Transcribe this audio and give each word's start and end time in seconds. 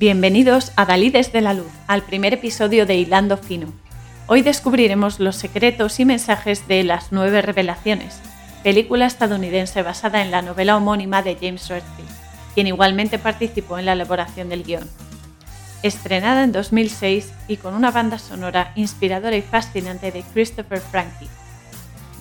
Bienvenidos 0.00 0.70
a 0.76 0.84
Dalí 0.84 1.10
desde 1.10 1.40
la 1.40 1.54
Luz, 1.54 1.72
al 1.88 2.04
primer 2.04 2.32
episodio 2.32 2.86
de 2.86 2.94
Hilando 2.94 3.36
Fino. 3.36 3.72
Hoy 4.28 4.42
descubriremos 4.42 5.18
los 5.18 5.34
secretos 5.34 5.98
y 5.98 6.04
mensajes 6.04 6.68
de 6.68 6.84
Las 6.84 7.10
Nueve 7.10 7.42
Revelaciones, 7.42 8.20
película 8.62 9.06
estadounidense 9.06 9.82
basada 9.82 10.22
en 10.22 10.30
la 10.30 10.40
novela 10.40 10.76
homónima 10.76 11.22
de 11.22 11.34
James 11.34 11.68
Redfield, 11.68 12.08
quien 12.54 12.68
igualmente 12.68 13.18
participó 13.18 13.76
en 13.76 13.86
la 13.86 13.94
elaboración 13.94 14.48
del 14.48 14.62
guion. 14.62 14.88
Estrenada 15.82 16.44
en 16.44 16.52
2006 16.52 17.32
y 17.48 17.56
con 17.56 17.74
una 17.74 17.90
banda 17.90 18.20
sonora 18.20 18.70
inspiradora 18.76 19.36
y 19.36 19.42
fascinante 19.42 20.12
de 20.12 20.22
Christopher 20.32 20.78
Franke, 20.78 21.26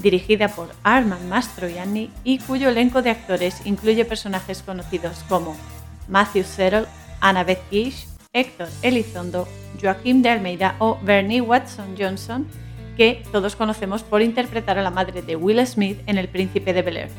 dirigida 0.01 0.47
por 0.47 0.73
Armand 0.81 1.29
Mastroianni 1.29 2.09
y 2.23 2.39
cuyo 2.39 2.69
elenco 2.69 3.03
de 3.03 3.11
actores 3.11 3.61
incluye 3.65 4.03
personajes 4.03 4.63
conocidos 4.63 5.23
como 5.29 5.55
Matthew 6.07 6.43
Settle, 6.43 6.87
Annabeth 7.21 7.61
Gish, 7.71 8.07
Héctor 8.33 8.67
Elizondo, 8.81 9.47
Joaquim 9.81 10.21
de 10.21 10.29
Almeida 10.29 10.75
o 10.79 10.97
Bernie 11.01 11.41
Watson 11.41 11.95
Johnson, 11.97 12.47
que 12.95 13.23
todos 13.31 13.55
conocemos 13.55 14.03
por 14.03 14.21
interpretar 14.21 14.77
a 14.77 14.83
la 14.83 14.91
madre 14.91 15.21
de 15.21 15.35
Will 15.35 15.65
Smith 15.65 15.99
en 16.07 16.17
El 16.17 16.27
Príncipe 16.27 16.73
de 16.73 16.81
Bel 16.81 16.97
Air. 16.97 17.09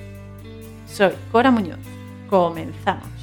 Soy 0.87 1.13
Cora 1.31 1.51
Muñoz. 1.51 1.79
Comenzamos. 2.29 3.18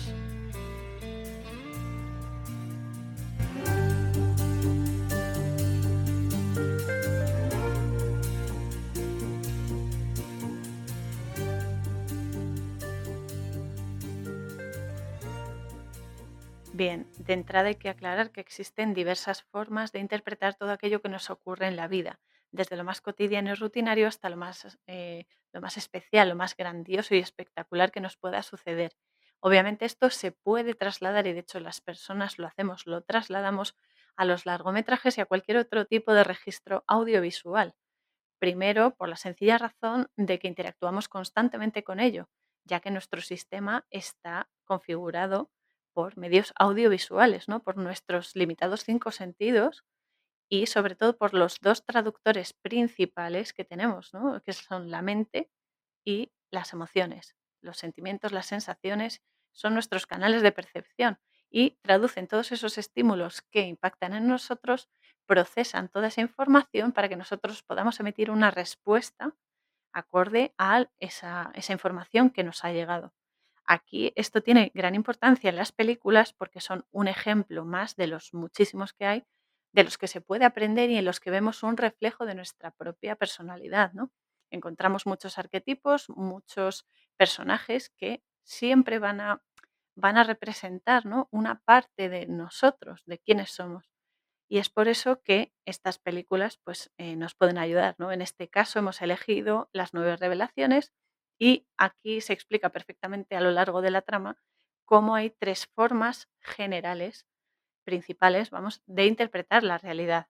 Bien, 16.77 17.09
de 17.19 17.31
entrada 17.31 17.69
hay 17.69 17.75
que 17.75 17.87
aclarar 17.87 18.31
que 18.31 18.41
existen 18.41 18.93
diversas 18.93 19.43
formas 19.43 19.93
de 19.93 19.99
interpretar 19.99 20.55
todo 20.55 20.71
aquello 20.71 21.01
que 21.01 21.07
nos 21.07 21.29
ocurre 21.29 21.67
en 21.67 21.77
la 21.77 21.87
vida, 21.87 22.19
desde 22.51 22.75
lo 22.75 22.83
más 22.83 22.99
cotidiano 22.99 23.49
y 23.49 23.53
rutinario 23.53 24.09
hasta 24.09 24.27
lo 24.27 24.35
más, 24.35 24.77
eh, 24.85 25.25
lo 25.53 25.61
más 25.61 25.77
especial, 25.77 26.27
lo 26.27 26.35
más 26.35 26.57
grandioso 26.57 27.15
y 27.15 27.19
espectacular 27.19 27.93
que 27.93 28.01
nos 28.01 28.17
pueda 28.17 28.43
suceder. 28.43 28.91
Obviamente 29.39 29.85
esto 29.85 30.09
se 30.09 30.33
puede 30.33 30.73
trasladar 30.73 31.27
y 31.27 31.31
de 31.31 31.39
hecho 31.39 31.61
las 31.61 31.79
personas 31.79 32.39
lo 32.39 32.45
hacemos, 32.45 32.85
lo 32.85 33.03
trasladamos 33.03 33.77
a 34.17 34.25
los 34.25 34.45
largometrajes 34.45 35.17
y 35.17 35.21
a 35.21 35.27
cualquier 35.27 35.59
otro 35.59 35.85
tipo 35.85 36.11
de 36.13 36.25
registro 36.25 36.83
audiovisual. 36.87 37.73
Primero, 38.37 38.95
por 38.95 39.07
la 39.07 39.15
sencilla 39.15 39.57
razón 39.57 40.09
de 40.17 40.39
que 40.39 40.49
interactuamos 40.49 41.07
constantemente 41.07 41.85
con 41.85 42.01
ello, 42.01 42.27
ya 42.65 42.81
que 42.81 42.91
nuestro 42.91 43.21
sistema 43.21 43.85
está 43.91 44.49
configurado 44.65 45.51
por 45.95 46.17
medios 46.17 46.53
audiovisuales, 46.57 47.47
¿no? 47.47 47.63
por 47.63 47.77
nuestros 47.77 48.35
limitados 48.35 48.83
cinco 48.83 49.11
sentidos 49.11 49.85
y 50.49 50.67
sobre 50.67 50.95
todo 50.95 51.17
por 51.17 51.33
los 51.33 51.59
dos 51.61 51.85
traductores 51.85 52.53
principales 52.53 53.53
que 53.53 53.63
tenemos, 53.65 54.13
¿no? 54.13 54.41
que 54.43 54.53
son 54.53 54.91
la 54.91 55.01
mente 55.01 55.49
y 56.05 56.31
las 56.51 56.73
emociones. 56.73 57.35
Los 57.61 57.77
sentimientos, 57.77 58.33
las 58.33 58.47
sensaciones 58.47 59.21
son 59.53 59.73
nuestros 59.73 60.05
canales 60.05 60.41
de 60.41 60.51
percepción 60.51 61.19
y 61.49 61.77
traducen 61.81 62.27
todos 62.27 62.51
esos 62.51 62.77
estímulos 62.77 63.41
que 63.51 63.61
impactan 63.61 64.13
en 64.13 64.27
nosotros, 64.27 64.89
procesan 65.25 65.89
toda 65.89 66.09
esa 66.09 66.21
información 66.21 66.91
para 66.91 67.09
que 67.09 67.15
nosotros 67.15 67.63
podamos 67.63 67.99
emitir 68.01 68.31
una 68.31 68.51
respuesta 68.51 69.35
acorde 69.93 70.53
a 70.57 70.87
esa, 70.99 71.51
esa 71.55 71.73
información 71.73 72.29
que 72.29 72.43
nos 72.43 72.65
ha 72.65 72.73
llegado. 72.73 73.13
Aquí 73.67 74.13
esto 74.15 74.41
tiene 74.41 74.71
gran 74.73 74.95
importancia 74.95 75.49
en 75.49 75.55
las 75.55 75.71
películas 75.71 76.33
porque 76.33 76.61
son 76.61 76.85
un 76.91 77.07
ejemplo 77.07 77.65
más 77.65 77.95
de 77.95 78.07
los 78.07 78.33
muchísimos 78.33 78.93
que 78.93 79.05
hay, 79.05 79.23
de 79.73 79.83
los 79.83 79.97
que 79.97 80.07
se 80.07 80.21
puede 80.21 80.45
aprender 80.45 80.89
y 80.89 80.97
en 80.97 81.05
los 81.05 81.19
que 81.19 81.31
vemos 81.31 81.63
un 81.63 81.77
reflejo 81.77 82.25
de 82.25 82.35
nuestra 82.35 82.71
propia 82.71 83.15
personalidad, 83.15 83.91
¿no? 83.93 84.11
Encontramos 84.51 85.05
muchos 85.05 85.37
arquetipos, 85.37 86.09
muchos 86.09 86.85
personajes 87.17 87.89
que 87.89 88.23
siempre 88.43 88.99
van 88.99 89.19
a, 89.19 89.41
van 89.95 90.17
a 90.17 90.23
representar 90.23 91.05
¿no? 91.05 91.27
una 91.31 91.59
parte 91.61 92.09
de 92.09 92.27
nosotros, 92.27 93.03
de 93.05 93.19
quiénes 93.19 93.51
somos. 93.51 93.89
Y 94.47 94.59
es 94.59 94.69
por 94.69 94.87
eso 94.87 95.21
que 95.23 95.51
estas 95.65 95.97
películas 95.97 96.59
pues, 96.63 96.91
eh, 96.97 97.15
nos 97.15 97.33
pueden 97.33 97.57
ayudar. 97.57 97.95
¿no? 97.97 98.11
En 98.11 98.21
este 98.21 98.47
caso 98.47 98.79
hemos 98.79 99.01
elegido 99.01 99.69
las 99.73 99.93
nueve 99.93 100.15
revelaciones 100.17 100.93
y 101.39 101.67
aquí 101.77 102.21
se 102.21 102.33
explica 102.33 102.69
perfectamente 102.69 103.35
a 103.35 103.41
lo 103.41 103.51
largo 103.51 103.81
de 103.81 103.91
la 103.91 104.01
trama 104.01 104.37
cómo 104.85 105.15
hay 105.15 105.31
tres 105.31 105.67
formas 105.75 106.29
generales, 106.41 107.25
principales, 107.85 108.51
vamos, 108.51 108.83
de 108.87 109.05
interpretar 109.07 109.63
la 109.63 109.77
realidad. 109.77 110.27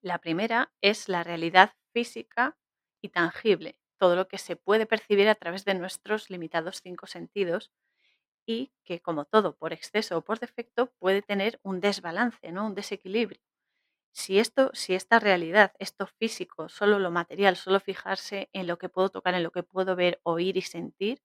La 0.00 0.18
primera 0.20 0.72
es 0.80 1.08
la 1.08 1.22
realidad 1.22 1.74
física 1.92 2.56
y 3.02 3.10
tangible, 3.10 3.78
todo 3.98 4.16
lo 4.16 4.26
que 4.26 4.38
se 4.38 4.56
puede 4.56 4.86
percibir 4.86 5.28
a 5.28 5.34
través 5.34 5.64
de 5.66 5.74
nuestros 5.74 6.30
limitados 6.30 6.80
cinco 6.82 7.06
sentidos 7.06 7.72
y 8.46 8.72
que, 8.84 9.00
como 9.02 9.26
todo, 9.26 9.56
por 9.56 9.72
exceso 9.72 10.18
o 10.18 10.22
por 10.24 10.40
defecto, 10.40 10.92
puede 10.98 11.22
tener 11.22 11.60
un 11.62 11.80
desbalance, 11.80 12.52
¿no? 12.52 12.66
un 12.66 12.74
desequilibrio. 12.74 13.42
Si 14.22 14.38
esto, 14.38 14.70
si 14.72 14.94
esta 14.94 15.18
realidad, 15.20 15.72
esto 15.78 16.06
físico, 16.06 16.68
solo 16.70 16.98
lo 16.98 17.10
material, 17.10 17.54
solo 17.56 17.80
fijarse 17.80 18.48
en 18.54 18.66
lo 18.66 18.78
que 18.78 18.88
puedo 18.88 19.10
tocar, 19.10 19.34
en 19.34 19.42
lo 19.42 19.50
que 19.52 19.62
puedo 19.62 19.94
ver, 19.94 20.20
oír 20.22 20.56
y 20.56 20.62
sentir, 20.62 21.20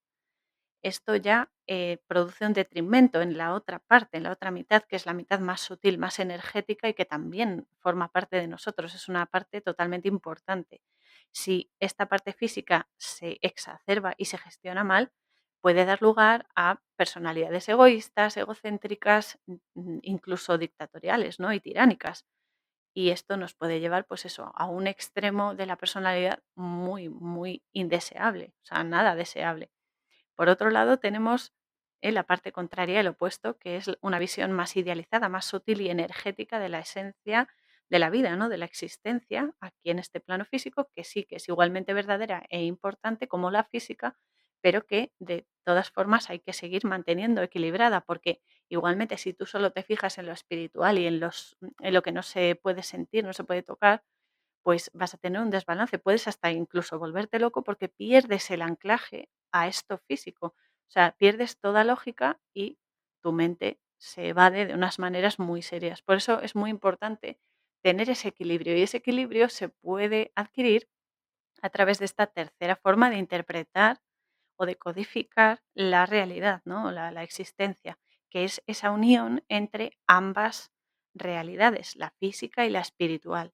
esto 0.84 1.16
ya 1.16 1.52
eh, 1.68 2.00
produce 2.08 2.46
un 2.46 2.54
detrimento 2.54 3.22
en 3.22 3.38
la 3.38 3.54
otra 3.54 3.80
parte, 3.80 4.18
en 4.18 4.24
la 4.24 4.32
otra 4.32 4.52
mitad, 4.52 4.84
que 4.84 4.96
es 4.98 5.06
la 5.06 5.14
mitad 5.14 5.40
más 5.40 5.62
sutil, 5.62 5.98
más 6.00 6.20
energética 6.20 6.90
y 6.90 6.94
que 6.96 7.06
también 7.06 7.68
forma 7.80 8.10
parte 8.10 8.38
de 8.38 8.48
nosotros, 8.48 8.96
es 8.96 9.10
una 9.10 9.26
parte 9.28 9.62
totalmente 9.62 10.08
importante. 10.10 10.82
Si 11.32 11.72
esta 11.80 12.08
parte 12.08 12.34
física 12.34 12.90
se 12.98 13.40
exacerba 13.42 14.16
y 14.18 14.26
se 14.26 14.38
gestiona 14.40 14.84
mal, 14.84 15.12
puede 15.62 15.86
dar 15.86 16.02
lugar 16.02 16.48
a 16.56 16.82
personalidades 16.98 17.70
egoístas, 17.70 18.38
egocéntricas, 18.38 19.40
incluso 20.04 20.58
dictatoriales 20.58 21.40
¿no? 21.40 21.54
y 21.54 21.60
tiránicas 21.62 22.26
y 22.94 23.10
esto 23.12 23.38
nos 23.38 23.54
puede 23.56 23.80
llevar, 23.80 24.06
pues 24.06 24.26
eso, 24.26 24.52
a 24.56 24.66
un 24.68 24.88
extremo 24.88 25.56
de 25.56 25.66
la 25.66 25.78
personalidad 25.78 26.44
muy, 26.56 27.10
muy 27.10 27.64
indeseable, 27.74 28.54
o 28.64 28.66
sea, 28.66 28.84
nada 28.84 29.16
deseable. 29.16 29.72
Por 30.36 30.50
otro 30.50 30.70
lado, 30.72 30.98
tenemos 30.98 31.54
en 32.02 32.16
la 32.16 32.24
parte 32.24 32.52
contraria, 32.52 33.00
el 33.00 33.08
opuesto, 33.08 33.58
que 33.60 33.78
es 33.78 33.92
una 34.02 34.20
visión 34.20 34.52
más 34.52 34.76
idealizada, 34.76 35.30
más 35.30 35.46
sutil 35.46 35.82
y 35.82 35.90
energética 35.90 36.60
de 36.60 36.70
la 36.70 36.80
esencia 36.80 37.48
de 37.90 38.00
la 38.00 38.10
vida, 38.10 38.36
¿no? 38.38 38.50
de 38.50 38.58
la 38.58 38.66
existencia 38.66 39.54
aquí 39.60 39.92
en 39.92 40.00
este 40.00 40.20
plano 40.22 40.46
físico, 40.46 40.90
que 40.96 41.04
sí 41.04 41.26
que 41.26 41.36
es 41.36 41.50
igualmente 41.50 41.94
verdadera 41.94 42.44
e 42.50 42.64
importante 42.64 43.28
como 43.28 43.52
la 43.52 43.64
física, 43.66 44.18
pero 44.62 44.86
que 44.88 45.12
de 45.20 45.46
todas 45.66 45.92
formas 45.92 46.30
hay 46.30 46.40
que 46.40 46.54
seguir 46.54 46.86
manteniendo 46.86 47.42
equilibrada, 47.44 48.02
porque 48.02 48.42
igualmente 48.72 49.18
si 49.18 49.34
tú 49.34 49.46
solo 49.46 49.72
te 49.74 49.84
fijas 49.84 50.18
en 50.18 50.28
lo 50.28 50.34
espiritual 50.34 50.98
y 51.00 51.08
en, 51.08 51.20
los, 51.20 51.58
en 51.82 51.94
lo 51.94 52.02
que 52.04 52.12
no 52.12 52.24
se 52.24 52.56
puede 52.56 52.84
sentir, 52.84 53.26
no 53.26 53.34
se 53.34 53.44
puede 53.44 53.64
tocar, 53.64 54.04
pues 54.64 54.92
vas 54.94 55.14
a 55.14 55.18
tener 55.18 55.42
un 55.42 55.50
desbalance, 55.50 56.00
puedes 56.00 56.28
hasta 56.28 56.52
incluso 56.52 57.00
volverte 57.00 57.40
loco 57.40 57.64
porque 57.64 57.90
pierdes 57.90 58.52
el 58.52 58.62
anclaje 58.62 59.30
a 59.52 59.68
esto 59.68 59.98
físico, 60.08 60.48
o 60.48 60.92
sea, 60.92 61.16
pierdes 61.18 61.60
toda 61.60 61.84
lógica 61.84 62.40
y 62.54 62.78
tu 63.24 63.32
mente 63.34 63.80
se 63.98 64.30
evade 64.30 64.66
de 64.68 64.74
unas 64.74 65.00
maneras 65.00 65.40
muy 65.40 65.62
serias. 65.62 66.02
Por 66.02 66.18
eso 66.18 66.42
es 66.42 66.56
muy 66.56 66.70
importante 66.70 67.40
tener 67.84 68.10
ese 68.10 68.30
equilibrio 68.30 68.78
y 68.78 68.82
ese 68.84 68.98
equilibrio 68.98 69.50
se 69.50 69.70
puede 69.70 70.32
adquirir 70.36 70.90
a 71.62 71.70
través 71.70 72.00
de 72.00 72.06
esta 72.06 72.28
tercera 72.28 72.76
forma 72.76 73.10
de 73.10 73.18
interpretar 73.18 74.02
o 74.58 74.66
de 74.66 74.78
codificar 74.78 75.64
la 75.76 76.06
realidad, 76.06 76.62
¿no? 76.66 76.92
la, 76.92 77.12
la 77.12 77.24
existencia, 77.24 78.00
que 78.32 78.46
es 78.46 78.64
esa 78.68 78.92
unión 78.92 79.44
entre 79.50 80.00
ambas 80.08 80.72
realidades, 81.16 81.98
la 81.98 82.12
física 82.12 82.66
y 82.66 82.72
la 82.72 82.82
espiritual. 82.82 83.54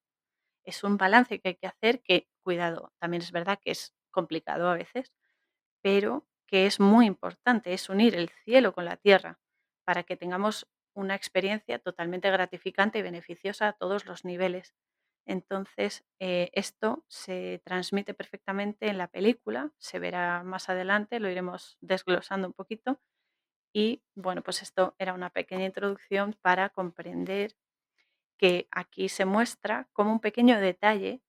Es 0.66 0.84
un 0.84 0.98
balance 0.98 1.40
que 1.40 1.50
hay 1.50 1.56
que 1.56 1.68
hacer 1.68 2.02
que, 2.04 2.30
cuidado, 2.44 2.94
también 3.00 3.24
es 3.24 3.32
verdad 3.32 3.60
que 3.62 3.72
es 3.72 3.94
complicado 4.12 4.70
a 4.70 4.76
veces, 4.76 5.14
pero 5.82 6.28
que 6.48 6.66
es 6.66 6.80
muy 6.80 7.06
importante, 7.06 7.74
es 7.74 7.90
unir 7.90 8.16
el 8.16 8.30
cielo 8.46 8.74
con 8.74 8.86
la 8.86 8.98
tierra 8.98 9.40
para 9.86 10.04
que 10.04 10.18
tengamos 10.18 10.68
una 10.94 11.16
experiencia 11.16 11.80
totalmente 11.80 12.32
gratificante 12.32 13.00
y 13.00 13.02
beneficiosa 13.04 13.68
a 13.70 13.74
todos 13.74 14.06
los 14.06 14.26
niveles. 14.26 14.74
Entonces, 15.26 16.06
eh, 16.20 16.50
esto 16.54 17.04
se 17.10 17.62
transmite 17.66 18.14
perfectamente 18.14 18.88
en 18.88 18.98
la 18.98 19.08
película, 19.10 19.72
se 19.78 20.00
verá 20.00 20.44
más 20.44 20.70
adelante, 20.70 21.20
lo 21.20 21.30
iremos 21.30 21.78
desglosando 21.82 22.48
un 22.48 22.54
poquito. 22.54 23.00
Y 23.78 24.02
bueno, 24.16 24.42
pues 24.44 24.62
esto 24.64 24.96
era 24.98 25.14
una 25.14 25.30
pequeña 25.30 25.66
introducción 25.66 26.36
para 26.42 26.70
comprender 26.70 27.56
que 28.38 28.68
aquí 28.72 29.10
se 29.10 29.26
muestra 29.26 29.90
cómo 29.94 30.12
un 30.14 30.22
pequeño 30.22 30.60
detalle 30.60 31.22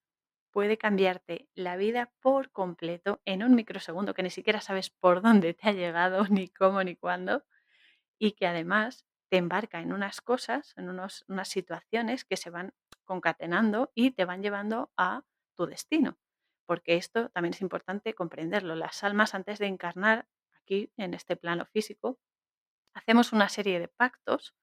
puede 0.53 0.79
cambiarte 0.79 1.49
la 1.55 1.77
vida 1.77 2.13
por 2.21 2.51
completo 2.53 3.21
en 3.27 3.43
un 3.45 3.55
microsegundo 3.57 4.15
que 4.15 4.23
ni 4.25 4.31
siquiera 4.31 4.61
sabes 4.63 4.91
por 4.91 5.23
dónde 5.23 5.55
te 5.55 5.69
ha 5.69 5.73
llegado, 5.73 6.25
ni 6.31 6.49
cómo, 6.49 6.83
ni 6.85 6.97
cuándo, 6.97 7.45
y 8.19 8.33
que 8.33 8.47
además 8.47 9.07
te 9.31 9.37
embarca 9.39 9.81
en 9.81 9.93
unas 9.93 10.21
cosas, 10.21 10.73
en 10.77 10.89
unos- 10.89 11.25
unas 11.29 11.49
situaciones 11.49 12.25
que 12.25 12.37
se 12.37 12.51
van 12.51 12.73
concatenando 13.05 13.93
y 13.95 14.13
te 14.13 14.25
van 14.25 14.43
llevando 14.43 14.91
a 14.97 15.25
tu 15.57 15.67
destino. 15.67 16.19
Porque 16.67 16.97
esto 16.97 17.29
también 17.31 17.55
es 17.55 17.61
importante 17.63 18.15
comprenderlo. 18.15 18.75
Las 18.75 19.05
almas 19.05 19.35
antes 19.35 19.59
de 19.59 19.67
encarnar 19.67 20.29
aquí 20.55 20.93
en 20.97 21.15
este 21.15 21.37
plano 21.37 21.65
físico, 21.67 22.19
hacemos 22.99 23.33
una 23.33 23.49
serie 23.49 23.79
de 23.79 23.89
pactos 23.89 24.55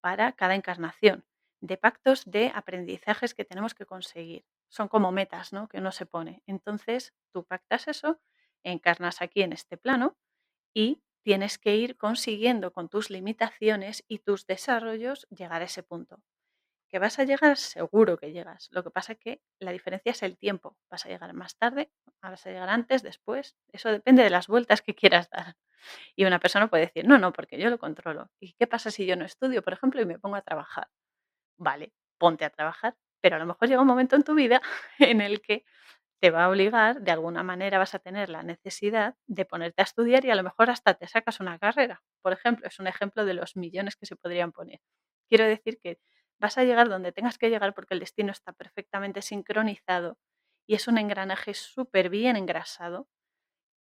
para 0.00 0.32
cada 0.32 0.54
encarnación, 0.54 1.26
de 1.60 1.76
pactos 1.76 2.24
de 2.24 2.50
aprendizajes 2.54 3.34
que 3.34 3.44
tenemos 3.44 3.74
que 3.74 3.84
conseguir. 3.86 4.46
Son 4.68 4.88
como 4.88 5.12
metas 5.12 5.52
¿no? 5.52 5.68
que 5.68 5.78
uno 5.78 5.92
se 5.92 6.06
pone. 6.06 6.42
Entonces, 6.46 7.14
tú 7.30 7.44
pactas 7.44 7.86
eso, 7.88 8.20
encarnas 8.62 9.20
aquí 9.20 9.42
en 9.42 9.52
este 9.52 9.76
plano 9.76 10.16
y 10.72 11.02
tienes 11.22 11.58
que 11.58 11.76
ir 11.76 11.96
consiguiendo 11.96 12.72
con 12.72 12.88
tus 12.88 13.10
limitaciones 13.10 14.02
y 14.08 14.18
tus 14.20 14.46
desarrollos 14.46 15.26
llegar 15.30 15.60
a 15.60 15.66
ese 15.66 15.82
punto. 15.82 16.22
¿Que 16.94 17.00
vas 17.00 17.18
a 17.18 17.24
llegar? 17.24 17.56
Seguro 17.56 18.16
que 18.16 18.30
llegas. 18.30 18.68
Lo 18.70 18.84
que 18.84 18.90
pasa 18.90 19.14
es 19.14 19.18
que 19.18 19.42
la 19.58 19.72
diferencia 19.72 20.12
es 20.12 20.22
el 20.22 20.38
tiempo. 20.38 20.76
Vas 20.88 21.04
a 21.04 21.08
llegar 21.08 21.32
más 21.32 21.56
tarde, 21.58 21.90
vas 22.22 22.46
a 22.46 22.50
llegar 22.50 22.68
antes, 22.68 23.02
después. 23.02 23.56
Eso 23.72 23.90
depende 23.90 24.22
de 24.22 24.30
las 24.30 24.46
vueltas 24.46 24.80
que 24.80 24.94
quieras 24.94 25.28
dar. 25.28 25.56
Y 26.14 26.24
una 26.24 26.38
persona 26.38 26.68
puede 26.68 26.86
decir, 26.86 27.04
no, 27.04 27.18
no, 27.18 27.32
porque 27.32 27.58
yo 27.58 27.68
lo 27.68 27.78
controlo. 27.78 28.30
¿Y 28.38 28.52
qué 28.52 28.68
pasa 28.68 28.92
si 28.92 29.06
yo 29.06 29.16
no 29.16 29.24
estudio, 29.24 29.60
por 29.60 29.72
ejemplo, 29.72 30.00
y 30.02 30.06
me 30.06 30.20
pongo 30.20 30.36
a 30.36 30.42
trabajar? 30.42 30.86
Vale, 31.58 31.92
ponte 32.16 32.44
a 32.44 32.50
trabajar, 32.50 32.96
pero 33.20 33.36
a 33.36 33.40
lo 33.40 33.46
mejor 33.46 33.68
llega 33.68 33.80
un 33.80 33.88
momento 33.88 34.14
en 34.16 34.22
tu 34.22 34.34
vida 34.36 34.62
en 35.00 35.20
el 35.20 35.42
que 35.42 35.64
te 36.20 36.30
va 36.30 36.44
a 36.44 36.50
obligar, 36.50 37.00
de 37.02 37.10
alguna 37.12 37.42
manera 37.42 37.78
vas 37.78 37.94
a 37.96 37.98
tener 37.98 38.30
la 38.30 38.44
necesidad 38.44 39.16
de 39.26 39.44
ponerte 39.44 39.82
a 39.82 39.84
estudiar 39.84 40.24
y 40.24 40.30
a 40.30 40.36
lo 40.36 40.44
mejor 40.44 40.70
hasta 40.70 40.94
te 40.94 41.08
sacas 41.08 41.40
una 41.40 41.58
carrera. 41.58 42.02
Por 42.22 42.32
ejemplo, 42.32 42.68
es 42.68 42.78
un 42.78 42.86
ejemplo 42.86 43.24
de 43.24 43.34
los 43.34 43.56
millones 43.56 43.96
que 43.96 44.06
se 44.06 44.16
podrían 44.16 44.52
poner. 44.52 44.80
Quiero 45.28 45.44
decir 45.46 45.80
que 45.82 45.98
vas 46.40 46.58
a 46.58 46.64
llegar 46.64 46.88
donde 46.88 47.12
tengas 47.12 47.38
que 47.38 47.50
llegar 47.50 47.74
porque 47.74 47.94
el 47.94 48.00
destino 48.00 48.32
está 48.32 48.52
perfectamente 48.52 49.22
sincronizado 49.22 50.18
y 50.66 50.74
es 50.74 50.88
un 50.88 50.98
engranaje 50.98 51.54
súper 51.54 52.08
bien 52.10 52.36
engrasado 52.36 53.08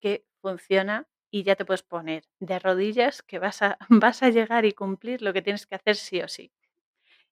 que 0.02 0.26
funciona 0.42 1.08
y 1.32 1.44
ya 1.44 1.56
te 1.56 1.66
puedes 1.66 1.84
poner 1.84 2.26
de 2.40 2.60
rodillas 2.60 3.24
que 3.24 3.40
vas 3.40 3.62
a, 3.62 3.78
vas 3.90 4.24
a 4.24 4.30
llegar 4.30 4.66
y 4.66 4.74
cumplir 4.74 5.22
lo 5.22 5.34
que 5.34 5.42
tienes 5.42 5.68
que 5.68 5.76
hacer 5.76 5.96
sí 5.96 6.22
o 6.22 6.28
sí. 6.28 6.52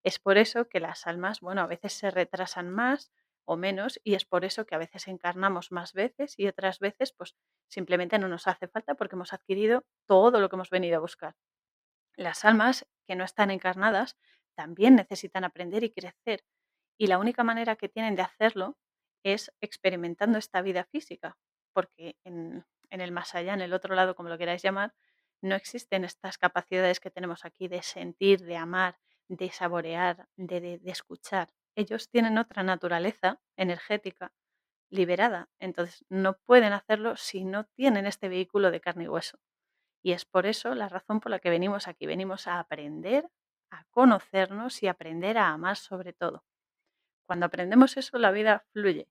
Es 0.04 0.20
por 0.20 0.38
eso 0.38 0.68
que 0.70 0.80
las 0.80 1.08
almas, 1.08 1.42
bueno, 1.42 1.62
a 1.62 1.68
veces 1.68 1.94
se 1.94 2.12
retrasan 2.12 2.70
más 2.70 3.12
o 3.46 3.58
menos 3.58 4.00
y 4.04 4.16
es 4.16 4.26
por 4.26 4.46
eso 4.46 4.66
que 4.66 4.76
a 4.76 4.78
veces 4.78 5.08
encarnamos 5.08 5.72
más 5.72 5.94
veces 5.94 6.36
y 6.38 6.48
otras 6.48 6.80
veces 6.80 7.14
pues 7.14 7.36
simplemente 7.68 8.20
no 8.20 8.28
nos 8.28 8.48
hace 8.48 8.68
falta 8.68 8.96
porque 8.96 9.16
hemos 9.16 9.34
adquirido 9.34 9.86
todo 10.06 10.40
lo 10.40 10.50
que 10.50 10.56
hemos 10.56 10.70
venido 10.70 10.98
a 10.98 11.02
buscar. 11.02 11.36
Las 12.16 12.46
almas 12.46 12.88
que 13.08 13.16
no 13.16 13.24
están 13.24 13.52
encarnadas 13.52 14.18
también 14.62 14.94
necesitan 14.96 15.44
aprender 15.46 15.84
y 15.84 15.92
crecer 15.98 16.40
y 17.00 17.08
la 17.08 17.18
única 17.20 17.44
manera 17.44 17.76
que 17.78 17.90
tienen 17.90 18.16
de 18.16 18.24
hacerlo 18.24 18.78
es 19.24 19.52
experimentando 19.62 20.38
esta 20.38 20.62
vida 20.62 20.84
física, 20.86 21.38
porque 21.74 22.18
en, 22.26 22.66
el 22.92 23.12
más 23.12 23.36
allá, 23.36 23.54
en 23.54 23.62
el 23.62 23.74
otro 23.74 23.96
lado, 23.96 24.16
como 24.16 24.30
lo 24.30 24.38
queráis 24.38 24.62
llamar, 24.64 24.94
no 25.42 25.56
existen 25.56 26.04
estas 26.06 26.38
capacidades 26.38 27.00
que 27.00 27.12
tenemos 27.12 27.46
aquí 27.46 27.68
de 27.68 27.82
sentir, 27.84 28.42
de 28.46 28.58
amar, 28.58 28.98
de 29.30 29.50
saborear, 29.52 30.28
de- 30.38 30.80
de 30.80 30.92
escuchar. 30.92 31.50
Ellos 31.76 32.10
tienen 32.10 32.38
otra 32.38 32.64
naturaleza 32.64 33.42
energética 33.58 34.34
liberada, 34.92 35.50
entonces 35.60 36.06
no 36.10 36.38
pueden 36.46 36.74
hacerlo 36.74 37.16
si 37.18 37.46
no 37.46 37.66
tienen 37.66 38.08
este 38.08 38.30
vehículo 38.30 38.72
de 38.72 38.82
carne 38.82 39.06
y 39.06 39.10
hueso. 39.10 39.40
Y 40.04 40.14
es 40.14 40.26
por 40.26 40.46
eso 40.46 40.76
la 40.76 40.90
razón 40.90 41.20
por 41.20 41.32
la 41.32 41.40
que 41.40 41.50
venimos 41.50 41.88
aquí. 41.88 42.06
Venimos 42.06 42.48
a 42.48 42.60
aprender, 42.60 43.30
a 43.72 43.86
conocernos 43.92 44.84
y 44.84 44.88
aprender 44.88 45.38
a 45.38 45.50
amar 45.50 45.78
sobre 45.78 46.14
todo. 46.14 46.44
Cuando 47.26 47.46
aprendemos 47.46 47.98
eso, 47.98 48.18
la 48.20 48.32
vida 48.32 48.66
fluye. 48.74 49.08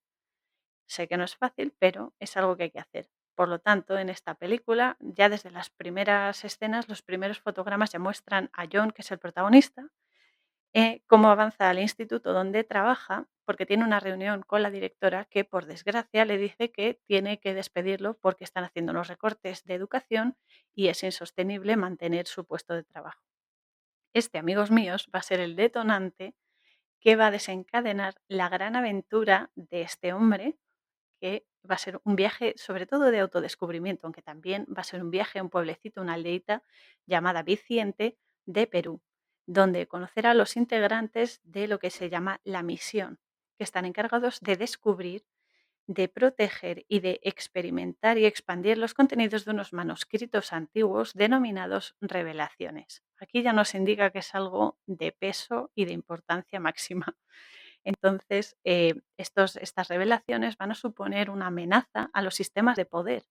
Sé 0.87 1.09
que 1.09 1.17
no 1.17 1.25
es 1.25 1.37
fácil, 1.37 1.75
pero 1.79 2.15
es 2.19 2.37
algo 2.37 2.57
que 2.57 2.65
hay 2.65 2.71
que 2.71 2.81
hacer. 2.81 3.11
Por 3.37 3.49
lo 3.49 3.61
tanto, 3.61 3.99
en 3.99 4.09
esta 4.09 4.35
película, 4.35 4.97
ya 5.01 5.29
desde 5.29 5.51
las 5.51 5.71
primeras 5.71 6.45
escenas, 6.45 6.89
los 6.89 7.03
primeros 7.03 7.41
fotogramas 7.41 7.93
ya 7.93 8.01
muestran 8.01 8.51
a 8.53 8.67
John, 8.73 8.91
que 8.91 9.03
es 9.03 9.11
el 9.13 9.19
protagonista, 9.19 9.91
eh, 10.75 11.03
cómo 11.07 11.29
avanza 11.31 11.71
al 11.71 11.79
instituto 11.79 12.33
donde 12.33 12.65
trabaja, 12.65 13.29
porque 13.45 13.67
tiene 13.67 13.85
una 13.85 14.01
reunión 14.01 14.43
con 14.43 14.63
la 14.63 14.71
directora 14.71 15.27
que, 15.27 15.45
por 15.45 15.67
desgracia, 15.67 16.25
le 16.25 16.39
dice 16.39 16.73
que 16.73 17.01
tiene 17.07 17.41
que 17.41 17.55
despedirlo 17.55 18.19
porque 18.19 18.45
están 18.45 18.65
haciendo 18.65 18.93
unos 18.93 19.09
recortes 19.09 19.65
de 19.65 19.75
educación 19.75 20.37
y 20.75 20.89
es 20.89 21.03
insostenible 21.03 21.77
mantener 21.77 22.27
su 22.27 22.45
puesto 22.47 22.75
de 22.75 22.85
trabajo. 22.85 23.28
Este, 24.15 24.39
amigos 24.39 24.71
míos, 24.71 25.09
va 25.15 25.21
a 25.21 25.23
ser 25.23 25.41
el 25.41 25.57
detonante 25.57 26.35
que 27.01 27.17
va 27.17 27.29
a 27.29 27.31
desencadenar 27.31 28.15
la 28.29 28.49
gran 28.49 28.77
aventura 28.77 29.51
de 29.55 29.83
este 29.83 30.13
hombre 30.13 30.57
que 31.21 31.47
va 31.69 31.75
a 31.75 31.79
ser 31.79 32.01
un 32.05 32.17
viaje 32.17 32.55
sobre 32.57 32.87
todo 32.87 33.11
de 33.11 33.21
autodescubrimiento, 33.21 34.07
aunque 34.07 34.23
también 34.23 34.67
va 34.67 34.81
a 34.81 34.85
ser 34.85 35.03
un 35.03 35.11
viaje 35.11 35.39
a 35.39 35.43
un 35.43 35.51
pueblecito, 35.51 36.01
una 36.01 36.15
aldeita 36.15 36.63
llamada 37.07 37.43
Viciente 37.43 38.19
de 38.47 38.67
Perú, 38.67 39.03
donde 39.47 39.87
conocerá 39.87 40.31
a 40.33 40.35
los 40.35 40.57
integrantes 40.57 41.41
de 41.45 41.69
lo 41.69 41.79
que 41.79 41.91
se 41.91 42.11
llama 42.11 42.41
la 42.45 42.63
misión, 42.63 43.19
que 43.57 43.65
están 43.65 43.85
encargados 43.85 44.41
de 44.41 44.57
descubrir, 44.57 45.25
de 45.89 46.09
proteger 46.09 46.85
y 46.89 47.01
de 47.01 47.21
experimentar 47.25 48.19
y 48.19 48.27
expandir 48.27 48.79
los 48.79 48.95
contenidos 48.95 49.45
de 49.47 49.53
unos 49.53 49.73
manuscritos 49.73 50.53
antiguos 50.55 51.15
denominados 51.15 51.97
revelaciones. 52.03 53.03
Aquí 53.19 53.43
ya 53.43 53.55
nos 53.55 53.75
indica 53.75 54.11
que 54.11 54.21
es 54.21 54.35
algo 54.37 54.79
de 54.87 55.13
peso 55.13 55.73
y 55.75 55.87
de 55.87 55.95
importancia 55.95 56.61
máxima. 56.61 57.17
Entonces, 57.85 58.57
eh, 58.65 58.95
estos, 59.19 59.57
estas 59.57 59.89
revelaciones 59.89 60.57
van 60.59 60.73
a 60.73 60.77
suponer 60.77 61.31
una 61.31 61.49
amenaza 61.49 62.11
a 62.13 62.23
los 62.23 62.35
sistemas 62.37 62.77
de 62.77 62.87
poder. 62.87 63.25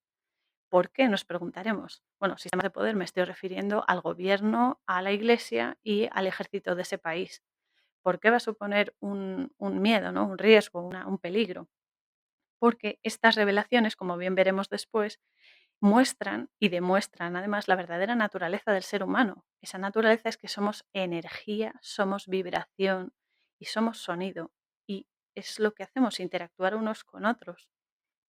¿Por 0.69 0.91
qué? 0.91 1.07
Nos 1.09 1.25
preguntaremos. 1.25 2.03
Bueno, 2.19 2.37
sistemas 2.37 2.63
de 2.63 2.69
poder 2.71 2.95
me 2.95 3.05
estoy 3.05 3.23
refiriendo 3.25 3.83
al 3.87 4.01
gobierno, 4.01 4.81
a 4.85 5.01
la 5.01 5.11
iglesia 5.13 5.77
y 5.83 6.09
al 6.11 6.27
ejército 6.27 6.75
de 6.75 6.83
ese 6.83 6.97
país. 6.97 7.43
¿Por 8.03 8.19
qué 8.19 8.31
va 8.31 8.37
a 8.37 8.41
suponer 8.41 8.95
un, 8.99 9.53
un 9.57 9.81
miedo, 9.81 10.11
¿no? 10.13 10.25
un 10.27 10.37
riesgo, 10.39 10.81
una- 10.81 11.07
un 11.07 11.19
peligro? 11.19 11.69
Porque 12.59 12.99
estas 13.03 13.35
revelaciones, 13.35 13.95
como 13.95 14.17
bien 14.17 14.35
veremos 14.35 14.69
después, 14.69 15.19
muestran 15.79 16.49
y 16.59 16.69
demuestran 16.69 17.35
además 17.35 17.67
la 17.67 17.75
verdadera 17.75 18.15
naturaleza 18.15 18.71
del 18.71 18.83
ser 18.83 19.03
humano. 19.03 19.45
Esa 19.61 19.77
naturaleza 19.77 20.29
es 20.29 20.37
que 20.37 20.47
somos 20.47 20.85
energía, 20.93 21.73
somos 21.81 22.27
vibración 22.27 23.13
y 23.59 23.65
somos 23.65 23.99
sonido. 23.99 24.51
Y 24.87 25.07
es 25.35 25.59
lo 25.59 25.73
que 25.73 25.83
hacemos, 25.83 26.19
interactuar 26.19 26.75
unos 26.75 27.03
con 27.03 27.25
otros 27.25 27.69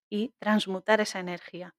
y 0.10 0.34
transmutar 0.39 1.01
esa 1.01 1.19
energía. 1.19 1.75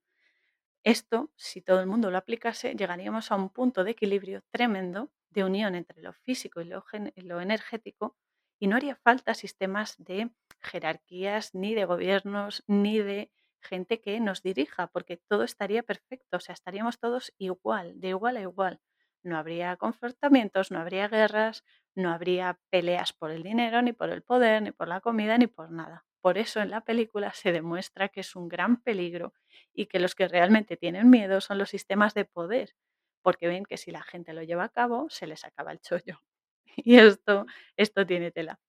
Esto, 0.83 1.31
si 1.35 1.61
todo 1.61 1.81
el 1.81 1.87
mundo 1.87 2.09
lo 2.09 2.17
aplicase, 2.17 2.73
llegaríamos 2.73 3.31
a 3.31 3.35
un 3.35 3.49
punto 3.49 3.83
de 3.83 3.91
equilibrio 3.91 4.43
tremendo 4.49 5.11
de 5.29 5.43
unión 5.43 5.75
entre 5.75 6.01
lo 6.01 6.13
físico 6.13 6.61
y 6.61 6.65
lo, 6.65 6.85
lo 7.15 7.41
energético 7.41 8.17
y 8.59 8.67
no 8.67 8.75
haría 8.75 8.95
falta 8.95 9.33
sistemas 9.33 9.95
de 9.97 10.31
jerarquías, 10.61 11.53
ni 11.55 11.73
de 11.75 11.85
gobiernos, 11.85 12.63
ni 12.67 12.99
de 12.99 13.31
gente 13.61 13.99
que 14.01 14.19
nos 14.19 14.41
dirija, 14.43 14.87
porque 14.87 15.17
todo 15.17 15.43
estaría 15.43 15.83
perfecto, 15.83 16.37
o 16.37 16.39
sea, 16.39 16.53
estaríamos 16.53 16.99
todos 16.99 17.33
igual, 17.37 17.99
de 17.99 18.09
igual 18.09 18.37
a 18.37 18.41
igual. 18.41 18.79
No 19.23 19.37
habría 19.37 19.75
confrontamientos, 19.77 20.71
no 20.71 20.79
habría 20.79 21.07
guerras, 21.09 21.63
no 21.95 22.11
habría 22.11 22.59
peleas 22.69 23.11
por 23.13 23.31
el 23.31 23.43
dinero, 23.43 23.81
ni 23.81 23.91
por 23.93 24.09
el 24.09 24.23
poder, 24.23 24.61
ni 24.61 24.71
por 24.71 24.87
la 24.87 25.01
comida, 25.01 25.37
ni 25.37 25.47
por 25.47 25.71
nada. 25.71 26.05
Por 26.21 26.37
eso 26.37 26.61
en 26.61 26.69
la 26.71 26.81
película 26.81 27.33
se 27.33 27.51
demuestra 27.51 28.09
que 28.09 28.21
es 28.21 28.35
un 28.35 28.47
gran 28.47 28.81
peligro 28.81 29.33
y 29.73 29.87
que 29.87 29.99
los 29.99 30.15
que 30.15 30.27
realmente 30.27 30.77
tienen 30.77 31.09
miedo 31.09 31.41
son 31.41 31.57
los 31.57 31.69
sistemas 31.69 32.13
de 32.13 32.25
poder, 32.25 32.75
porque 33.21 33.47
ven 33.47 33.65
que 33.65 33.77
si 33.77 33.91
la 33.91 34.03
gente 34.03 34.33
lo 34.33 34.43
lleva 34.43 34.65
a 34.65 34.69
cabo, 34.69 35.09
se 35.09 35.27
les 35.27 35.43
acaba 35.45 35.71
el 35.71 35.79
chollo. 35.81 36.19
Y 36.85 36.97
esto, 36.97 37.45
esto 37.77 38.05
tiene 38.07 38.31
tela. 38.31 38.59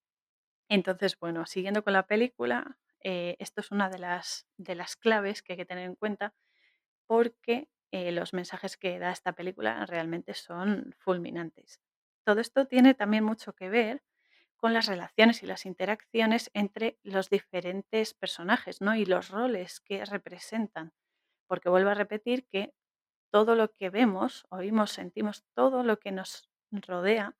Entonces, 0.71 1.19
bueno, 1.19 1.47
siguiendo 1.47 1.83
con 1.83 1.93
la 1.93 2.07
película, 2.07 2.79
eh, 3.03 3.35
esto 3.41 3.61
es 3.61 3.73
una 3.73 3.91
de 3.91 3.99
las, 3.99 4.47
de 4.57 4.77
las 4.77 4.95
claves 4.95 5.43
que 5.43 5.55
hay 5.55 5.57
que 5.57 5.67
tener 5.67 5.85
en 5.85 5.97
cuenta 5.97 6.33
porque 7.09 7.69
eh, 7.91 8.13
los 8.13 8.33
mensajes 8.35 8.77
que 8.77 9.01
da 9.01 9.11
esta 9.11 9.33
película 9.33 9.85
realmente 9.85 10.33
son 10.33 10.95
fulminantes. 10.99 11.81
Todo 12.25 12.41
esto 12.41 12.67
tiene 12.67 12.95
también 12.95 13.25
mucho 13.25 13.53
que 13.53 13.69
ver 13.69 14.05
con 14.57 14.73
las 14.73 14.87
relaciones 14.87 15.43
y 15.43 15.47
las 15.47 15.67
interacciones 15.67 16.51
entre 16.55 16.99
los 17.03 17.31
diferentes 17.31 18.15
personajes, 18.15 18.81
¿no? 18.81 18.95
Y 18.95 19.07
los 19.07 19.31
roles 19.31 19.81
que 19.81 20.05
representan. 20.05 20.93
Porque 21.49 21.69
vuelvo 21.69 21.91
a 21.91 21.95
repetir 21.95 22.47
que 22.47 22.73
todo 23.33 23.57
lo 23.57 23.73
que 23.73 23.91
vemos, 23.91 24.47
oímos, 24.51 24.93
sentimos, 24.93 25.45
todo 25.55 25.83
lo 25.83 25.99
que 25.99 26.13
nos 26.13 26.49
rodea 26.71 27.35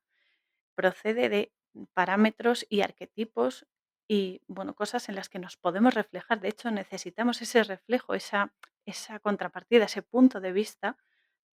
procede 0.75 1.29
de 1.29 1.53
parámetros 1.93 2.65
y 2.69 2.81
arquetipos 2.81 3.67
y, 4.07 4.41
bueno, 4.47 4.75
cosas 4.75 5.09
en 5.09 5.15
las 5.15 5.29
que 5.29 5.39
nos 5.39 5.57
podemos 5.57 5.93
reflejar. 5.93 6.39
De 6.41 6.49
hecho, 6.49 6.71
necesitamos 6.71 7.41
ese 7.41 7.63
reflejo, 7.63 8.13
esa, 8.13 8.53
esa 8.85 9.19
contrapartida, 9.19 9.85
ese 9.85 10.01
punto 10.01 10.41
de 10.41 10.51
vista 10.53 10.97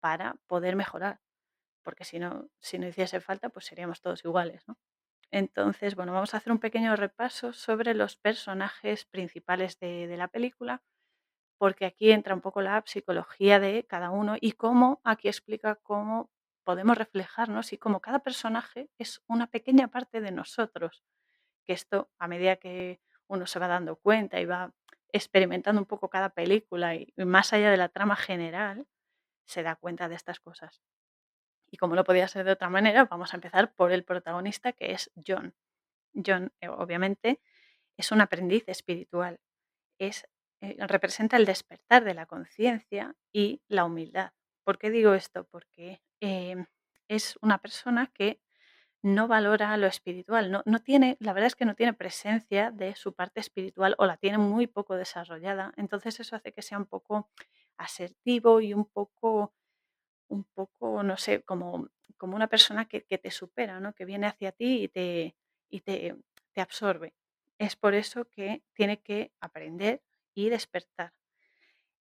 para 0.00 0.36
poder 0.48 0.76
mejorar. 0.76 1.20
porque 1.84 2.04
si 2.04 2.18
no, 2.18 2.48
si 2.60 2.78
no 2.78 2.86
hiciese 2.88 3.20
falta, 3.20 3.48
pues 3.50 3.66
seríamos 3.66 4.00
todos 4.00 4.24
iguales, 4.24 4.62
¿no? 4.68 4.76
Entonces, 5.32 5.94
bueno, 5.96 6.12
vamos 6.12 6.34
a 6.34 6.38
hacer 6.38 6.52
un 6.52 6.58
pequeño 6.60 6.96
repaso 6.96 7.52
sobre 7.52 7.94
los 7.94 8.16
personajes 8.16 9.04
principales 9.06 9.78
de, 9.80 10.06
de 10.08 10.16
la 10.16 10.28
película, 10.28 10.82
porque 11.58 11.86
aquí 11.86 12.10
entra 12.12 12.34
un 12.34 12.40
poco 12.40 12.62
la 12.62 12.82
psicología 12.86 13.60
de 13.60 13.86
cada 13.86 14.10
uno 14.10 14.36
y 14.40 14.52
cómo 14.52 15.00
aquí 15.04 15.28
explica 15.28 15.76
cómo 15.76 16.30
podemos 16.68 16.98
reflejarnos 16.98 17.72
y 17.72 17.78
cómo 17.78 18.00
cada 18.00 18.18
personaje 18.18 18.90
es 18.98 19.22
una 19.26 19.46
pequeña 19.46 19.88
parte 19.88 20.20
de 20.20 20.32
nosotros, 20.32 21.02
que 21.64 21.72
esto 21.72 22.10
a 22.18 22.28
medida 22.28 22.56
que 22.56 23.00
uno 23.26 23.46
se 23.46 23.58
va 23.58 23.68
dando 23.68 23.96
cuenta 23.96 24.38
y 24.38 24.44
va 24.44 24.74
experimentando 25.10 25.80
un 25.80 25.86
poco 25.86 26.10
cada 26.10 26.28
película 26.28 26.94
y, 26.94 27.10
y 27.16 27.24
más 27.24 27.54
allá 27.54 27.70
de 27.70 27.78
la 27.78 27.88
trama 27.88 28.16
general, 28.16 28.86
se 29.46 29.62
da 29.62 29.76
cuenta 29.76 30.10
de 30.10 30.16
estas 30.16 30.40
cosas. 30.40 30.82
Y 31.70 31.78
como 31.78 31.94
no 31.94 32.04
podía 32.04 32.28
ser 32.28 32.44
de 32.44 32.52
otra 32.52 32.68
manera, 32.68 33.06
vamos 33.06 33.32
a 33.32 33.38
empezar 33.38 33.72
por 33.72 33.90
el 33.90 34.04
protagonista 34.04 34.74
que 34.74 34.92
es 34.92 35.10
John. 35.26 35.54
John, 36.12 36.52
eh, 36.60 36.68
obviamente, 36.68 37.40
es 37.96 38.12
un 38.12 38.20
aprendiz 38.20 38.68
espiritual. 38.68 39.40
Es, 39.98 40.28
eh, 40.60 40.76
representa 40.86 41.38
el 41.38 41.46
despertar 41.46 42.04
de 42.04 42.12
la 42.12 42.26
conciencia 42.26 43.16
y 43.32 43.62
la 43.68 43.86
humildad. 43.86 44.32
¿Por 44.64 44.78
qué 44.78 44.90
digo 44.90 45.14
esto? 45.14 45.44
Porque 45.44 46.02
em, 46.20 46.66
es 47.08 47.38
una 47.42 47.58
persona 47.58 48.08
que 48.08 48.40
no 49.02 49.28
valora 49.28 49.76
lo 49.76 49.86
espiritual, 49.86 50.50
no, 50.50 50.62
no 50.66 50.80
tiene, 50.80 51.16
la 51.20 51.32
verdad 51.32 51.48
es 51.48 51.56
que 51.56 51.64
no 51.66 51.74
tiene 51.76 51.94
presencia 51.94 52.70
de 52.72 52.96
su 52.96 53.14
parte 53.14 53.40
espiritual 53.40 53.94
o 53.98 54.06
la 54.06 54.16
tiene 54.18 54.38
muy 54.38 54.66
poco 54.66 54.96
desarrollada. 54.96 55.72
Entonces 55.76 56.20
eso 56.20 56.36
hace 56.36 56.52
que 56.52 56.62
sea 56.62 56.78
un 56.78 56.86
poco 56.86 57.30
asertivo 57.78 58.60
y 58.60 58.74
un 58.74 58.84
poco 58.86 59.54
un 60.28 60.44
poco, 60.44 61.02
no 61.02 61.16
sé, 61.16 61.42
como, 61.42 61.88
como 62.16 62.36
una 62.36 62.48
persona 62.48 62.86
que, 62.86 63.04
que 63.04 63.18
te 63.18 63.30
supera, 63.30 63.80
¿no? 63.80 63.94
Que 63.94 64.04
viene 64.04 64.26
hacia 64.26 64.52
ti 64.52 64.82
y 64.84 64.88
te, 64.88 65.36
y 65.70 65.80
te, 65.80 66.16
te 66.52 66.60
absorbe. 66.60 67.14
Es 67.58 67.76
por 67.76 67.94
eso 67.94 68.26
que 68.30 68.62
tiene 68.74 69.00
que 69.00 69.32
aprender 69.40 70.02
y 70.34 70.50
despertar. 70.50 71.12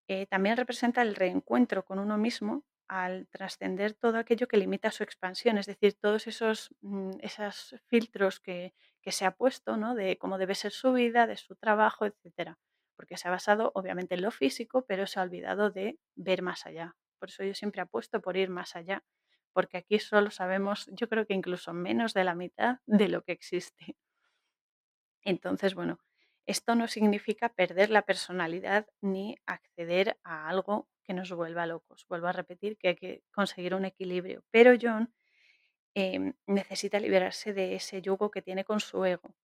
Eh, 0.08 0.26
también 0.28 0.58
representa 0.58 1.02
el 1.02 1.16
reencuentro 1.16 1.84
con 1.86 2.00
uno 2.00 2.18
mismo 2.18 2.64
al 2.88 3.28
trascender 3.30 3.94
todo 3.94 4.18
aquello 4.18 4.48
que 4.48 4.58
limita 4.58 4.92
su 4.92 5.04
expansión, 5.04 5.58
es 5.58 5.66
decir, 5.66 5.96
todos 5.96 6.28
esos, 6.28 6.70
mm, 6.82 7.12
esos 7.22 7.76
filtros 7.88 8.40
que, 8.40 8.74
que 9.02 9.12
se 9.12 9.26
ha 9.26 9.32
puesto, 9.32 9.78
¿no? 9.78 9.96
De 9.96 10.18
cómo 10.18 10.38
debe 10.38 10.56
ser 10.56 10.72
su 10.72 10.94
vida, 10.94 11.28
de 11.28 11.38
su 11.38 11.56
trabajo, 11.56 12.06
etcétera. 12.06 12.58
Porque 12.96 13.18
se 13.18 13.28
ha 13.28 13.32
basado 13.32 13.72
obviamente 13.76 14.16
en 14.16 14.22
lo 14.22 14.32
físico, 14.32 14.86
pero 14.88 15.08
se 15.08 15.20
ha 15.20 15.24
olvidado 15.24 15.70
de 15.70 16.00
ver 16.16 16.42
más 16.42 16.66
allá. 16.66 16.96
Por 17.20 17.30
eso 17.30 17.44
yo 17.44 17.54
siempre 17.56 17.82
apuesto 17.82 18.22
por 18.22 18.38
ir 18.38 18.50
más 18.50 18.76
allá, 18.76 19.04
porque 19.54 19.78
aquí 19.78 20.00
solo 20.00 20.32
sabemos, 20.32 20.88
yo 20.92 21.08
creo 21.10 21.26
que 21.26 21.34
incluso 21.34 21.74
menos 21.74 22.14
de 22.14 22.24
la 22.24 22.36
mitad 22.36 22.80
de 22.86 23.10
lo 23.10 23.24
que 23.24 23.32
existe. 23.32 23.96
Entonces, 25.24 25.74
bueno, 25.76 26.00
esto 26.46 26.76
no 26.76 26.88
significa 26.88 27.50
perder 27.50 27.90
la 27.90 28.04
personalidad 28.04 28.88
ni 29.02 29.38
acceder 29.46 30.20
a 30.24 30.48
algo 30.48 30.88
que 31.04 31.14
nos 31.14 31.32
vuelva 31.32 31.66
locos. 31.66 32.06
Vuelvo 32.08 32.28
a 32.28 32.32
repetir 32.32 32.78
que 32.78 32.90
hay 32.90 32.96
que 32.96 33.24
conseguir 33.32 33.74
un 33.76 33.86
equilibrio, 33.86 34.44
pero 34.52 34.74
John 34.80 35.14
em, 35.96 36.34
necesita 36.48 37.00
liberarse 37.00 37.54
de 37.54 37.76
ese 37.76 38.02
yugo 38.02 38.32
que 38.32 38.42
tiene 38.42 38.64
con 38.66 38.80
su 38.80 39.04
ego 39.06 39.36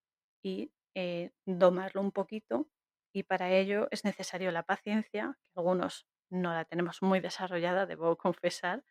y 0.43 0.71
eh, 0.95 1.31
domarlo 1.45 2.01
un 2.01 2.11
poquito 2.11 2.67
y 3.13 3.23
para 3.23 3.51
ello 3.51 3.87
es 3.91 4.05
necesario 4.05 4.51
la 4.51 4.63
paciencia, 4.63 5.37
que 5.53 5.59
algunos 5.59 6.07
no 6.29 6.53
la 6.53 6.65
tenemos 6.65 7.01
muy 7.01 7.19
desarrollada, 7.19 7.85
debo 7.85 8.15
confesar, 8.17 8.83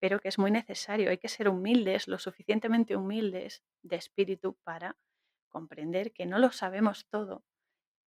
pero 0.00 0.20
que 0.20 0.28
es 0.28 0.38
muy 0.38 0.50
necesario. 0.50 1.10
Hay 1.10 1.18
que 1.18 1.28
ser 1.28 1.48
humildes, 1.48 2.08
lo 2.08 2.18
suficientemente 2.18 2.96
humildes 2.96 3.62
de 3.82 3.96
espíritu 3.96 4.58
para 4.64 4.96
comprender 5.52 6.12
que 6.12 6.26
no 6.26 6.40
lo 6.40 6.50
sabemos 6.50 7.06
todo 7.08 7.44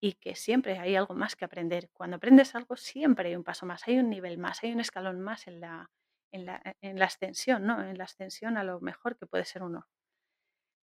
y 0.01 0.13
que 0.13 0.35
siempre 0.35 0.77
hay 0.77 0.95
algo 0.95 1.15
más 1.15 1.37
que 1.37 1.45
aprender. 1.45 1.89
Cuando 1.93 2.17
aprendes 2.17 2.55
algo, 2.55 2.75
siempre 2.75 3.29
hay 3.29 3.35
un 3.37 3.45
paso 3.45 3.65
más, 3.65 3.87
hay 3.87 3.99
un 3.99 4.09
nivel 4.09 4.37
más, 4.37 4.63
hay 4.63 4.73
un 4.73 4.81
escalón 4.81 5.21
más 5.21 5.47
en 5.47 5.61
la, 5.61 5.89
en 6.31 6.45
la, 6.45 6.75
en 6.81 6.99
la 6.99 7.05
ascensión, 7.05 7.65
¿no? 7.65 7.81
En 7.81 7.97
la 7.97 8.03
ascensión 8.05 8.57
a 8.57 8.63
lo 8.63 8.81
mejor 8.81 9.17
que 9.17 9.25
puede 9.27 9.45
ser 9.45 9.63
uno. 9.63 9.87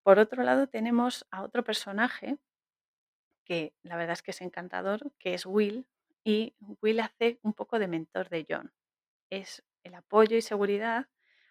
Por 0.03 0.19
otro 0.19 0.43
lado, 0.43 0.67
tenemos 0.67 1.27
a 1.31 1.43
otro 1.43 1.63
personaje 1.63 2.39
que 3.45 3.73
la 3.83 3.97
verdad 3.97 4.13
es 4.13 4.23
que 4.23 4.31
es 4.31 4.41
encantador, 4.41 5.11
que 5.19 5.33
es 5.33 5.45
Will, 5.45 5.87
y 6.23 6.55
Will 6.81 6.99
hace 7.01 7.39
un 7.43 7.53
poco 7.53 7.79
de 7.79 7.87
mentor 7.87 8.29
de 8.29 8.45
John. 8.49 8.73
Es 9.29 9.63
el 9.83 9.95
apoyo 9.95 10.37
y 10.37 10.41
seguridad 10.41 11.07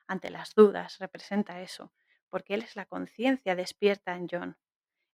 ante 0.06 0.30
las 0.30 0.54
dudas, 0.54 0.98
representa 0.98 1.60
eso, 1.60 1.92
porque 2.28 2.54
él 2.54 2.62
es 2.62 2.76
la 2.76 2.86
conciencia 2.86 3.54
despierta 3.54 4.16
en 4.16 4.26
John. 4.30 4.56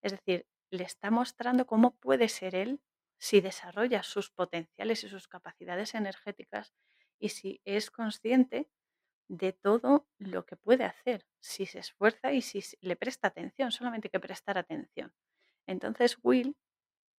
Es 0.03 0.13
decir, 0.13 0.47
le 0.71 0.85
está 0.85 1.11
mostrando 1.11 1.67
cómo 1.67 1.97
puede 1.97 2.29
ser 2.29 2.55
él 2.55 2.81
si 3.19 3.41
desarrolla 3.41 4.03
sus 4.03 4.31
potenciales 4.31 5.03
y 5.05 5.09
sus 5.09 5.29
capacidades 5.29 5.95
energéticas 5.95 6.73
y 7.19 7.31
si 7.31 7.61
es 7.65 7.91
consciente 7.91 8.69
de 9.29 9.53
todo 9.53 10.09
lo 10.19 10.47
que 10.47 10.57
puede 10.57 10.85
hacer, 10.85 11.27
si 11.41 11.67
se 11.67 11.81
esfuerza 11.81 12.33
y 12.33 12.41
si 12.43 12.63
le 12.81 12.97
presta 12.97 13.29
atención, 13.29 13.73
solamente 13.73 14.09
hay 14.09 14.11
que 14.11 14.21
prestar 14.21 14.57
atención. 14.57 15.13
Entonces 15.67 16.19
Will 16.23 16.57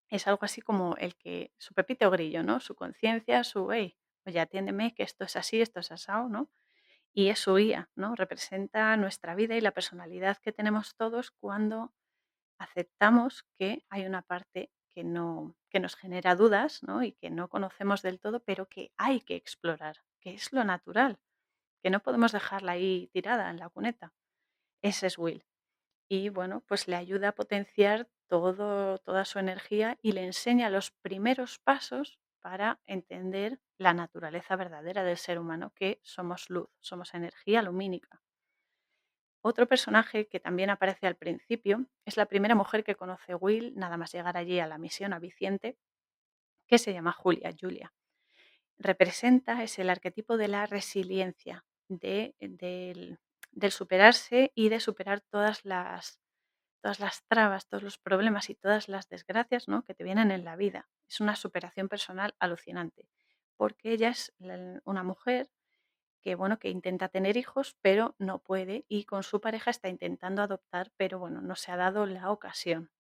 es 0.10 0.28
algo 0.28 0.44
así 0.44 0.62
como 0.62 0.96
el 0.98 1.16
que, 1.16 1.54
su 1.58 1.74
pepito 1.74 2.10
grillo, 2.10 2.44
¿no? 2.44 2.60
Su 2.60 2.76
conciencia, 2.76 3.44
su, 3.44 3.72
hey, 3.72 3.96
oye, 4.26 4.40
atiéndeme 4.40 4.96
que 4.96 5.04
esto 5.04 5.24
es 5.26 5.36
así, 5.36 5.62
esto 5.62 5.80
es 5.80 5.92
asado, 5.92 6.30
¿no? 6.30 6.50
Y 7.14 7.30
es 7.30 7.40
su 7.40 7.56
guía, 7.56 7.90
¿no? 7.96 8.16
Representa 8.16 8.96
nuestra 8.98 9.36
vida 9.36 9.56
y 9.56 9.62
la 9.62 9.72
personalidad 9.72 10.38
que 10.38 10.52
tenemos 10.52 10.96
todos 10.96 11.32
cuando 11.32 11.94
aceptamos 12.60 13.46
que 13.58 13.86
hay 13.90 14.06
una 14.06 14.22
parte 14.22 14.72
que, 14.94 15.04
no, 15.04 15.56
que 15.70 15.80
nos 15.80 15.96
genera 15.96 16.36
dudas, 16.36 16.84
¿no? 16.84 17.04
Y 17.04 17.14
que 17.14 17.30
no 17.30 17.50
conocemos 17.50 18.02
del 18.02 18.20
todo, 18.20 18.42
pero 18.42 18.68
que 18.68 18.92
hay 18.98 19.22
que 19.22 19.36
explorar, 19.36 20.04
que 20.20 20.34
es 20.34 20.54
lo 20.54 20.64
natural, 20.64 21.20
que 21.84 21.90
no 21.90 22.02
podemos 22.02 22.32
dejarla 22.32 22.74
ahí 22.74 23.10
tirada 23.14 23.50
en 23.50 23.58
la 23.60 23.70
cuneta. 23.70 24.14
Ese 24.82 25.08
es 25.08 25.18
Will 25.18 25.46
y 26.10 26.30
bueno, 26.30 26.64
pues 26.68 26.88
le 26.88 26.96
ayuda 26.96 27.30
a 27.30 27.36
potenciar 27.36 28.10
todo, 28.28 28.98
toda 28.98 29.26
su 29.26 29.40
energía 29.40 29.98
y 30.02 30.12
le 30.12 30.26
enseña 30.26 30.70
los 30.70 30.92
primeros 30.92 31.60
pasos 31.60 32.20
para 32.42 32.82
entender 32.88 33.62
la 33.78 33.94
naturaleza 33.94 34.56
verdadera 34.56 35.04
del 35.04 35.18
ser 35.18 35.40
humano, 35.40 35.72
que 35.76 36.00
somos 36.04 36.50
luz, 36.50 36.70
somos 36.80 37.14
energía 37.14 37.62
lumínica. 37.62 38.22
Otro 39.42 39.68
personaje 39.68 40.28
que 40.28 40.40
también 40.40 40.70
aparece 40.70 41.08
al 41.08 41.16
principio 41.16 41.86
es 42.06 42.18
la 42.18 42.26
primera 42.26 42.56
mujer 42.56 42.84
que 42.84 42.96
conoce 42.96 43.36
Will, 43.36 43.74
nada 43.76 43.96
más 43.96 44.12
llegar 44.12 44.36
allí 44.36 44.60
a 44.60 44.68
la 44.68 44.78
misión 44.78 45.14
a 45.14 45.20
Viciente, 45.20 45.78
que 46.68 46.78
se 46.78 46.94
llama 46.94 47.14
Julia, 47.14 47.56
Julia. 47.60 47.94
Representa, 48.78 49.64
es 49.64 49.80
el 49.80 49.90
arquetipo 49.90 50.38
de 50.38 50.50
la 50.50 50.66
resiliencia, 50.66 51.66
de, 51.88 52.36
del, 52.40 53.20
del 53.52 53.72
superarse 53.72 54.52
y 54.56 54.70
de 54.70 54.80
superar 54.80 55.22
todas 55.22 55.64
las, 55.64 56.20
todas 56.82 57.00
las 57.00 57.24
trabas, 57.28 57.68
todos 57.68 57.84
los 57.84 57.98
problemas 57.98 58.50
y 58.50 58.56
todas 58.56 58.90
las 58.90 59.08
desgracias 59.08 59.68
¿no? 59.68 59.84
que 59.84 59.94
te 59.94 60.04
vienen 60.04 60.32
en 60.32 60.46
la 60.46 60.56
vida. 60.56 60.90
Es 61.08 61.20
una 61.20 61.36
superación 61.36 61.88
personal 61.90 62.36
alucinante, 62.40 63.10
porque 63.56 63.94
ella 63.94 64.10
es 64.10 64.34
una 64.84 65.04
mujer 65.04 65.50
que, 66.22 66.36
bueno, 66.36 66.60
que 66.60 66.70
intenta 66.70 67.10
tener 67.10 67.38
hijos, 67.38 67.78
pero 67.82 68.16
no 68.20 68.40
puede, 68.40 68.86
y 68.88 69.06
con 69.06 69.24
su 69.24 69.42
pareja 69.42 69.72
está 69.72 69.90
intentando 69.90 70.42
adoptar, 70.42 70.92
pero 70.98 71.20
bueno, 71.20 71.42
no 71.42 71.56
se 71.56 71.72
ha 71.72 71.78
dado 71.78 72.06
la 72.06 72.32
ocasión. 72.32 72.92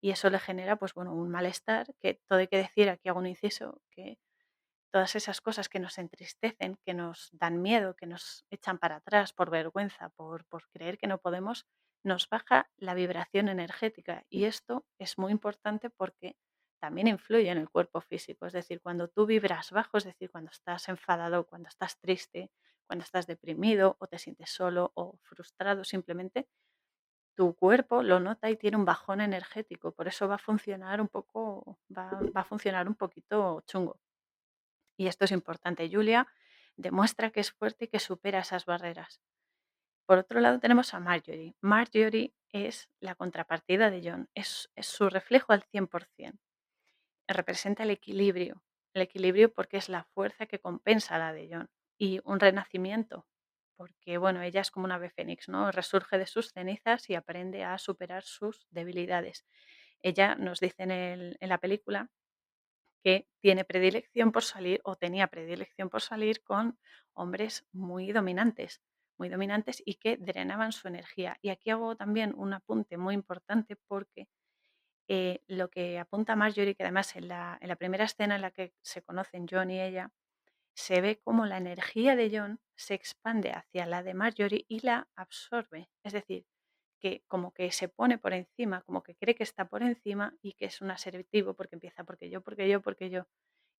Y 0.00 0.10
eso 0.10 0.30
le 0.30 0.38
genera, 0.38 0.76
pues 0.76 0.94
bueno, 0.94 1.14
un 1.14 1.30
malestar, 1.30 1.94
que 2.00 2.14
todo 2.26 2.38
hay 2.38 2.48
que 2.48 2.56
decir, 2.56 2.88
aquí 2.88 3.08
hago 3.08 3.20
un 3.20 3.26
inciso, 3.26 3.82
que 3.90 4.18
todas 4.90 5.14
esas 5.16 5.40
cosas 5.40 5.68
que 5.68 5.78
nos 5.80 5.98
entristecen, 5.98 6.78
que 6.84 6.94
nos 6.94 7.30
dan 7.32 7.62
miedo, 7.62 7.94
que 7.96 8.06
nos 8.06 8.44
echan 8.50 8.78
para 8.78 8.96
atrás 8.96 9.32
por 9.32 9.50
vergüenza, 9.50 10.10
por, 10.10 10.44
por 10.46 10.68
creer 10.70 10.98
que 10.98 11.06
no 11.06 11.18
podemos, 11.18 11.66
nos 12.02 12.28
baja 12.28 12.70
la 12.76 12.94
vibración 12.94 13.48
energética. 13.48 14.24
Y 14.28 14.44
esto 14.44 14.86
es 14.98 15.18
muy 15.18 15.32
importante 15.32 15.90
porque 15.90 16.36
también 16.80 17.06
influye 17.06 17.50
en 17.50 17.58
el 17.58 17.68
cuerpo 17.68 18.00
físico. 18.00 18.46
Es 18.46 18.52
decir, 18.52 18.80
cuando 18.80 19.08
tú 19.08 19.26
vibras 19.26 19.70
bajo, 19.70 19.98
es 19.98 20.04
decir, 20.04 20.30
cuando 20.30 20.50
estás 20.50 20.88
enfadado, 20.88 21.46
cuando 21.46 21.68
estás 21.68 21.98
triste, 21.98 22.50
cuando 22.86 23.04
estás 23.04 23.26
deprimido 23.26 23.96
o 24.00 24.06
te 24.08 24.18
sientes 24.18 24.50
solo 24.50 24.90
o 24.94 25.18
frustrado 25.22 25.84
simplemente, 25.84 26.48
tu 27.34 27.54
cuerpo 27.54 28.02
lo 28.02 28.18
nota 28.18 28.50
y 28.50 28.56
tiene 28.56 28.76
un 28.76 28.84
bajón 28.84 29.20
energético. 29.20 29.92
Por 29.92 30.08
eso 30.08 30.26
va 30.28 30.34
a 30.34 30.38
funcionar 30.38 31.00
un 31.00 31.08
poco, 31.08 31.78
va, 31.96 32.10
a 32.34 32.44
funcionar 32.44 32.88
un 32.88 32.94
poquito 32.94 33.62
chungo. 33.66 34.00
Y 34.96 35.06
esto 35.06 35.24
es 35.24 35.32
importante. 35.32 35.88
Julia 35.90 36.26
demuestra 36.76 37.30
que 37.30 37.40
es 37.40 37.52
fuerte 37.52 37.84
y 37.84 37.88
que 37.88 38.00
supera 38.00 38.40
esas 38.40 38.66
barreras. 38.66 39.20
Por 40.06 40.18
otro 40.18 40.40
lado 40.40 40.58
tenemos 40.58 40.92
a 40.92 41.00
Marjorie. 41.00 41.54
Marjorie 41.60 42.34
es 42.52 42.88
la 42.98 43.14
contrapartida 43.14 43.90
de 43.90 44.02
John, 44.04 44.28
es, 44.34 44.70
es 44.74 44.86
su 44.86 45.08
reflejo 45.08 45.52
al 45.52 45.62
100%. 45.62 46.38
Representa 47.32 47.84
el 47.84 47.90
equilibrio, 47.90 48.64
el 48.92 49.02
equilibrio 49.02 49.52
porque 49.54 49.76
es 49.76 49.88
la 49.88 50.02
fuerza 50.02 50.46
que 50.46 50.58
compensa 50.58 51.16
la 51.16 51.32
de 51.32 51.48
John 51.48 51.70
y 51.96 52.20
un 52.24 52.40
renacimiento, 52.40 53.24
porque, 53.76 54.18
bueno, 54.18 54.42
ella 54.42 54.60
es 54.62 54.70
como 54.72 54.86
una 54.86 54.96
ave 54.96 55.10
fénix, 55.10 55.48
¿no? 55.48 55.70
Resurge 55.70 56.18
de 56.18 56.26
sus 56.26 56.50
cenizas 56.52 57.08
y 57.08 57.14
aprende 57.14 57.62
a 57.62 57.78
superar 57.78 58.24
sus 58.24 58.66
debilidades. 58.70 59.44
Ella 60.02 60.34
nos 60.34 60.58
dice 60.60 60.82
en 60.84 60.90
en 61.38 61.48
la 61.48 61.58
película 61.58 62.10
que 63.04 63.28
tiene 63.40 63.64
predilección 63.64 64.32
por 64.32 64.42
salir, 64.44 64.80
o 64.84 64.96
tenía 64.96 65.28
predilección 65.28 65.88
por 65.90 66.02
salir 66.02 66.42
con 66.42 66.78
hombres 67.14 67.66
muy 67.72 68.12
dominantes, 68.12 68.82
muy 69.18 69.28
dominantes 69.30 69.82
y 69.84 69.94
que 69.94 70.16
drenaban 70.18 70.72
su 70.72 70.88
energía. 70.88 71.38
Y 71.42 71.50
aquí 71.50 71.70
hago 71.70 71.96
también 71.96 72.34
un 72.36 72.52
apunte 72.54 72.98
muy 72.98 73.14
importante 73.14 73.76
porque, 73.88 74.28
eh, 75.12 75.42
lo 75.48 75.70
que 75.70 75.98
apunta 75.98 76.36
Marjorie, 76.36 76.76
que 76.76 76.84
además 76.84 77.16
en 77.16 77.26
la 77.26 77.58
en 77.60 77.68
la 77.68 77.74
primera 77.74 78.04
escena 78.04 78.36
en 78.36 78.42
la 78.42 78.52
que 78.52 78.72
se 78.80 79.02
conocen 79.02 79.46
John 79.50 79.70
y 79.70 79.80
ella, 79.80 80.12
se 80.74 81.00
ve 81.00 81.20
cómo 81.20 81.46
la 81.46 81.58
energía 81.58 82.14
de 82.14 82.30
John 82.32 82.60
se 82.76 82.94
expande 82.94 83.50
hacia 83.50 83.86
la 83.86 84.04
de 84.04 84.14
Marjorie 84.14 84.66
y 84.68 84.80
la 84.80 85.08
absorbe. 85.16 85.90
Es 86.04 86.12
decir, 86.12 86.46
que 87.00 87.24
como 87.26 87.52
que 87.52 87.72
se 87.72 87.88
pone 87.88 88.18
por 88.18 88.34
encima, 88.34 88.82
como 88.82 89.02
que 89.02 89.16
cree 89.16 89.34
que 89.34 89.42
está 89.42 89.66
por 89.68 89.82
encima 89.82 90.36
y 90.42 90.52
que 90.52 90.66
es 90.66 90.80
un 90.80 90.92
asertivo 90.92 91.54
porque 91.54 91.74
empieza 91.76 92.04
porque 92.04 92.30
yo, 92.30 92.40
porque 92.42 92.68
yo, 92.68 92.80
porque 92.80 93.10
yo. 93.10 93.26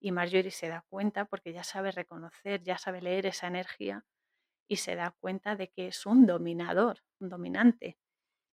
Y 0.02 0.12
Marjorie 0.12 0.52
se 0.52 0.68
da 0.68 0.86
cuenta 0.90 1.26
porque 1.26 1.54
ya 1.54 1.64
sabe 1.64 1.92
reconocer, 1.92 2.62
ya 2.64 2.78
sabe 2.78 3.02
leer 3.02 3.26
esa 3.28 3.48
energía 3.48 4.06
y 4.68 4.78
se 4.78 4.96
da 4.96 5.16
cuenta 5.22 5.56
de 5.56 5.70
que 5.70 5.88
es 5.88 6.06
un 6.06 6.26
dominador, 6.26 7.04
un 7.20 7.30
dominante. 7.30 7.98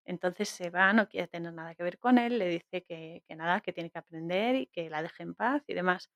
Entonces 0.08 0.48
se 0.48 0.70
va, 0.70 0.92
no 0.92 1.08
quiere 1.08 1.28
tener 1.28 1.52
nada 1.54 1.74
que 1.76 1.84
ver 1.84 1.98
con 2.00 2.18
él, 2.18 2.38
le 2.38 2.48
dice 2.48 2.84
que, 2.84 3.22
que 3.28 3.36
nada, 3.36 3.60
que 3.60 3.72
tiene 3.72 3.90
que 3.90 3.98
aprender 4.00 4.56
y 4.56 4.66
que 4.68 4.90
la 4.90 5.02
deje 5.02 5.22
en 5.24 5.34
paz 5.36 5.62
y 5.68 5.74
demás. 5.74 6.10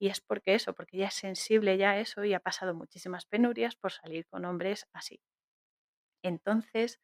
Y 0.00 0.08
es 0.08 0.20
porque 0.22 0.54
eso, 0.54 0.74
porque 0.74 0.98
ella 0.98 1.08
es 1.08 1.14
sensible 1.14 1.78
ya 1.78 1.92
a 1.92 2.00
eso 2.00 2.24
y 2.24 2.34
ha 2.34 2.40
pasado 2.40 2.74
muchísimas 2.74 3.26
penurias 3.26 3.76
por 3.76 3.92
salir 3.92 4.26
con 4.28 4.44
hombres 4.46 4.88
así. 4.92 5.20
Entonces, 6.22 7.00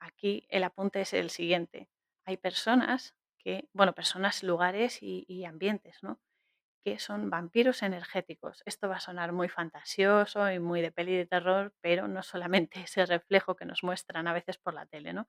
aquí 0.00 0.46
el 0.50 0.64
apunte 0.64 1.00
es 1.02 1.12
el 1.14 1.30
siguiente. 1.30 1.88
Hay 2.26 2.36
personas 2.36 3.14
que, 3.38 3.68
bueno, 3.72 3.94
personas, 3.94 4.42
lugares 4.42 5.02
y, 5.02 5.24
y 5.28 5.44
ambientes, 5.44 5.98
¿no? 6.02 6.20
Que 6.84 6.98
son 7.00 7.30
vampiros 7.30 7.82
energéticos. 7.82 8.62
Esto 8.66 8.88
va 8.88 8.96
a 8.96 9.00
sonar 9.00 9.32
muy 9.32 9.48
fantasioso 9.48 10.50
y 10.52 10.60
muy 10.60 10.82
de 10.82 10.92
peli 10.92 11.16
de 11.16 11.26
terror, 11.26 11.74
pero 11.82 12.08
no 12.08 12.22
solamente 12.22 12.80
ese 12.88 13.06
reflejo 13.06 13.56
que 13.56 13.66
nos 13.66 13.84
muestran 13.84 14.28
a 14.28 14.34
veces 14.34 14.58
por 14.58 14.74
la 14.74 14.86
tele, 14.86 15.12
¿no? 15.14 15.28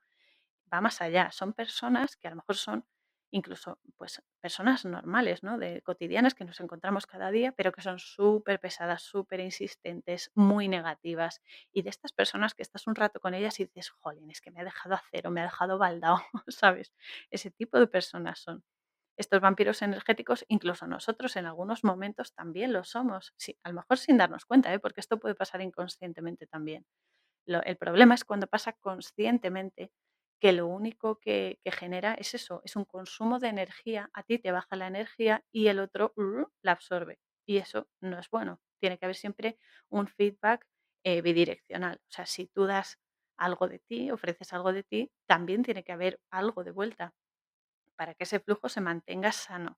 Va 0.73 0.81
más 0.81 1.01
allá. 1.01 1.31
Son 1.31 1.53
personas 1.53 2.17
que 2.17 2.27
a 2.27 2.31
lo 2.31 2.37
mejor 2.37 2.55
son 2.55 2.85
incluso 3.31 3.79
pues 3.97 4.21
personas 4.41 4.85
normales, 4.85 5.41
¿no? 5.43 5.57
De 5.57 5.81
cotidianas 5.81 6.35
que 6.35 6.45
nos 6.45 6.59
encontramos 6.59 7.07
cada 7.07 7.31
día, 7.31 7.51
pero 7.51 7.71
que 7.71 7.81
son 7.81 7.97
súper 7.97 8.59
pesadas, 8.59 9.01
súper 9.01 9.39
insistentes, 9.39 10.31
muy 10.35 10.67
negativas. 10.67 11.41
Y 11.71 11.81
de 11.81 11.89
estas 11.89 12.13
personas 12.13 12.53
que 12.53 12.61
estás 12.61 12.85
un 12.85 12.95
rato 12.95 13.19
con 13.19 13.33
ellas 13.33 13.59
y 13.59 13.65
dices, 13.65 13.89
jolín, 13.89 14.29
es 14.29 14.39
que 14.39 14.51
me 14.51 14.61
ha 14.61 14.63
dejado 14.63 14.95
hacer 14.95 15.25
o 15.27 15.31
me 15.31 15.41
ha 15.41 15.45
dejado 15.45 15.79
baldado, 15.79 16.21
¿sabes? 16.47 16.93
Ese 17.31 17.49
tipo 17.51 17.79
de 17.79 17.87
personas 17.87 18.39
son. 18.39 18.63
Estos 19.17 19.41
vampiros 19.41 19.81
energéticos, 19.83 20.45
incluso 20.47 20.87
nosotros 20.87 21.35
en 21.35 21.45
algunos 21.45 21.83
momentos 21.83 22.33
también 22.33 22.73
lo 22.73 22.83
somos. 22.83 23.33
Sí, 23.37 23.57
a 23.63 23.69
lo 23.69 23.75
mejor 23.75 23.97
sin 23.97 24.17
darnos 24.17 24.45
cuenta, 24.45 24.73
¿eh? 24.73 24.79
porque 24.79 25.01
esto 25.01 25.19
puede 25.19 25.35
pasar 25.35 25.61
inconscientemente 25.61 26.47
también. 26.47 26.85
El 27.45 27.77
problema 27.77 28.15
es 28.15 28.25
cuando 28.25 28.47
pasa 28.47 28.73
conscientemente 28.73 29.91
que 30.43 30.53
lo 30.53 30.67
único 30.67 31.19
que, 31.21 31.59
genera 31.65 32.15
es 32.15 32.35
eso, 32.35 32.61
es 32.65 32.75
un 32.77 32.85
consumo 32.85 33.39
de 33.39 33.49
energía, 33.49 34.09
a 34.13 34.23
ti 34.23 34.39
te 34.39 34.51
baja 34.51 34.75
la 34.77 34.87
energía 34.87 35.45
y 35.53 35.67
el 35.69 35.79
otro 35.79 36.13
uh, 36.17 36.45
la 36.63 36.73
absorbe. 36.73 37.19
Y 37.47 37.57
eso 37.59 37.87
no 38.01 38.19
es 38.19 38.29
bueno. 38.29 38.61
Tiene 38.81 38.99
que 38.99 39.05
haber 39.05 39.15
siempre 39.17 39.57
un 39.89 40.07
feedback 40.07 40.67
eh, 41.05 41.21
bidireccional. 41.21 41.97
O 42.09 42.11
sea, 42.11 42.25
si 42.27 42.47
tú 42.47 42.65
das 42.67 42.99
algo 43.37 43.69
de 43.69 43.79
ti, 43.79 44.11
ofreces 44.11 44.53
algo 44.53 44.73
de 44.73 44.83
ti, 44.83 45.11
también 45.27 45.63
tiene 45.63 45.83
que 45.85 45.93
haber 45.93 46.21
algo 46.31 46.63
de 46.65 46.71
vuelta 46.71 47.13
para 47.97 48.13
que 48.15 48.23
ese 48.25 48.39
flujo 48.39 48.69
se 48.69 48.81
mantenga 48.81 49.31
sano. 49.31 49.77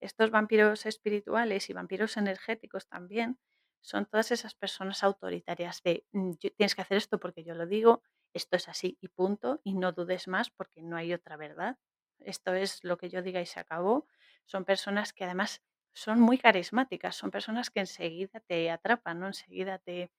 Estos 0.00 0.30
vampiros 0.32 0.86
espirituales 0.86 1.70
y 1.70 1.74
vampiros 1.74 2.16
energéticos 2.18 2.86
también 2.88 3.38
son 3.82 4.06
todas 4.06 4.32
esas 4.32 4.54
personas 4.54 5.04
autoritarias 5.04 5.82
de 5.84 6.06
"Mm, 6.12 6.32
tienes 6.56 6.74
que 6.76 6.82
hacer 6.82 6.98
esto 6.98 7.20
porque 7.20 7.44
yo 7.44 7.54
lo 7.56 7.66
digo, 7.66 8.02
esto 8.36 8.56
es 8.56 8.68
así 8.68 8.98
y 9.00 9.08
punto, 9.08 9.60
y 9.64 9.74
no 9.74 9.92
dudes 9.92 10.28
más 10.28 10.50
porque 10.50 10.82
no 10.82 10.96
hay 10.96 11.12
otra 11.12 11.36
verdad. 11.36 11.78
Esto 12.20 12.54
es 12.54 12.82
lo 12.84 12.96
que 12.98 13.08
yo 13.10 13.22
diga 13.22 13.40
y 13.40 13.46
se 13.46 13.60
acabó. 13.60 14.06
Son 14.46 14.64
personas 14.64 15.12
que 15.12 15.24
además 15.24 15.62
son 15.94 16.20
muy 16.20 16.38
carismáticas, 16.38 17.16
son 17.16 17.30
personas 17.30 17.70
que 17.70 17.80
enseguida 17.80 18.40
te 18.40 18.70
atrapan, 18.70 19.20
¿no? 19.20 19.26
Enseguida 19.28 19.78
te, 19.78 20.12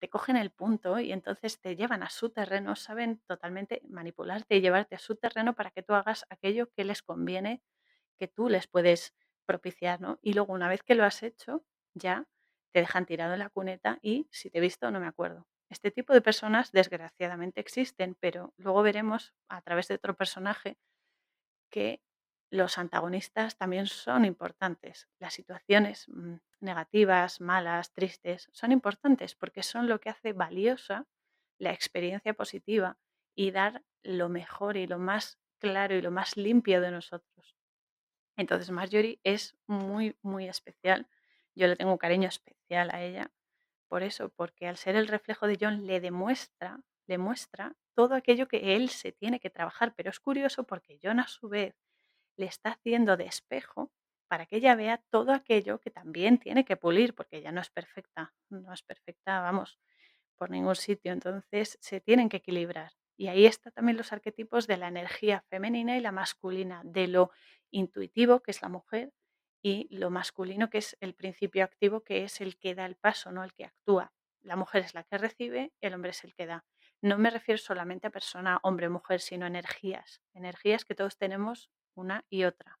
te 0.00 0.08
cogen 0.10 0.36
el 0.36 0.50
punto 0.50 0.98
y 1.00 1.12
entonces 1.12 1.60
te 1.60 1.76
llevan 1.76 2.02
a 2.02 2.10
su 2.10 2.30
terreno, 2.30 2.76
saben 2.76 3.20
totalmente 3.26 3.82
manipularte 3.88 4.56
y 4.56 4.60
llevarte 4.60 4.96
a 4.96 4.98
su 4.98 5.16
terreno 5.16 5.54
para 5.54 5.70
que 5.70 5.82
tú 5.82 5.94
hagas 5.94 6.26
aquello 6.30 6.70
que 6.72 6.84
les 6.84 7.02
conviene 7.02 7.62
que 8.18 8.28
tú 8.28 8.48
les 8.48 8.66
puedes 8.68 9.14
propiciar, 9.46 10.00
¿no? 10.00 10.18
Y 10.22 10.32
luego 10.34 10.52
una 10.54 10.68
vez 10.68 10.82
que 10.82 10.94
lo 10.94 11.04
has 11.04 11.22
hecho, 11.22 11.64
ya 11.94 12.26
te 12.72 12.80
dejan 12.80 13.06
tirado 13.06 13.34
en 13.34 13.40
la 13.40 13.50
cuneta 13.50 13.98
y 14.02 14.28
si 14.30 14.50
te 14.50 14.58
he 14.58 14.60
visto 14.62 14.90
no 14.90 15.00
me 15.00 15.06
acuerdo. 15.08 15.46
Este 15.72 15.90
tipo 15.90 16.12
de 16.12 16.20
personas 16.20 16.70
desgraciadamente 16.70 17.58
existen, 17.58 18.14
pero 18.20 18.52
luego 18.58 18.82
veremos 18.82 19.32
a 19.48 19.62
través 19.62 19.88
de 19.88 19.94
otro 19.94 20.14
personaje 20.14 20.76
que 21.70 22.02
los 22.50 22.76
antagonistas 22.76 23.56
también 23.56 23.86
son 23.86 24.26
importantes. 24.26 25.08
Las 25.18 25.32
situaciones 25.32 26.06
mm, 26.08 26.34
negativas, 26.60 27.40
malas, 27.40 27.90
tristes, 27.94 28.50
son 28.52 28.70
importantes 28.70 29.34
porque 29.34 29.62
son 29.62 29.88
lo 29.88 29.98
que 29.98 30.10
hace 30.10 30.34
valiosa 30.34 31.06
la 31.56 31.72
experiencia 31.72 32.34
positiva 32.34 32.98
y 33.34 33.50
dar 33.50 33.82
lo 34.02 34.28
mejor 34.28 34.76
y 34.76 34.86
lo 34.86 34.98
más 34.98 35.38
claro 35.58 35.94
y 35.94 36.02
lo 36.02 36.10
más 36.10 36.36
limpio 36.36 36.82
de 36.82 36.90
nosotros. 36.90 37.56
Entonces 38.36 38.70
Marjorie 38.70 39.20
es 39.24 39.56
muy, 39.66 40.18
muy 40.20 40.48
especial. 40.48 41.08
Yo 41.54 41.66
le 41.66 41.76
tengo 41.76 41.92
un 41.92 41.98
cariño 41.98 42.28
especial 42.28 42.90
a 42.90 43.02
ella 43.02 43.30
por 43.92 44.02
eso, 44.02 44.30
porque 44.30 44.66
al 44.66 44.78
ser 44.78 44.96
el 44.96 45.06
reflejo 45.06 45.46
de 45.46 45.58
John 45.60 45.86
le 45.86 46.00
demuestra, 46.00 46.80
le 47.06 47.18
muestra 47.18 47.76
todo 47.94 48.14
aquello 48.14 48.48
que 48.48 48.74
él 48.74 48.88
se 48.88 49.12
tiene 49.12 49.38
que 49.38 49.50
trabajar. 49.50 49.92
Pero 49.94 50.08
es 50.08 50.18
curioso 50.18 50.64
porque 50.64 50.98
John 51.02 51.20
a 51.20 51.28
su 51.28 51.50
vez 51.50 51.74
le 52.38 52.46
está 52.46 52.70
haciendo 52.70 53.18
de 53.18 53.26
espejo 53.26 53.92
para 54.28 54.46
que 54.46 54.56
ella 54.56 54.74
vea 54.76 55.04
todo 55.10 55.34
aquello 55.34 55.78
que 55.78 55.90
también 55.90 56.38
tiene 56.38 56.64
que 56.64 56.78
pulir, 56.78 57.14
porque 57.14 57.36
ella 57.36 57.52
no 57.52 57.60
es 57.60 57.68
perfecta, 57.68 58.32
no 58.48 58.72
es 58.72 58.82
perfecta, 58.82 59.42
vamos, 59.42 59.78
por 60.38 60.48
ningún 60.48 60.76
sitio. 60.76 61.12
Entonces 61.12 61.76
se 61.82 62.00
tienen 62.00 62.30
que 62.30 62.38
equilibrar. 62.38 62.92
Y 63.18 63.28
ahí 63.28 63.44
están 63.44 63.74
también 63.74 63.98
los 63.98 64.10
arquetipos 64.10 64.66
de 64.66 64.78
la 64.78 64.88
energía 64.88 65.44
femenina 65.50 65.98
y 65.98 66.00
la 66.00 66.12
masculina, 66.12 66.80
de 66.82 67.08
lo 67.08 67.30
intuitivo, 67.70 68.40
que 68.40 68.52
es 68.52 68.62
la 68.62 68.70
mujer, 68.70 69.12
y 69.62 69.86
lo 69.96 70.10
masculino, 70.10 70.68
que 70.68 70.78
es 70.78 70.96
el 71.00 71.14
principio 71.14 71.64
activo, 71.64 72.02
que 72.02 72.24
es 72.24 72.40
el 72.40 72.58
que 72.58 72.74
da 72.74 72.84
el 72.84 72.96
paso, 72.96 73.30
no 73.30 73.44
el 73.44 73.54
que 73.54 73.64
actúa. 73.64 74.12
La 74.42 74.56
mujer 74.56 74.82
es 74.82 74.94
la 74.94 75.04
que 75.04 75.18
recibe, 75.18 75.72
el 75.80 75.94
hombre 75.94 76.10
es 76.10 76.24
el 76.24 76.34
que 76.34 76.46
da. 76.46 76.64
No 77.00 77.16
me 77.16 77.30
refiero 77.30 77.58
solamente 77.58 78.08
a 78.08 78.10
persona, 78.10 78.58
hombre, 78.62 78.88
mujer, 78.88 79.20
sino 79.20 79.46
energías. 79.46 80.20
Energías 80.34 80.84
que 80.84 80.96
todos 80.96 81.16
tenemos 81.16 81.70
una 81.94 82.24
y 82.28 82.44
otra. 82.44 82.80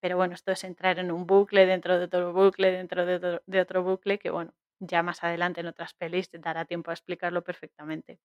Pero 0.00 0.16
bueno, 0.16 0.34
esto 0.34 0.52
es 0.52 0.64
entrar 0.64 0.98
en 0.98 1.10
un 1.12 1.26
bucle 1.26 1.66
dentro 1.66 1.98
de 1.98 2.04
otro 2.04 2.32
bucle, 2.32 2.70
dentro 2.72 3.06
de 3.06 3.16
otro, 3.16 3.42
de 3.46 3.60
otro 3.60 3.82
bucle, 3.82 4.18
que 4.18 4.30
bueno, 4.30 4.54
ya 4.80 5.02
más 5.02 5.22
adelante 5.24 5.60
en 5.60 5.66
otras 5.66 5.94
pelis 5.94 6.30
dará 6.32 6.64
tiempo 6.64 6.90
a 6.90 6.94
explicarlo 6.94 7.42
perfectamente. 7.42 8.20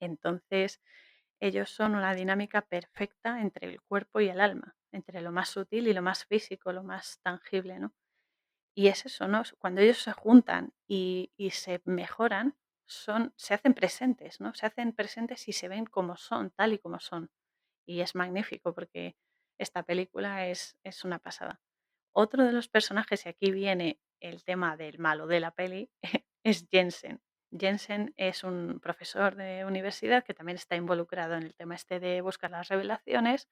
Entonces, 0.00 0.80
ellos 1.40 1.70
son 1.70 1.94
una 1.94 2.14
dinámica 2.14 2.62
perfecta 2.62 3.40
entre 3.40 3.68
el 3.68 3.80
cuerpo 3.82 4.20
y 4.20 4.28
el 4.28 4.40
alma, 4.40 4.76
entre 4.92 5.20
lo 5.20 5.32
más 5.32 5.48
sutil 5.48 5.88
y 5.88 5.92
lo 5.92 6.02
más 6.02 6.24
físico, 6.24 6.72
lo 6.72 6.82
más 6.82 7.20
tangible, 7.22 7.78
¿no? 7.78 7.94
Y 8.74 8.88
es 8.88 9.04
eso, 9.06 9.28
¿no? 9.28 9.42
Cuando 9.58 9.80
ellos 9.80 9.98
se 9.98 10.12
juntan 10.12 10.72
y, 10.86 11.32
se 11.50 11.82
mejoran, 11.84 12.56
son, 12.86 13.32
se 13.36 13.54
hacen 13.54 13.74
presentes, 13.74 14.40
¿no? 14.40 14.54
Se 14.54 14.66
hacen 14.66 14.92
presentes 14.92 15.48
y 15.48 15.52
se 15.52 15.68
ven 15.68 15.86
como 15.86 16.16
son, 16.16 16.50
tal 16.50 16.72
y 16.72 16.78
como 16.78 17.00
son. 17.00 17.30
Y 17.86 18.00
es 18.00 18.14
magnífico 18.14 18.74
porque 18.74 19.16
esta 19.58 19.82
película 19.82 20.46
es, 20.46 20.76
es 20.84 21.04
una 21.04 21.18
pasada. 21.18 21.60
Otro 22.12 22.44
de 22.44 22.52
los 22.52 22.68
personajes, 22.68 23.26
y 23.26 23.28
aquí 23.28 23.50
viene 23.50 24.00
el 24.20 24.44
tema 24.44 24.76
del 24.76 24.98
malo 24.98 25.26
de 25.26 25.40
la 25.40 25.50
peli, 25.52 25.90
es 26.44 26.66
Jensen. 26.70 27.20
Jensen 27.52 28.14
es 28.16 28.44
un 28.44 28.78
profesor 28.80 29.34
de 29.34 29.64
universidad 29.64 30.24
que 30.24 30.34
también 30.34 30.56
está 30.56 30.76
involucrado 30.76 31.34
en 31.34 31.42
el 31.42 31.54
tema 31.54 31.74
este 31.74 31.98
de 31.98 32.20
buscar 32.20 32.50
las 32.50 32.68
revelaciones, 32.68 33.48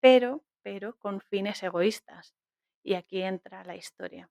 pero, 0.00 0.44
pero 0.66 0.88
con 0.98 1.20
fines 1.20 1.62
egoístas. 1.62 2.34
Y 2.82 2.94
aquí 2.94 3.22
entra 3.22 3.64
la 3.64 3.76
historia. 3.76 4.30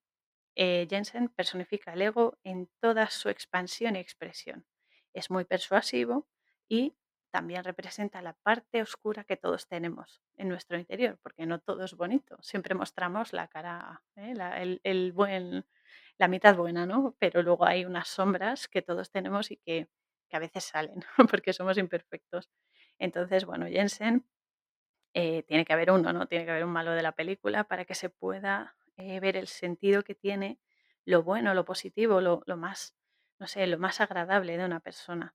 Eh, 0.56 0.86
Jensen 0.90 1.28
personifica 1.30 1.92
el 1.92 2.02
ego 2.02 2.38
en 2.44 2.70
toda 2.80 3.10
su 3.10 3.28
expansión 3.28 3.96
y 3.96 4.00
expresión. 4.00 4.66
Es 5.14 5.30
muy 5.30 5.44
persuasivo 5.44 6.28
y 6.68 6.96
también 7.32 7.64
representa 7.64 8.22
la 8.22 8.34
parte 8.42 8.82
oscura 8.82 9.24
que 9.24 9.36
todos 9.36 9.68
tenemos 9.68 10.22
en 10.36 10.48
nuestro 10.48 10.78
interior, 10.78 11.18
porque 11.22 11.46
no 11.46 11.60
todo 11.60 11.84
es 11.84 11.94
bonito. 11.94 12.38
Siempre 12.42 12.74
mostramos 12.74 13.32
la 13.34 13.48
cara, 13.48 14.02
¿eh? 14.16 14.34
la- 14.34 14.62
el, 14.62 14.80
el 14.84 15.12
la 16.18 16.28
mitad 16.28 16.56
buena, 16.56 16.86
¿no? 16.86 17.16
Pero 17.18 17.42
luego 17.42 17.66
hay 17.66 17.84
unas 17.84 18.08
sombras 18.08 18.68
que 18.68 18.82
todos 18.82 19.10
tenemos 19.10 19.50
y 19.50 19.58
que 19.58 19.88
a 20.32 20.38
veces 20.38 20.64
salen, 20.64 21.00
porque 21.30 21.52
somos 21.52 21.78
imperfectos. 21.78 22.50
Entonces, 22.98 23.44
bueno, 23.44 23.66
Jensen 23.66 24.26
eh, 25.18 25.44
tiene 25.44 25.64
que 25.64 25.72
haber 25.72 25.90
uno, 25.90 26.12
¿no? 26.12 26.26
Tiene 26.26 26.44
que 26.44 26.50
haber 26.50 26.64
un 26.66 26.72
malo 26.72 26.92
de 26.92 27.02
la 27.02 27.12
película 27.12 27.64
para 27.64 27.86
que 27.86 27.94
se 27.94 28.10
pueda 28.10 28.76
eh, 28.98 29.18
ver 29.18 29.38
el 29.38 29.46
sentido 29.48 30.04
que 30.04 30.14
tiene, 30.14 30.60
lo 31.06 31.22
bueno, 31.22 31.54
lo 31.54 31.64
positivo, 31.64 32.20
lo, 32.20 32.42
lo 32.44 32.58
más, 32.58 32.94
no 33.38 33.46
sé, 33.46 33.66
lo 33.66 33.78
más 33.78 34.02
agradable 34.02 34.58
de 34.58 34.66
una 34.66 34.80
persona. 34.80 35.34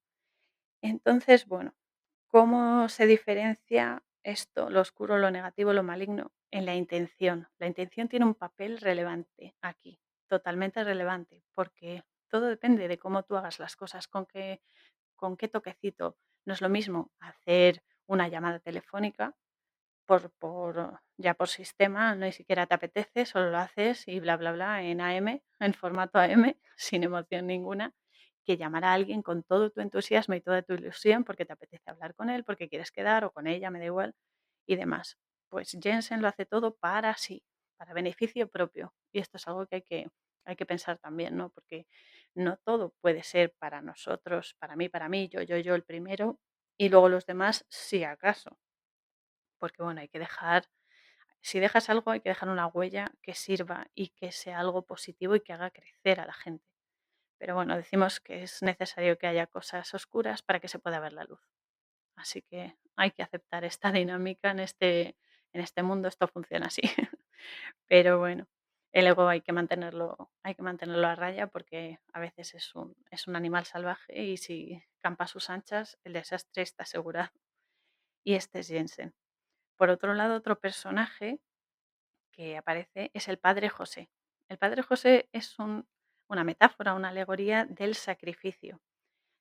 Entonces, 0.84 1.48
bueno, 1.48 1.74
¿cómo 2.28 2.89
se 2.89 3.08
diferencia 3.08 4.04
esto, 4.22 4.70
lo 4.70 4.82
oscuro, 4.82 5.17
lo 5.17 5.32
negativo, 5.32 5.74
lo 5.74 5.82
maligno? 5.82 6.32
En 6.52 6.67
la 6.67 6.76
intención. 6.76 7.48
La 7.58 7.65
intención 7.65 8.08
tiene 8.08 8.26
un 8.26 8.36
papel 8.36 8.78
relevante 8.78 9.56
aquí, 9.63 10.00
totalmente 10.28 10.84
relevante, 10.84 11.44
porque 11.56 12.04
todo 12.30 12.46
depende 12.46 12.88
de 12.88 13.00
cómo 13.00 13.24
tú 13.24 13.36
hagas 13.36 13.58
las 13.58 13.76
cosas, 13.76 14.08
con 14.08 14.28
qué, 14.28 14.62
con 15.15 15.38
qué 15.38 15.48
toquecito. 15.48 16.20
No 16.46 16.54
es 16.54 16.62
lo 16.62 16.70
mismo 16.70 17.12
hacer 17.20 17.84
una 18.06 18.28
llamada 18.28 18.60
telefónica 18.60 19.36
por, 20.06 20.32
por, 20.32 21.00
ya 21.18 21.34
por 21.34 21.48
sistema, 21.48 22.16
no 22.16 22.26
ni 22.26 22.32
siquiera 22.32 22.68
te 22.68 22.76
apetece, 22.76 23.26
solo 23.26 23.52
lo 23.52 23.58
haces 23.60 24.08
y 24.08 24.20
bla, 24.20 24.38
bla, 24.38 24.52
bla 24.52 24.84
en 24.84 25.02
AM, 25.02 25.44
en 25.60 25.74
formato 25.74 26.20
AM, 26.20 26.56
sin 26.78 27.04
emoción 27.04 27.48
ninguna, 27.48 27.94
que 28.46 28.58
llamar 28.58 28.86
a 28.86 28.94
alguien 28.94 29.22
con 29.22 29.44
todo 29.44 29.72
tu 29.72 29.82
entusiasmo 29.82 30.36
y 30.36 30.42
toda 30.42 30.62
tu 30.64 30.74
ilusión 30.74 31.24
porque 31.24 31.46
te 31.46 31.54
apetece 31.54 31.90
hablar 31.90 32.16
con 32.16 32.30
él, 32.30 32.44
porque 32.44 32.70
quieres 32.70 32.92
quedar 32.92 33.24
o 33.26 33.32
con 33.32 33.48
ella, 33.48 33.72
me 33.72 33.80
da 33.80 33.86
igual, 33.86 34.16
y 34.68 34.76
demás. 34.76 35.18
Pues 35.50 35.78
Jensen 35.82 36.22
lo 36.22 36.28
hace 36.28 36.46
todo 36.46 36.76
para 36.76 37.16
sí, 37.18 37.44
para 37.78 37.94
beneficio 37.94 38.50
propio. 38.50 38.94
Y 39.12 39.20
esto 39.20 39.38
es 39.38 39.48
algo 39.48 39.68
que 39.68 39.78
hay 39.78 39.82
que, 39.84 40.08
hay 40.46 40.56
que 40.56 40.66
pensar 40.66 40.98
también, 41.00 41.38
¿no? 41.38 41.50
Porque 41.50 41.88
no 42.36 42.58
todo 42.58 42.94
puede 43.02 43.24
ser 43.24 43.54
para 43.60 43.82
nosotros, 43.82 44.56
para 44.60 44.76
mí, 44.76 44.90
para 44.90 45.10
mí, 45.10 45.30
yo, 45.30 45.42
yo, 45.42 45.58
yo 45.58 45.76
el 45.76 45.84
primero, 45.84 46.40
y 46.78 46.90
luego 46.90 47.10
los 47.10 47.26
demás, 47.26 47.66
si 47.70 48.04
acaso. 48.04 48.58
Porque 49.62 49.84
bueno, 49.84 50.02
hay 50.02 50.10
que 50.10 50.17
dejar, 50.17 50.67
si 51.41 51.60
dejas 51.60 51.89
algo, 51.91 52.10
hay 52.10 52.21
que 52.21 52.30
dejar 52.30 52.50
una 52.50 52.65
huella 52.65 53.12
que 53.21 53.36
sirva 53.36 53.88
y 53.93 54.10
que 54.10 54.32
sea 54.32 54.60
algo 54.60 54.88
positivo 54.88 55.36
y 55.36 55.41
que 55.41 55.54
haga 55.54 55.69
crecer 55.69 56.19
a 56.19 56.26
la 56.26 56.34
gente. 56.34 56.65
Pero 57.38 57.54
bueno, 57.56 57.78
decimos 57.78 58.19
que 58.19 58.41
es 58.43 58.63
necesario 58.63 59.19
que 59.19 59.28
haya 59.28 59.45
cosas 59.45 59.93
oscuras 59.93 60.41
para 60.41 60.60
que 60.60 60.67
se 60.67 60.80
pueda 60.80 61.00
ver 61.00 61.13
la 61.13 61.26
luz. 61.26 61.41
Así 62.15 62.41
que 62.41 62.76
hay 62.95 63.12
que 63.12 63.21
aceptar 63.24 63.63
esta 63.65 63.91
dinámica 63.91 64.50
en 64.50 64.62
este, 64.62 65.15
en 65.54 65.62
este 65.62 65.84
mundo, 65.84 66.08
esto 66.08 66.28
funciona 66.28 66.67
así. 66.67 66.82
Pero 67.88 68.17
bueno, 68.17 68.47
el 68.93 69.08
ego 69.08 69.28
hay 69.28 69.41
que 69.41 69.54
mantenerlo, 69.54 70.32
hay 70.43 70.56
que 70.56 70.63
mantenerlo 70.63 71.08
a 71.08 71.15
raya 71.15 71.47
porque 71.47 72.00
a 72.13 72.19
veces 72.19 72.56
es 72.56 72.74
un, 72.74 72.95
es 73.12 73.28
un 73.28 73.36
animal 73.36 73.65
salvaje 73.65 74.24
y 74.24 74.38
si 74.38 74.84
campa 75.02 75.26
a 75.26 75.28
sus 75.28 75.50
anchas, 75.52 76.00
el 76.04 76.13
desastre 76.13 76.63
está 76.63 76.84
asegurado. 76.84 77.32
Y 78.24 78.36
este 78.36 78.60
es 78.60 78.67
Jensen. 78.67 79.13
Por 79.82 79.89
otro 79.89 80.13
lado, 80.13 80.36
otro 80.36 80.60
personaje 80.60 81.39
que 82.32 82.56
aparece 82.56 83.10
es 83.15 83.28
el 83.28 83.39
padre 83.39 83.67
José. 83.67 84.12
El 84.48 84.60
padre 84.60 84.84
José 84.84 85.28
es 85.32 85.58
un, 85.58 85.88
una 86.28 86.44
metáfora, 86.44 86.94
una 86.94 87.10
alegoría 87.10 87.65
del 87.65 87.96
sacrificio. 87.96 88.80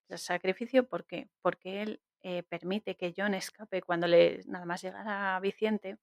El 0.08 0.16
sacrificio, 0.16 0.88
¿por 0.88 1.04
qué? 1.04 1.28
Porque 1.42 1.82
él 1.82 2.00
eh, 2.22 2.42
permite 2.44 2.96
que 2.96 3.12
John 3.14 3.34
escape 3.34 3.82
cuando 3.82 4.06
le, 4.06 4.40
nada 4.46 4.64
más 4.64 4.80
llegar 4.80 5.06
a 5.06 5.38
Vicente. 5.40 5.98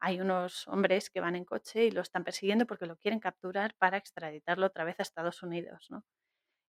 Hay 0.00 0.20
unos 0.20 0.66
hombres 0.66 1.08
que 1.08 1.20
van 1.20 1.36
en 1.36 1.44
coche 1.44 1.84
y 1.84 1.92
lo 1.92 2.00
están 2.00 2.24
persiguiendo 2.24 2.66
porque 2.66 2.86
lo 2.86 2.96
quieren 2.96 3.20
capturar 3.20 3.76
para 3.76 3.98
extraditarlo 3.98 4.66
otra 4.66 4.82
vez 4.82 4.98
a 4.98 5.04
Estados 5.04 5.44
Unidos. 5.44 5.86
¿no? 5.90 6.02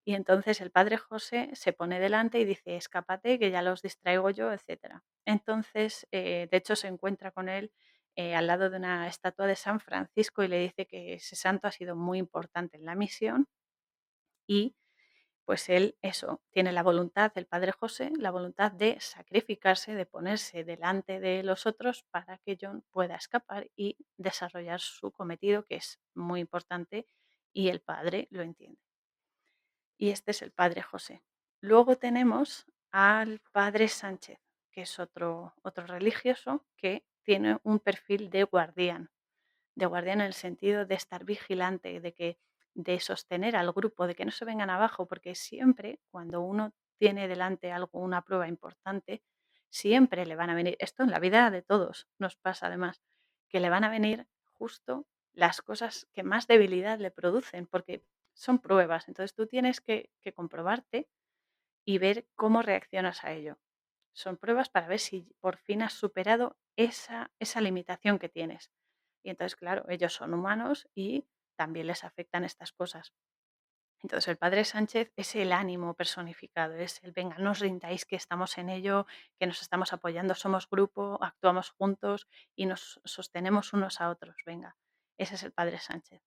Y 0.07 0.15
entonces 0.15 0.61
el 0.61 0.71
padre 0.71 0.95
José 0.95 1.49
se 1.51 1.73
pone 1.73 1.99
delante 1.99 2.39
y 2.39 2.45
dice, 2.45 2.77
escápate, 2.77 3.37
que 3.37 3.51
ya 3.51 3.61
los 3.61 3.81
distraigo 3.81 4.29
yo, 4.29 4.53
etc. 4.53 5.01
Entonces, 5.25 6.07
eh, 6.13 6.47
de 6.49 6.57
hecho, 6.57 6.77
se 6.77 6.87
encuentra 6.87 7.31
con 7.31 7.49
él 7.49 7.73
eh, 8.15 8.33
al 8.33 8.47
lado 8.47 8.69
de 8.69 8.77
una 8.77 9.09
estatua 9.09 9.47
de 9.47 9.57
San 9.57 9.81
Francisco 9.81 10.43
y 10.43 10.47
le 10.47 10.59
dice 10.59 10.87
que 10.87 11.15
ese 11.15 11.35
santo 11.35 11.67
ha 11.67 11.73
sido 11.73 11.97
muy 11.97 12.19
importante 12.19 12.77
en 12.77 12.85
la 12.85 12.95
misión 12.95 13.49
y 14.47 14.77
pues 15.43 15.67
él, 15.67 15.97
eso, 16.01 16.41
tiene 16.51 16.71
la 16.71 16.83
voluntad, 16.83 17.33
el 17.35 17.45
padre 17.45 17.73
José, 17.73 18.11
la 18.17 18.31
voluntad 18.31 18.71
de 18.71 18.97
sacrificarse, 19.01 19.93
de 19.93 20.05
ponerse 20.05 20.63
delante 20.63 21.19
de 21.19 21.43
los 21.43 21.65
otros 21.65 22.03
para 22.11 22.37
que 22.37 22.57
John 22.61 22.85
pueda 22.91 23.15
escapar 23.17 23.69
y 23.75 23.97
desarrollar 24.15 24.79
su 24.79 25.11
cometido, 25.11 25.65
que 25.65 25.75
es 25.75 25.99
muy 26.15 26.39
importante 26.39 27.07
y 27.51 27.67
el 27.67 27.81
padre 27.81 28.29
lo 28.31 28.41
entiende. 28.41 28.86
Y 29.97 30.11
este 30.11 30.31
es 30.31 30.41
el 30.41 30.51
padre 30.51 30.81
José. 30.81 31.23
Luego 31.59 31.97
tenemos 31.97 32.65
al 32.91 33.41
padre 33.51 33.87
Sánchez, 33.87 34.39
que 34.71 34.81
es 34.81 34.99
otro, 34.99 35.55
otro 35.63 35.87
religioso 35.87 36.65
que 36.77 37.03
tiene 37.23 37.57
un 37.63 37.79
perfil 37.79 38.29
de 38.29 38.43
guardián, 38.43 39.09
de 39.75 39.85
guardián 39.87 40.21
en 40.21 40.27
el 40.27 40.33
sentido 40.33 40.85
de 40.85 40.95
estar 40.95 41.25
vigilante, 41.25 41.99
de 41.99 42.13
que 42.13 42.39
de 42.75 42.99
sostener 42.99 43.55
al 43.55 43.71
grupo, 43.71 44.05
de 44.05 44.13
que 44.13 44.23
no 44.23 44.31
se 44.31 44.45
vengan 44.45 44.69
abajo, 44.69 45.07
porque 45.07 45.33
siempre 45.33 45.99
cuando 46.11 46.41
uno 46.41 46.73
tiene 46.99 47.27
delante 47.27 47.71
algo, 47.71 47.99
una 47.99 48.21
prueba 48.21 48.47
importante, 48.47 49.23
siempre 49.69 50.25
le 50.27 50.35
van 50.35 50.51
a 50.51 50.55
venir, 50.55 50.77
esto 50.79 51.03
en 51.03 51.09
la 51.09 51.19
vida 51.19 51.49
de 51.49 51.63
todos 51.63 52.07
nos 52.19 52.35
pasa 52.35 52.67
además, 52.67 53.01
que 53.49 53.59
le 53.59 53.69
van 53.69 53.83
a 53.83 53.89
venir 53.89 54.27
justo 54.53 55.07
las 55.33 55.61
cosas 55.61 56.07
que 56.13 56.23
más 56.23 56.47
debilidad 56.47 56.99
le 56.99 57.11
producen, 57.11 57.65
porque 57.65 58.03
son 58.37 58.59
pruebas, 58.59 59.07
entonces 59.07 59.33
tú 59.33 59.47
tienes 59.47 59.81
que, 59.81 60.11
que 60.21 60.31
comprobarte 60.31 61.09
y 61.85 61.97
ver 61.97 62.27
cómo 62.35 62.61
reaccionas 62.61 63.23
a 63.23 63.33
ello. 63.33 63.57
Son 64.13 64.37
pruebas 64.37 64.69
para 64.69 64.87
ver 64.87 64.99
si 64.99 65.33
por 65.39 65.57
fin 65.57 65.81
has 65.81 65.93
superado 65.93 66.57
esa, 66.75 67.31
esa 67.39 67.61
limitación 67.61 68.19
que 68.19 68.29
tienes. 68.29 68.71
Y 69.23 69.29
entonces, 69.29 69.55
claro, 69.55 69.85
ellos 69.89 70.13
son 70.13 70.33
humanos 70.33 70.87
y 70.95 71.27
también 71.55 71.87
les 71.87 72.03
afectan 72.03 72.43
estas 72.43 72.71
cosas. 72.71 73.13
Entonces 74.03 74.27
el 74.27 74.37
padre 74.37 74.63
Sánchez 74.63 75.11
es 75.15 75.35
el 75.35 75.51
ánimo 75.51 75.95
personificado, 75.95 76.75
es 76.75 77.03
el, 77.03 77.13
venga, 77.13 77.37
no 77.39 77.51
os 77.51 77.59
rindáis 77.59 78.05
que 78.05 78.15
estamos 78.15 78.57
en 78.59 78.69
ello, 78.69 79.07
que 79.39 79.47
nos 79.47 79.61
estamos 79.63 79.91
apoyando, 79.91 80.35
somos 80.35 80.69
grupo, 80.69 81.17
actuamos 81.21 81.71
juntos 81.71 82.27
y 82.55 82.67
nos 82.67 83.01
sostenemos 83.05 83.73
unos 83.73 83.99
a 83.99 84.09
otros, 84.09 84.35
venga, 84.45 84.77
ese 85.17 85.33
es 85.35 85.43
el 85.43 85.51
padre 85.51 85.79
Sánchez. 85.79 86.21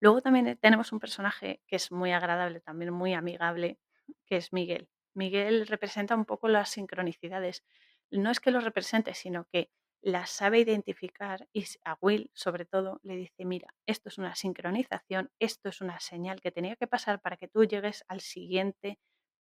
Luego 0.00 0.20
también 0.22 0.46
eh, 0.48 0.56
tenemos 0.56 0.92
un 0.92 1.00
personaje 1.00 1.60
que 1.66 1.76
es 1.76 1.90
muy 1.92 2.12
agradable, 2.12 2.60
también 2.60 2.92
muy 2.92 3.14
amigable, 3.14 3.78
que 4.26 4.36
es 4.36 4.52
Miguel. 4.52 4.88
Miguel 5.14 5.66
representa 5.66 6.14
un 6.14 6.24
poco 6.26 6.48
las 6.48 6.70
sincronicidades. 6.70 7.64
No 8.10 8.30
es 8.30 8.40
que 8.40 8.50
lo 8.50 8.60
represente, 8.60 9.14
sino 9.14 9.46
que 9.52 9.70
las 10.02 10.30
sabe 10.30 10.60
identificar 10.60 11.48
y 11.52 11.64
a 11.84 11.96
Will, 12.00 12.30
sobre 12.34 12.64
todo, 12.66 13.00
le 13.02 13.16
dice, 13.16 13.44
mira, 13.44 13.74
esto 13.86 14.08
es 14.08 14.18
una 14.18 14.34
sincronización, 14.36 15.30
esto 15.40 15.68
es 15.68 15.80
una 15.80 15.98
señal 16.00 16.40
que 16.40 16.52
tenía 16.52 16.76
que 16.76 16.86
pasar 16.86 17.20
para 17.20 17.36
que 17.36 17.48
tú 17.48 17.64
llegues 17.64 18.04
al 18.08 18.20
siguiente 18.20 18.98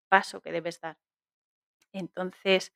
paso 0.09 0.41
que 0.41 0.51
debes 0.51 0.79
dar. 0.79 0.97
Entonces, 1.93 2.73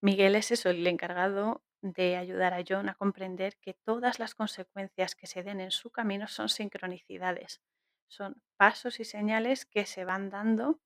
Miguel 0.00 0.36
es 0.36 0.50
eso, 0.52 0.70
el 0.70 0.86
encargado 0.86 1.62
de 1.84 2.16
ayudar 2.16 2.54
a 2.54 2.64
John 2.66 2.88
a 2.88 2.94
comprender 2.94 3.58
que 3.58 3.74
todas 3.74 4.18
las 4.18 4.34
consecuencias 4.34 5.14
que 5.14 5.26
se 5.26 5.42
den 5.42 5.60
en 5.60 5.70
su 5.70 5.90
camino 5.90 6.26
son 6.28 6.48
sincronicidades, 6.48 7.60
son 8.08 8.42
pasos 8.56 9.00
y 9.00 9.04
señales 9.04 9.66
que 9.66 9.84
se 9.84 10.06
van 10.06 10.30
dando 10.30 10.80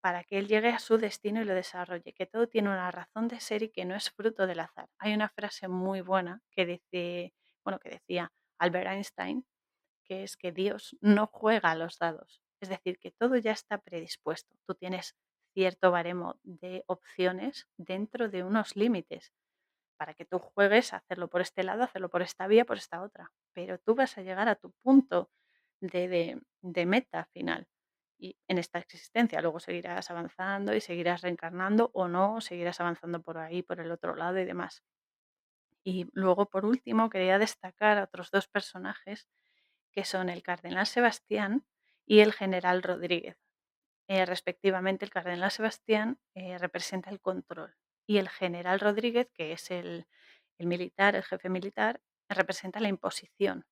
para 0.00 0.24
que 0.24 0.38
él 0.38 0.48
llegue 0.48 0.70
a 0.70 0.80
su 0.80 0.98
destino 0.98 1.40
y 1.40 1.44
lo 1.44 1.54
desarrolle, 1.54 2.12
que 2.12 2.26
todo 2.26 2.48
tiene 2.48 2.68
una 2.68 2.90
razón 2.90 3.28
de 3.28 3.38
ser 3.38 3.62
y 3.62 3.68
que 3.68 3.84
no 3.84 3.94
es 3.94 4.10
fruto 4.10 4.48
del 4.48 4.58
azar. 4.58 4.88
Hay 4.98 5.14
una 5.14 5.28
frase 5.28 5.68
muy 5.68 6.00
buena 6.00 6.42
que 6.50 6.66
dice, 6.66 7.32
bueno, 7.62 7.78
que 7.78 7.90
decía 7.90 8.32
Albert 8.58 8.88
Einstein, 8.88 9.46
que 10.02 10.24
es 10.24 10.36
que 10.36 10.50
Dios 10.50 10.96
no 11.00 11.28
juega 11.28 11.70
a 11.70 11.76
los 11.76 11.96
dados, 11.98 12.42
es 12.60 12.68
decir, 12.68 12.98
que 12.98 13.12
todo 13.12 13.36
ya 13.36 13.52
está 13.52 13.78
predispuesto. 13.78 14.56
Tú 14.66 14.74
tienes 14.74 15.14
cierto 15.54 15.92
baremo 15.92 16.40
de 16.42 16.82
opciones 16.88 17.68
dentro 17.76 18.28
de 18.28 18.42
unos 18.42 18.74
límites 18.74 19.32
para 19.96 20.14
que 20.14 20.24
tú 20.24 20.38
juegues 20.38 20.92
a 20.92 20.98
hacerlo 20.98 21.28
por 21.28 21.40
este 21.40 21.62
lado, 21.62 21.82
hacerlo 21.82 22.08
por 22.08 22.22
esta 22.22 22.46
vía, 22.46 22.64
por 22.64 22.76
esta 22.76 23.02
otra. 23.02 23.32
Pero 23.52 23.78
tú 23.78 23.94
vas 23.94 24.16
a 24.18 24.22
llegar 24.22 24.48
a 24.48 24.56
tu 24.56 24.72
punto 24.82 25.30
de, 25.80 26.40
de, 26.62 26.86
meta 26.86 27.26
final 27.32 27.66
y 28.18 28.36
en 28.48 28.58
esta 28.58 28.78
existencia. 28.78 29.40
Luego 29.40 29.60
seguirás 29.60 30.10
avanzando 30.10 30.74
y 30.74 30.80
seguirás 30.80 31.22
reencarnando 31.22 31.90
o 31.94 32.08
no, 32.08 32.40
seguirás 32.40 32.80
avanzando 32.80 33.22
por 33.22 33.38
ahí, 33.38 33.62
por 33.62 33.80
el 33.80 33.90
otro 33.90 34.14
lado 34.14 34.38
y 34.38 34.44
demás. 34.44 34.82
Y 35.84 36.08
luego, 36.12 36.46
por 36.46 36.64
último, 36.64 37.10
quería 37.10 37.38
destacar 37.38 37.98
a 37.98 38.04
otros 38.04 38.30
dos 38.30 38.48
personajes 38.48 39.28
que 39.92 40.04
son 40.04 40.28
el 40.28 40.42
cardenal 40.42 40.86
Sebastián 40.86 41.66
y 42.06 42.20
el 42.20 42.32
general 42.32 42.82
Rodríguez. 42.82 43.38
Eh, 44.08 44.26
respectivamente, 44.26 45.04
el 45.04 45.10
cardenal 45.10 45.50
Sebastián 45.50 46.18
eh, 46.34 46.58
representa 46.58 47.10
el 47.10 47.20
control 47.20 47.74
y 48.06 48.18
el 48.18 48.28
general 48.28 48.80
Rodríguez, 48.80 49.30
que 49.32 49.52
es 49.52 49.70
el, 49.70 50.06
militar, 50.58 51.16
el 51.16 51.24
jefe 51.24 51.48
militar, 51.48 52.00
representa 52.28 52.80
la 52.80 52.88
imposición. 52.88 53.66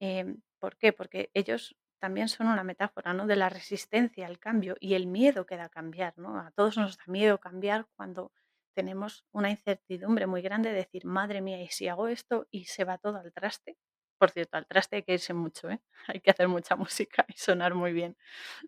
Em, 0.00 0.42
¿Por 0.58 0.76
qué? 0.76 0.92
Porque 0.92 1.30
ellos 1.34 1.76
también 1.98 2.28
son 2.28 2.48
una 2.48 2.64
metáfora, 2.64 3.12
¿no? 3.14 3.26
De 3.26 3.36
la 3.36 3.48
resistencia 3.48 4.26
al 4.26 4.38
cambio 4.38 4.76
y 4.80 4.94
el 4.94 5.06
miedo 5.06 5.46
que 5.46 5.56
da 5.56 5.68
cambiar, 5.68 6.14
¿no? 6.18 6.38
A 6.38 6.50
todos 6.50 6.76
nos 6.76 6.98
da 6.98 7.04
miedo 7.06 7.38
cambiar 7.38 7.86
cuando 7.96 8.32
tenemos 8.74 9.24
una 9.32 9.50
incertidumbre 9.50 10.26
muy 10.26 10.42
grande 10.42 10.70
de 10.70 10.76
decir, 10.76 11.06
madre 11.06 11.40
mía, 11.40 11.62
¿y 11.62 11.68
si 11.68 11.88
hago 11.88 12.08
esto 12.08 12.46
y 12.50 12.66
se 12.66 12.84
va 12.84 12.98
todo 12.98 13.18
al 13.18 13.32
traste? 13.32 13.78
Por 14.18 14.30
cierto, 14.30 14.56
al 14.58 14.66
traste 14.66 14.96
hay 14.96 15.02
que 15.02 15.14
irse 15.14 15.34
mucho, 15.34 15.70
¿eh? 15.70 15.80
Hay 16.08 16.20
que 16.20 16.30
hacer 16.30 16.48
mucha 16.48 16.76
música 16.76 17.24
y 17.28 17.34
sonar 17.34 17.74
muy 17.74 17.92
bien. 17.92 18.16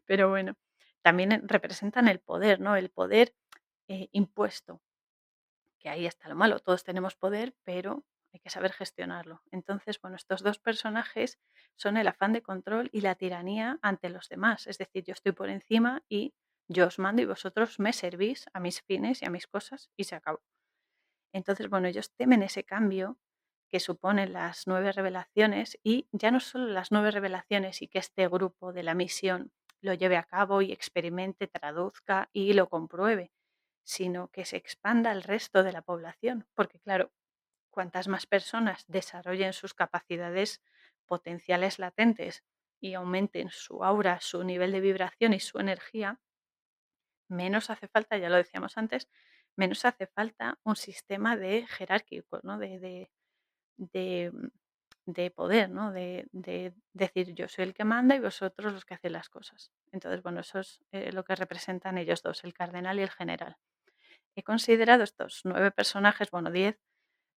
Pero 0.07 0.29
bueno, 0.31 0.55
también 1.03 1.47
representan 1.49 2.09
el 2.09 2.21
poder, 2.21 2.61
¿no? 2.61 2.77
El 2.77 2.91
poder 2.91 3.35
eh, 3.89 4.09
impuesto, 4.13 4.83
que 5.79 5.89
ahí 5.89 6.07
está 6.07 6.29
lo 6.29 6.35
malo. 6.35 6.59
Todos 6.61 6.85
tenemos 6.85 7.17
poder, 7.17 7.57
pero 7.65 8.05
hay 8.33 8.41
que 8.41 8.51
saber 8.51 8.73
gestionarlo. 8.73 9.43
Entonces, 9.51 10.01
bueno, 10.01 10.17
estos 10.17 10.43
dos 10.43 10.59
personajes 10.59 11.39
son 11.77 11.97
el 11.97 12.09
afán 12.09 12.33
de 12.33 12.43
control 12.43 12.91
y 12.93 13.01
la 13.01 13.15
tiranía 13.15 13.79
ante 13.83 14.11
los 14.11 14.29
demás. 14.29 14.67
Es 14.67 14.79
decir, 14.79 15.05
yo 15.05 15.13
estoy 15.13 15.33
por 15.33 15.49
encima 15.49 16.03
y 16.09 16.35
yo 16.69 16.87
os 16.87 16.99
mando 16.99 17.23
y 17.23 17.25
vosotros 17.25 17.79
me 17.79 17.93
servís 17.93 18.47
a 18.53 18.61
mis 18.61 18.83
fines 18.83 19.23
y 19.23 19.27
a 19.27 19.31
mis 19.31 19.47
cosas 19.47 19.91
y 19.97 20.05
se 20.05 20.15
acabó. 20.17 20.43
Entonces, 21.33 21.69
bueno, 21.69 21.89
ellos 21.89 22.13
temen 22.15 22.43
ese 22.43 22.65
cambio 22.65 23.19
que 23.69 23.81
suponen 23.81 24.33
las 24.33 24.67
nueve 24.67 24.93
revelaciones 24.93 25.79
y 25.83 26.09
ya 26.13 26.31
no 26.31 26.41
solo 26.41 26.67
las 26.67 26.91
nueve 26.91 27.11
revelaciones 27.11 27.83
y 27.83 27.89
que 27.89 27.99
este 27.99 28.29
grupo 28.29 28.73
de 28.73 28.83
la 28.83 28.95
misión 28.95 29.53
lo 29.81 29.95
lleve 29.95 30.17
a 30.17 30.25
cabo 30.25 30.63
y 30.63 30.73
experimente, 30.73 31.47
traduzca 31.47 32.31
y 32.33 32.53
lo 32.55 32.69
compruebe, 32.69 33.31
sino 33.89 34.29
que 34.29 34.45
se 34.45 34.59
expanda 34.59 35.11
al 35.11 35.23
resto 35.23 35.63
de 35.63 35.73
la 35.73 35.81
población, 35.81 36.47
porque 36.55 36.79
claro, 36.79 37.11
cuantas 37.71 38.07
más 38.07 38.27
personas 38.27 38.85
desarrollen 38.87 39.55
sus 39.55 39.73
capacidades 39.73 40.63
potenciales 41.07 41.79
latentes 41.79 42.45
y 42.81 42.93
aumenten 42.95 43.49
su 43.51 43.83
aura, 43.83 44.21
su 44.21 44.45
nivel 44.45 44.73
de 44.73 44.81
vibración 44.83 45.33
y 45.33 45.41
su 45.41 45.59
energía, 45.59 46.21
menos 47.29 47.71
hace 47.71 47.89
falta, 47.89 48.19
ya 48.19 48.29
lo 48.29 48.37
decíamos 48.37 48.77
antes, 48.77 49.09
menos 49.57 49.85
hace 49.87 50.07
falta 50.07 50.59
un 50.65 50.77
sistema 50.77 51.37
de 51.39 51.67
jerárquico, 51.67 52.41
¿no? 52.43 52.59
de, 52.59 52.79
de, 52.79 53.11
de, 53.79 54.33
de 55.07 55.31
poder, 55.31 55.71
¿no? 55.71 55.93
De, 55.93 56.29
de 56.33 56.75
decir 56.93 57.35
yo 57.35 57.49
soy 57.49 57.65
el 57.65 57.75
que 57.75 57.85
manda 57.85 58.17
y 58.17 58.21
vosotros 58.21 58.73
los 58.75 58.85
que 58.85 58.95
hacen 58.95 59.13
las 59.15 59.31
cosas. 59.31 59.73
Entonces, 59.93 60.23
bueno, 60.23 60.41
eso 60.41 60.61
es 60.61 60.81
eh, 60.93 61.13
lo 61.13 61.25
que 61.25 61.37
representan 61.37 61.99
ellos 61.99 62.23
dos, 62.23 62.45
el 62.45 62.55
cardenal 62.55 62.99
y 63.01 63.03
el 63.05 63.11
general. 63.11 63.57
He 64.37 64.43
considerado 64.43 65.03
estos 65.03 65.41
nueve 65.45 65.71
personajes, 65.71 66.31
bueno, 66.31 66.51
diez, 66.51 66.79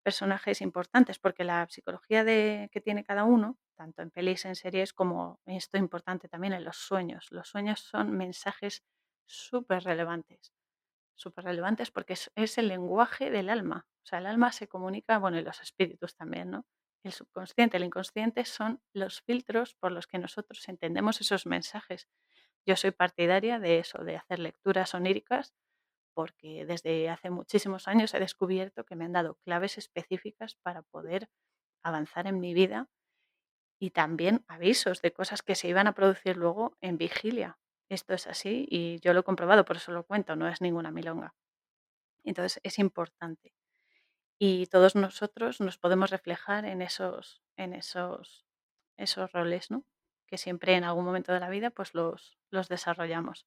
personajes 0.03 0.61
importantes, 0.61 1.19
porque 1.19 1.45
la 1.45 1.67
psicología 1.69 2.25
de, 2.25 2.69
que 2.73 2.81
tiene 2.81 3.05
cada 3.05 3.25
uno, 3.25 3.59
tanto 3.77 4.03
en 4.03 4.11
pelis, 4.11 4.45
en 4.45 4.57
series, 4.57 4.93
como 4.93 5.41
esto 5.47 5.79
importante 5.79 6.29
también 6.29 6.53
en 6.53 6.65
los 6.65 6.77
sueños. 6.77 7.27
Los 7.31 7.49
sueños 7.49 7.81
son 7.81 8.11
mensajes 8.17 8.83
súper 9.27 9.85
relevantes, 9.85 10.53
súper 11.15 11.45
relevantes 11.45 11.91
porque 11.91 12.15
es, 12.15 12.31
es, 12.35 12.59
el 12.59 12.69
lenguaje 12.69 13.31
del 13.31 13.51
alma. 13.51 13.87
O 14.03 14.07
sea, 14.07 14.19
el 14.19 14.27
alma 14.27 14.53
se 14.53 14.69
comunica, 14.69 15.19
bueno, 15.19 15.39
y 15.39 15.43
los 15.43 15.61
espíritus 15.61 16.17
también, 16.17 16.51
¿no? 16.51 16.67
El 17.03 17.13
subconsciente, 17.13 17.79
el 17.79 17.85
inconsciente 17.85 18.45
son 18.45 18.83
los 18.93 19.23
filtros 19.23 19.75
por 19.75 19.93
los 19.93 20.07
que 20.07 20.19
nosotros 20.19 20.69
entendemos 20.69 21.21
esos 21.21 21.47
mensajes. 21.47 22.09
Yo 22.67 22.77
soy 22.77 22.91
partidaria 22.91 23.59
de 23.59 23.79
eso, 23.79 24.05
de 24.05 24.17
hacer 24.17 24.39
lecturas 24.39 24.95
oníricas 24.95 25.55
porque 26.15 26.67
desde 26.67 27.09
hace 27.11 27.31
muchísimos 27.31 27.89
años 27.89 28.15
he 28.15 28.21
descubierto 28.21 28.85
que 28.85 28.97
me 28.97 29.05
han 29.05 29.13
dado 29.13 29.37
claves 29.45 29.79
específicas 29.79 30.57
para 30.63 30.83
poder 30.83 31.29
avanzar 31.83 32.27
en 32.27 32.41
mi 32.41 32.55
vida 32.55 32.89
y 33.81 33.91
también 33.91 34.45
avisos 34.49 35.03
de 35.03 35.13
cosas 35.13 35.43
que 35.43 35.55
se 35.55 35.69
iban 35.69 35.87
a 35.87 35.95
producir 35.95 36.37
luego 36.37 36.77
en 36.81 36.99
vigilia. 36.99 37.59
Esto 37.89 38.15
es 38.15 38.27
así 38.27 38.67
y 38.71 39.01
yo 39.01 39.15
lo 39.15 39.21
he 39.21 39.25
comprobado, 39.25 39.65
por 39.65 39.77
eso 39.77 39.93
lo 39.93 40.05
cuento, 40.05 40.37
no 40.37 40.49
es 40.49 40.61
ninguna 40.61 40.91
milonga. 40.93 41.35
Entonces 42.25 42.61
es 42.63 42.79
importante. 42.79 43.55
Y 44.39 44.67
todos 44.67 44.97
nosotros 44.97 45.61
nos 45.61 45.79
podemos 45.79 46.11
reflejar 46.11 46.65
en 46.65 46.83
esos, 46.83 47.43
en 47.57 47.75
esos, 47.75 48.47
esos 48.97 49.33
roles, 49.33 49.71
¿no? 49.71 49.85
Que 50.27 50.39
siempre 50.39 50.75
en 50.77 50.85
algún 50.85 51.05
momento 51.05 51.33
de 51.33 51.41
la 51.41 51.51
vida 51.51 51.71
pues 51.71 51.95
los, 51.95 52.39
los 52.51 52.69
desarrollamos. 52.69 53.47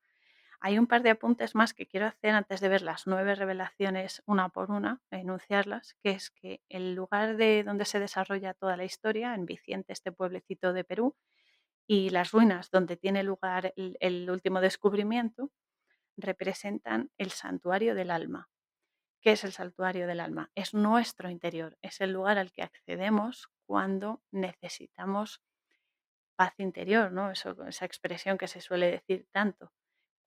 Hay 0.65 0.80
un 0.80 0.88
par 0.88 1.04
de 1.04 1.10
apuntes 1.10 1.56
más 1.56 1.73
que 1.73 1.88
quiero 1.88 2.06
hacer 2.06 2.34
antes 2.34 2.62
de 2.62 2.69
ver 2.69 2.84
las 2.84 3.06
nueve 3.06 3.36
revelaciones 3.36 4.23
una 4.26 4.47
por 4.47 4.71
una, 4.71 5.02
enunciarlas, 5.12 5.97
que 6.02 6.12
es 6.12 6.32
que 6.32 6.62
el 6.69 6.95
lugar 6.95 7.36
de 7.36 7.63
donde 7.65 7.84
se 7.84 7.99
desarrolla 7.99 8.54
toda 8.54 8.78
la 8.78 8.86
historia, 8.86 9.36
en 9.36 9.45
Viciente, 9.45 9.91
este 9.91 10.13
pueblecito 10.13 10.71
de 10.71 10.86
Perú, 10.86 11.17
y 11.86 12.12
las 12.12 12.32
ruinas 12.32 12.71
donde 12.71 12.95
tiene 12.95 13.23
lugar 13.23 13.73
el, 13.76 14.30
último 14.30 14.62
descubrimiento, 14.62 15.52
representan 16.15 17.12
el 17.17 17.32
santuario 17.32 17.93
del 17.93 18.10
alma. 18.10 18.49
¿Qué 19.19 19.34
es 19.34 19.43
el 19.43 19.52
santuario 19.52 20.08
del 20.08 20.21
alma? 20.21 20.49
Es 20.56 20.73
nuestro 20.73 21.30
interior, 21.30 21.78
es 21.82 21.99
el 21.99 22.13
lugar 22.13 22.38
al 22.38 22.54
que 22.54 22.63
accedemos 22.63 23.49
cuando 23.65 24.23
necesitamos 24.32 25.41
paz 26.38 26.54
interior, 26.58 27.12
¿no? 27.12 27.32
Esa 27.32 27.84
expresión 27.84 28.38
que 28.38 28.47
se 28.47 28.62
suele 28.62 28.89
decir 28.89 29.28
tanto 29.34 29.73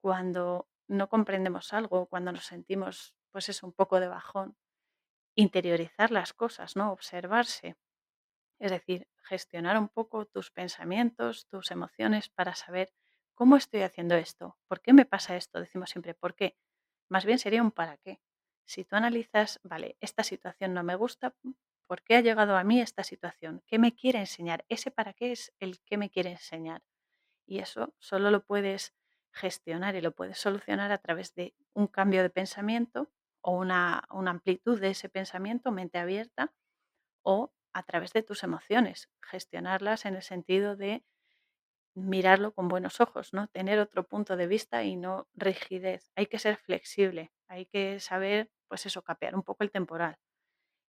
cuando 0.07 0.69
no 0.87 1.09
comprendemos 1.09 1.73
algo, 1.73 2.07
cuando 2.07 2.31
nos 2.31 2.45
sentimos, 2.45 3.16
pues 3.33 3.49
es 3.49 3.64
un 3.64 3.73
poco 3.73 3.99
de 3.99 4.07
bajón, 4.07 4.57
interiorizar 5.35 6.12
las 6.12 6.33
cosas, 6.33 6.77
¿no? 6.77 6.92
Observarse. 6.92 7.77
Es 8.61 8.71
decir, 8.71 9.09
gestionar 9.25 9.77
un 9.77 9.88
poco 9.88 10.25
tus 10.25 10.53
pensamientos, 10.53 11.49
tus 11.49 11.73
emociones 11.73 12.29
para 12.29 12.55
saber 12.55 12.95
cómo 13.35 13.57
estoy 13.57 13.83
haciendo 13.83 14.14
esto, 14.14 14.57
por 14.69 14.81
qué 14.81 14.92
me 14.92 15.07
pasa 15.07 15.35
esto. 15.35 15.59
Decimos 15.59 15.90
siempre, 15.90 16.14
¿por 16.14 16.37
qué? 16.37 16.57
Más 17.09 17.25
bien 17.25 17.40
sería 17.40 17.61
un 17.61 17.73
para 17.73 17.97
qué. 17.97 18.21
Si 18.64 18.85
tú 18.85 18.95
analizas, 18.95 19.59
vale, 19.64 19.97
esta 19.99 20.23
situación 20.23 20.73
no 20.73 20.85
me 20.85 20.95
gusta, 20.95 21.35
¿por 21.88 22.05
qué 22.05 22.14
ha 22.14 22.21
llegado 22.21 22.57
a 22.57 22.62
mí 22.62 22.81
esta 22.81 23.03
situación? 23.03 23.64
¿Qué 23.66 23.81
me 23.81 23.92
quiere 23.97 24.21
enseñar? 24.21 24.64
Ese 24.69 24.92
para 24.92 25.14
qué 25.14 25.33
es 25.33 25.53
el 25.59 25.81
que 25.81 25.97
me 25.97 26.11
quiere 26.11 26.31
enseñar. 26.31 26.85
Y 27.45 27.59
eso 27.59 27.92
solo 27.99 28.31
lo 28.31 28.45
puedes 28.45 28.95
gestionar 29.37 29.94
y 29.96 30.01
lo 30.01 30.12
puedes 30.12 30.38
solucionar 30.38 30.92
a 30.92 30.99
través 30.99 31.35
de 31.35 31.55
un 31.75 31.87
cambio 31.88 32.22
de 32.22 32.31
pensamiento 32.31 33.11
o 33.42 33.53
una, 33.53 34.05
una 34.11 34.33
amplitud 34.33 34.81
de 34.81 34.90
ese 34.90 35.09
pensamiento, 35.09 35.70
mente 35.72 35.99
abierta, 35.99 36.55
o 37.22 37.53
a 37.75 37.83
través 37.85 38.12
de 38.14 38.22
tus 38.22 38.42
emociones, 38.44 39.11
gestionarlas 39.22 40.07
en 40.07 40.16
el 40.16 40.22
sentido 40.22 40.77
de 40.77 41.05
mirarlo 41.94 42.55
con 42.55 42.68
buenos 42.68 43.01
ojos, 43.01 43.33
¿no? 43.33 43.49
Tener 43.49 43.79
otro 43.81 44.07
punto 44.07 44.37
de 44.37 44.46
vista 44.46 44.85
y 44.85 44.96
no 44.96 45.29
rigidez. 45.35 46.11
Hay 46.16 46.27
que 46.27 46.38
ser 46.38 46.57
flexible, 46.57 47.33
hay 47.49 47.66
que 47.66 48.01
saber, 48.01 48.51
pues 48.68 48.87
eso, 48.87 49.03
capear 49.03 49.35
un 49.35 49.42
poco 49.42 49.64
el 49.64 49.70
temporal. 49.70 50.18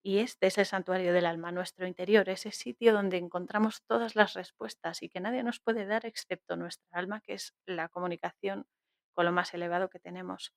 Y 0.07 0.21
este 0.21 0.47
es 0.47 0.57
el 0.57 0.66
santuario 0.66 1.12
del 1.12 1.27
alma, 1.27 1.51
nuestro 1.51 1.85
interior, 1.85 2.29
ese 2.29 2.53
sitio 2.53 2.92
donde 2.92 3.16
encontramos 3.16 3.83
todas 3.88 4.14
las 4.14 4.35
respuestas 4.35 5.03
y 5.03 5.09
que 5.09 5.19
nadie 5.19 5.42
nos 5.42 5.59
puede 5.59 5.85
dar 5.85 6.07
excepto 6.07 6.55
nuestra 6.55 6.87
alma, 6.97 7.21
que 7.23 7.33
es 7.33 7.57
la 7.66 7.88
comunicación 7.88 8.69
con 9.14 9.27
lo 9.27 9.33
más 9.33 9.53
elevado 9.53 9.90
que 9.90 9.99
tenemos. 9.99 10.55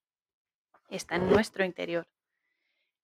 Está 0.87 1.15
en 1.15 1.31
nuestro 1.31 1.65
interior. 1.65 2.07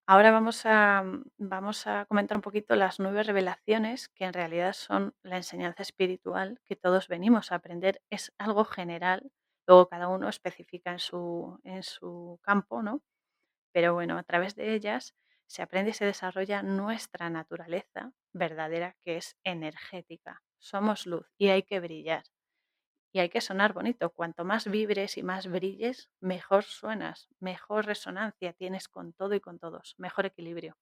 Ahora 0.06 0.30
vamos 0.30 0.68
a, 0.68 1.04
vamos 1.40 1.88
a 1.88 2.06
comentar 2.06 2.38
un 2.38 2.44
poquito 2.44 2.76
las 2.76 3.00
nueve 3.00 3.24
revelaciones, 3.24 4.10
que 4.10 4.26
en 4.26 4.34
realidad 4.34 4.74
son 4.74 5.16
la 5.24 5.38
enseñanza 5.38 5.82
espiritual 5.82 6.62
que 6.64 6.76
todos 6.76 7.08
venimos 7.08 7.52
a 7.52 7.56
aprender. 7.56 8.04
Es 8.12 8.32
algo 8.38 8.66
general, 8.66 9.32
luego 9.66 9.90
cada 9.90 10.10
uno 10.10 10.30
especifica 10.30 10.92
en 10.92 11.00
su, 11.00 11.60
en 11.64 11.82
su 11.82 12.40
campo, 12.44 12.84
¿no? 12.84 13.02
Pero 13.72 13.96
bueno, 13.96 14.20
a 14.20 14.24
través 14.24 14.54
de 14.56 14.76
ellas 14.76 15.16
se 15.48 15.62
aprende 15.62 15.92
y 15.92 15.94
se 15.94 16.06
desarrolla 16.06 16.64
nuestra 16.64 17.30
naturaleza 17.30 18.14
verdadera, 18.34 18.96
que 19.04 19.18
es 19.18 19.38
energética. 19.44 20.44
Somos 20.60 21.06
luz 21.06 21.28
y 21.38 21.50
hay 21.50 21.64
que 21.64 21.80
brillar. 21.80 22.24
Y 23.14 23.20
hay 23.20 23.30
que 23.30 23.42
sonar 23.42 23.74
bonito. 23.74 24.12
Cuanto 24.12 24.46
más 24.46 24.70
vibres 24.70 25.18
y 25.18 25.24
más 25.24 25.48
brilles, 25.48 26.12
mejor 26.20 26.64
suenas, 26.66 27.30
mejor 27.40 27.86
resonancia 27.86 28.54
tienes 28.54 28.88
con 28.90 29.14
todo 29.14 29.34
y 29.36 29.40
con 29.42 29.60
todos, 29.60 29.96
mejor 29.98 30.26
equilibrio. 30.28 30.78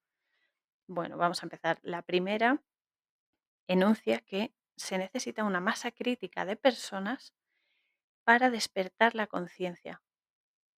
Bueno, 0.88 1.16
vamos 1.18 1.42
a 1.42 1.46
empezar. 1.46 1.78
La 1.82 2.02
primera 2.02 2.62
enuncia 3.68 4.20
que 4.20 4.54
se 4.76 4.96
necesita 4.96 5.44
una 5.44 5.60
masa 5.60 5.90
crítica 5.90 6.46
de 6.46 6.56
personas 6.56 7.34
para 8.24 8.50
despertar 8.50 9.16
la 9.16 9.26
conciencia. 9.28 10.03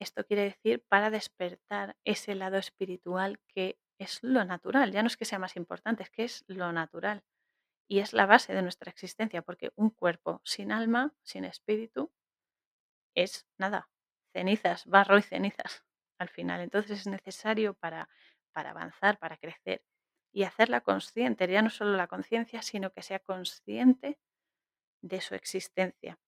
Esto 0.01 0.25
quiere 0.25 0.43
decir 0.45 0.85
para 0.89 1.11
despertar 1.11 1.97
ese 2.05 2.35
lado 2.35 2.57
espiritual 2.59 3.39
que 3.49 3.79
es 3.99 4.23
lo 4.23 4.45
natural. 4.45 4.93
Ya 4.93 5.03
no 5.03 5.09
es 5.09 5.17
que 5.17 5.25
sea 5.25 5.39
más 5.39 5.57
importante, 5.57 6.03
es 6.03 6.11
que 6.11 6.25
es 6.25 6.45
lo 6.49 6.73
natural. 6.73 7.23
Y 7.89 8.01
es 8.01 8.13
la 8.13 8.27
base 8.27 8.55
de 8.55 8.63
nuestra 8.63 8.91
existencia, 8.91 9.43
porque 9.43 9.73
un 9.77 9.91
cuerpo 9.91 10.41
sin 10.45 10.73
alma, 10.73 11.15
sin 11.23 11.45
espíritu, 11.45 12.13
es 13.15 13.47
nada, 13.59 13.89
cenizas, 14.33 14.87
barro 14.87 15.19
y 15.19 15.23
cenizas 15.23 15.85
al 16.19 16.29
final. 16.29 16.61
Entonces 16.61 17.01
es 17.01 17.07
necesario 17.07 17.75
para, 17.75 18.09
para 18.53 18.71
avanzar, 18.71 19.19
para 19.19 19.37
crecer 19.39 19.83
y 20.33 20.45
hacerla 20.45 20.83
consciente, 20.83 21.49
ya 21.49 21.63
no 21.63 21.71
solo 21.71 21.97
la 21.97 22.09
conciencia, 22.09 22.63
sino 22.63 22.91
que 22.93 23.03
sea 23.03 23.21
consciente 23.21 24.19
de 25.03 25.21
su 25.21 25.35
existencia. 25.35 26.19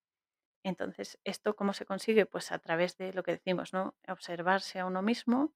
Entonces, 0.69 1.19
¿esto 1.25 1.57
cómo 1.57 1.73
se 1.73 1.87
consigue? 1.87 2.27
Pues 2.27 2.53
a 2.53 2.59
través 2.59 2.99
de 2.99 3.15
lo 3.15 3.23
que 3.23 3.33
decimos, 3.33 3.73
¿no? 3.73 3.95
Observarse 4.07 4.79
a 4.79 4.85
uno 4.85 5.01
mismo 5.01 5.55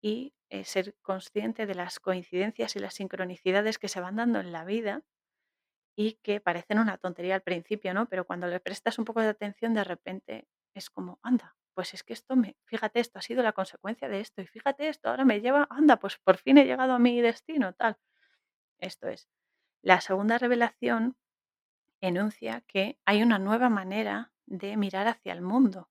y 0.00 0.34
eh, 0.50 0.64
ser 0.64 0.96
consciente 1.00 1.64
de 1.64 1.76
las 1.76 2.00
coincidencias 2.00 2.74
y 2.74 2.80
las 2.80 2.94
sincronicidades 2.94 3.78
que 3.78 3.86
se 3.86 4.00
van 4.00 4.16
dando 4.16 4.40
en 4.40 4.50
la 4.50 4.64
vida 4.64 5.04
y 5.94 6.14
que 6.24 6.40
parecen 6.40 6.80
una 6.80 6.98
tontería 6.98 7.36
al 7.36 7.42
principio, 7.42 7.94
¿no? 7.94 8.06
Pero 8.08 8.26
cuando 8.26 8.48
le 8.48 8.58
prestas 8.58 8.98
un 8.98 9.04
poco 9.04 9.20
de 9.20 9.28
atención, 9.28 9.74
de 9.74 9.84
repente 9.84 10.48
es 10.74 10.90
como, 10.90 11.20
anda, 11.22 11.56
pues 11.74 11.94
es 11.94 12.02
que 12.02 12.12
esto 12.12 12.34
me, 12.34 12.56
fíjate, 12.64 12.98
esto 12.98 13.20
ha 13.20 13.22
sido 13.22 13.44
la 13.44 13.52
consecuencia 13.52 14.08
de 14.08 14.18
esto, 14.18 14.42
y 14.42 14.46
fíjate 14.46 14.88
esto, 14.88 15.08
ahora 15.08 15.24
me 15.24 15.40
lleva, 15.40 15.68
anda, 15.70 15.98
pues 16.00 16.18
por 16.18 16.36
fin 16.36 16.58
he 16.58 16.64
llegado 16.64 16.94
a 16.94 16.98
mi 16.98 17.20
destino, 17.20 17.74
tal. 17.74 17.96
Esto 18.80 19.06
es. 19.06 19.28
La 19.82 20.00
segunda 20.00 20.38
revelación 20.38 21.16
enuncia 22.00 22.62
que 22.62 22.98
hay 23.04 23.22
una 23.22 23.38
nueva 23.38 23.68
manera 23.68 24.32
de 24.48 24.76
mirar 24.76 25.06
hacia 25.08 25.32
el 25.32 25.42
mundo 25.42 25.90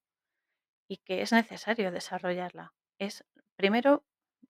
y 0.88 0.98
que 0.98 1.22
es 1.22 1.32
necesario 1.32 1.90
desarrollarla. 1.92 2.74
Es 2.98 3.24
primero 3.56 4.04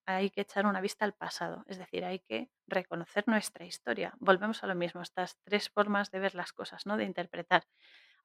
hay 0.05 0.31
que 0.31 0.41
echar 0.41 0.65
una 0.65 0.81
vista 0.81 1.05
al 1.05 1.13
pasado, 1.13 1.63
es 1.67 1.77
decir, 1.77 2.03
hay 2.03 2.19
que 2.19 2.49
reconocer 2.67 3.25
nuestra 3.27 3.65
historia. 3.65 4.15
Volvemos 4.19 4.63
a 4.63 4.67
lo 4.67 4.73
mismo, 4.73 5.01
estas 5.01 5.37
tres 5.43 5.69
formas 5.69 6.09
de 6.09 6.19
ver 6.19 6.33
las 6.33 6.51
cosas, 6.51 6.85
¿no? 6.87 6.97
De 6.97 7.03
interpretar. 7.03 7.67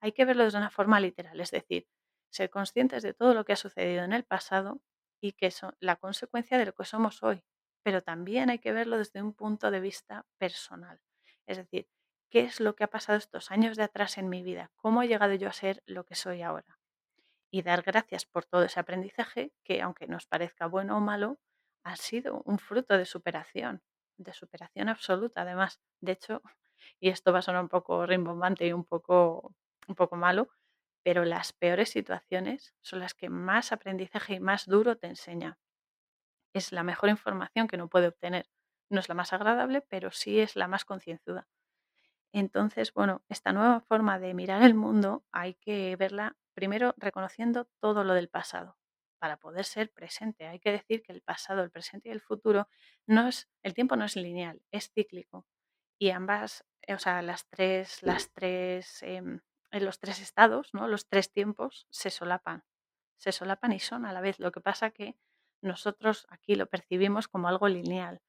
Hay 0.01 0.12
que 0.12 0.25
verlo 0.25 0.51
de 0.51 0.57
una 0.57 0.70
forma 0.70 0.99
literal, 1.01 1.38
es 1.40 1.51
decir, 1.51 1.87
ser 2.31 2.49
conscientes 2.49 3.03
de 3.03 3.12
todo 3.12 3.35
lo 3.35 3.44
que 3.44 3.53
ha 3.53 3.57
sucedido 3.57 4.03
en 4.03 4.12
el 4.12 4.25
pasado 4.25 4.81
y 5.20 5.33
que 5.33 5.51
son 5.51 5.77
la 5.79 5.97
consecuencia 5.97 6.59
de 6.59 6.66
lo 6.66 6.75
que 6.75 6.85
somos 6.85 7.23
hoy. 7.23 7.44
Pero 7.83 8.03
también 8.03 8.49
hay 8.51 8.59
que 8.59 8.73
verlo 8.73 8.97
desde 8.97 9.23
un 9.23 9.35
punto 9.35 9.70
de 9.70 9.81
vista 9.81 10.27
personal. 10.38 11.01
Es 11.47 11.59
decir, 11.59 11.87
¿qué 12.35 12.40
es 12.40 12.59
lo 12.59 12.75
que 12.75 12.83
ha 12.83 12.88
pasado 12.90 13.16
estos 13.16 13.53
años 13.53 13.77
de 13.77 13.85
atrás 13.85 14.18
en 14.18 14.29
mi 14.29 14.42
vida? 14.42 14.73
¿Cómo 14.75 15.05
he 15.05 15.07
llegado 15.07 15.35
yo 15.35 15.47
a 15.49 15.53
ser 15.53 15.85
lo 15.87 16.05
que 16.05 16.16
soy 16.16 16.42
ahora? 16.42 16.81
Y 17.53 17.62
dar 17.62 17.83
gracias 17.83 18.27
por 18.27 18.44
todo 18.44 18.64
ese 18.64 18.81
aprendizaje 18.81 19.53
que, 19.62 19.81
aunque 19.81 20.09
nos 20.09 20.27
parezca 20.27 20.66
bueno 20.66 20.97
o 20.97 21.01
malo, 21.01 21.38
ha 21.85 21.94
sido 21.94 22.42
un 22.44 22.59
fruto 22.59 22.99
de 22.99 23.05
superación, 23.05 23.85
de 24.16 24.33
superación 24.33 24.88
absoluta 24.88 25.42
además. 25.42 25.81
De 26.01 26.11
hecho, 26.11 26.42
y 27.01 27.11
esto 27.11 27.33
va 27.33 27.38
a 27.38 27.42
sonar 27.42 27.62
un 27.62 27.68
poco 27.68 28.05
rimbombante 28.05 28.66
y 28.66 28.73
un 28.73 28.85
poco, 28.85 29.55
un 29.87 29.94
poco 29.94 30.16
malo, 30.16 30.49
pero 31.05 31.25
las 31.25 31.53
peores 31.53 31.90
situaciones 31.90 32.75
son 32.81 32.99
las 32.99 33.14
que 33.14 33.29
más 33.31 33.70
aprendizaje 33.70 34.35
y 34.35 34.40
más 34.40 34.66
duro 34.66 34.97
te 34.97 35.07
enseña. 35.07 35.57
Es 36.53 36.73
la 36.73 36.83
mejor 36.83 37.11
información 37.11 37.68
que 37.68 37.77
uno 37.77 37.88
puede 37.88 38.09
obtener. 38.09 38.51
No 38.90 38.99
es 38.99 39.09
la 39.09 39.14
más 39.14 39.33
agradable, 39.33 39.83
pero 39.83 40.11
sí 40.11 40.40
es 40.40 40.57
la 40.57 40.66
más 40.66 40.85
concienzuda. 40.85 41.47
Entonces, 42.35 42.92
bueno, 42.92 43.23
esta 43.29 43.53
nueva 43.53 43.81
forma 43.81 44.18
de 44.18 44.35
mirar 44.35 44.64
el 44.64 44.75
mundo 44.75 45.25
hay 45.31 45.55
que 45.55 45.94
verla 45.94 46.37
primero 46.53 46.92
reconociendo 46.97 47.68
todo 47.79 48.03
lo 48.03 48.12
del 48.12 48.29
pasado 48.29 48.77
para 49.20 49.37
poder 49.37 49.64
ser 49.64 49.92
presente. 49.92 50.49
Hay 50.49 50.59
que 50.59 50.73
decir 50.73 51.05
que 51.05 51.12
el 51.12 51.23
pasado, 51.23 51.62
el 51.62 51.70
presente 51.70 52.09
y 52.09 52.12
el 52.12 52.20
futuro 52.20 52.66
no 53.07 53.29
es, 53.29 53.49
el 53.62 53.73
tiempo 53.73 53.94
no 53.94 54.05
es 54.05 54.16
lineal, 54.16 54.61
es 54.73 54.90
cíclico. 54.90 55.47
Y 55.97 56.11
ambas, 56.11 56.64
o 56.88 56.99
sea, 56.99 57.23
las 57.23 57.47
tres, 57.49 58.03
las 58.03 58.33
tres, 58.33 59.01
em, 59.05 59.40
en 59.70 59.85
los 59.85 60.01
tres 60.01 60.20
estados, 60.20 60.75
¿no? 60.75 60.88
Los 60.88 61.07
tres 61.07 61.31
tiempos 61.31 61.87
se 61.90 62.11
solapan, 62.11 62.64
se 63.16 63.31
solapan 63.31 63.73
y 63.73 63.79
son 63.79 64.07
a 64.07 64.12
la 64.12 64.20
vez. 64.20 64.40
Lo 64.40 64.51
que 64.51 64.61
pasa 64.61 64.90
que 64.90 65.16
nosotros 65.62 66.27
aquí 66.31 66.57
lo 66.57 66.66
percibimos 66.66 67.29
como 67.29 67.47
algo 67.47 67.68
lineal. 67.68 68.20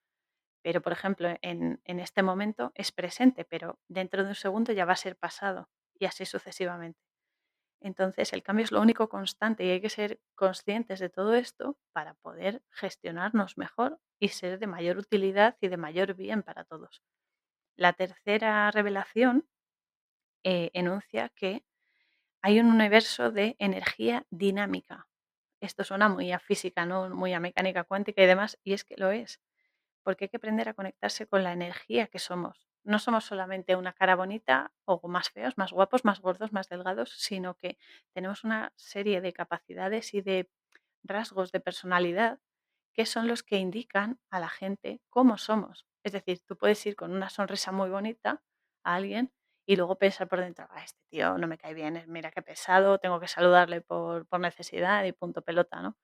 Pero, 0.66 0.82
por 0.82 0.94
ejemplo, 0.94 1.30
en, 1.44 1.80
en 1.84 2.00
este 2.00 2.24
momento 2.24 2.72
es 2.74 2.92
presente, 2.92 3.46
pero 3.46 3.78
dentro 3.88 4.24
de 4.24 4.30
un 4.30 4.36
segundo 4.36 4.74
ya 4.74 4.84
va 4.86 4.94
a 4.94 4.96
ser 4.96 5.16
pasado 5.16 5.70
y 5.94 6.06
así 6.06 6.26
sucesivamente. 6.26 7.00
Entonces, 7.80 8.34
el 8.34 8.42
cambio 8.42 8.64
es 8.64 8.72
lo 8.72 8.82
único 8.82 9.08
constante 9.08 9.64
y 9.64 9.70
hay 9.70 9.80
que 9.80 9.92
ser 9.92 10.20
conscientes 10.34 11.00
de 11.00 11.10
todo 11.10 11.36
esto 11.36 11.78
para 11.94 12.16
poder 12.16 12.64
gestionarnos 12.72 13.60
mejor 13.60 14.00
y 14.20 14.30
ser 14.30 14.58
de 14.58 14.66
mayor 14.66 14.98
utilidad 14.98 15.56
y 15.62 15.68
de 15.68 15.78
mayor 15.78 16.16
bien 16.16 16.42
para 16.42 16.64
todos. 16.64 17.04
La 17.76 17.94
tercera 17.94 18.72
revelación 18.72 19.48
eh, 20.44 20.72
enuncia 20.74 21.30
que 21.30 21.64
hay 22.42 22.60
un 22.60 22.72
universo 22.72 23.30
de 23.30 23.56
energía 23.60 24.26
dinámica. 24.32 25.08
Esto 25.62 25.84
suena 25.84 26.10
muy 26.10 26.32
a 26.32 26.40
física, 26.40 26.88
¿no? 26.88 27.12
muy 27.12 27.34
a 27.34 27.40
mecánica 27.40 27.84
cuántica 27.84 28.24
y 28.24 28.26
demás, 28.26 28.58
y 28.64 28.74
es 28.74 28.84
que 28.84 28.96
lo 28.98 29.12
es, 29.12 29.40
porque 30.06 30.26
hay 30.26 30.30
que 30.30 30.38
aprender 30.38 30.70
a 30.70 30.76
conectarse 30.76 31.28
con 31.28 31.44
la 31.44 31.54
energía 31.54 32.08
que 32.08 32.20
somos 32.20 32.68
no 32.86 33.00
somos 33.00 33.26
solamente 33.26 33.76
una 33.76 33.94
cara 33.94 34.16
bonita 34.16 34.72
o 34.86 35.08
más 35.08 35.30
feos, 35.32 35.58
más 35.58 35.72
guapos, 35.72 36.06
más 36.06 36.22
gordos, 36.22 36.54
más 36.54 36.70
delgados, 36.70 37.10
sino 37.18 37.56
que 37.58 37.78
tenemos 38.14 38.44
una 38.44 38.72
serie 38.76 39.22
de 39.22 39.34
capacidades 39.34 40.14
y 40.14 40.22
de 40.22 40.50
rasgos 41.04 41.52
de 41.52 41.60
personalidad 41.60 42.40
que 42.94 43.06
son 43.06 43.28
los 43.28 43.44
que 43.44 43.58
indican 43.58 44.20
a 44.30 44.40
la 44.40 44.50
gente 44.50 45.02
cómo 45.10 45.38
somos. 45.38 45.86
Es 46.04 46.14
decir, 46.14 46.42
tú 46.46 46.58
puedes 46.58 46.86
ir 46.86 46.96
con 46.96 47.12
una 47.12 47.30
sonrisa 47.30 47.72
muy 47.72 47.90
bonita 47.90 48.44
a 48.84 48.96
alguien 48.96 49.34
y 49.68 49.76
luego 49.76 49.98
pensar 49.98 50.28
por 50.30 50.40
dentro, 50.40 50.68
ah, 50.70 50.84
este 50.84 51.00
tío 51.10 51.38
no 51.40 51.48
me 51.48 51.58
cae 51.58 51.74
bien, 51.74 52.04
mira 52.08 52.32
qué 52.32 52.42
pesado, 52.44 53.00
tengo 53.00 53.20
que 53.20 53.28
saludarle 53.28 53.82
por, 53.82 54.28
por 54.28 54.40
necesidad 54.40 55.04
y 55.06 55.12
punto 55.12 55.42
pelota, 55.42 55.82
¿no? 55.82 55.98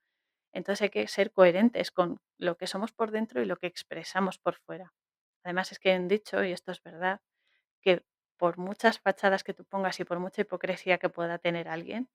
Entonces 0.52 0.82
hay 0.82 0.90
que 0.90 1.08
ser 1.08 1.32
coherentes 1.32 1.90
con 1.90 2.20
lo 2.38 2.56
que 2.56 2.66
somos 2.66 2.92
por 2.92 3.10
dentro 3.10 3.42
y 3.42 3.46
lo 3.46 3.56
que 3.56 3.66
expresamos 3.68 4.38
por 4.38 4.56
fuera. 4.56 4.92
Además 5.44 5.72
es 5.72 5.78
que 5.80 5.92
han 5.92 6.08
dicho, 6.08 6.44
y 6.44 6.52
esto 6.52 6.72
es 6.72 6.82
verdad, 6.82 7.20
que 7.82 8.04
por 8.38 8.58
muchas 8.58 9.00
fachadas 9.00 9.44
que 9.44 9.54
tú 9.54 9.64
pongas 9.64 10.00
y 10.00 10.04
por 10.04 10.18
mucha 10.20 10.42
hipocresía 10.42 10.98
que 10.98 11.10
pueda 11.10 11.38
tener 11.38 11.68
alguien, 11.68 12.10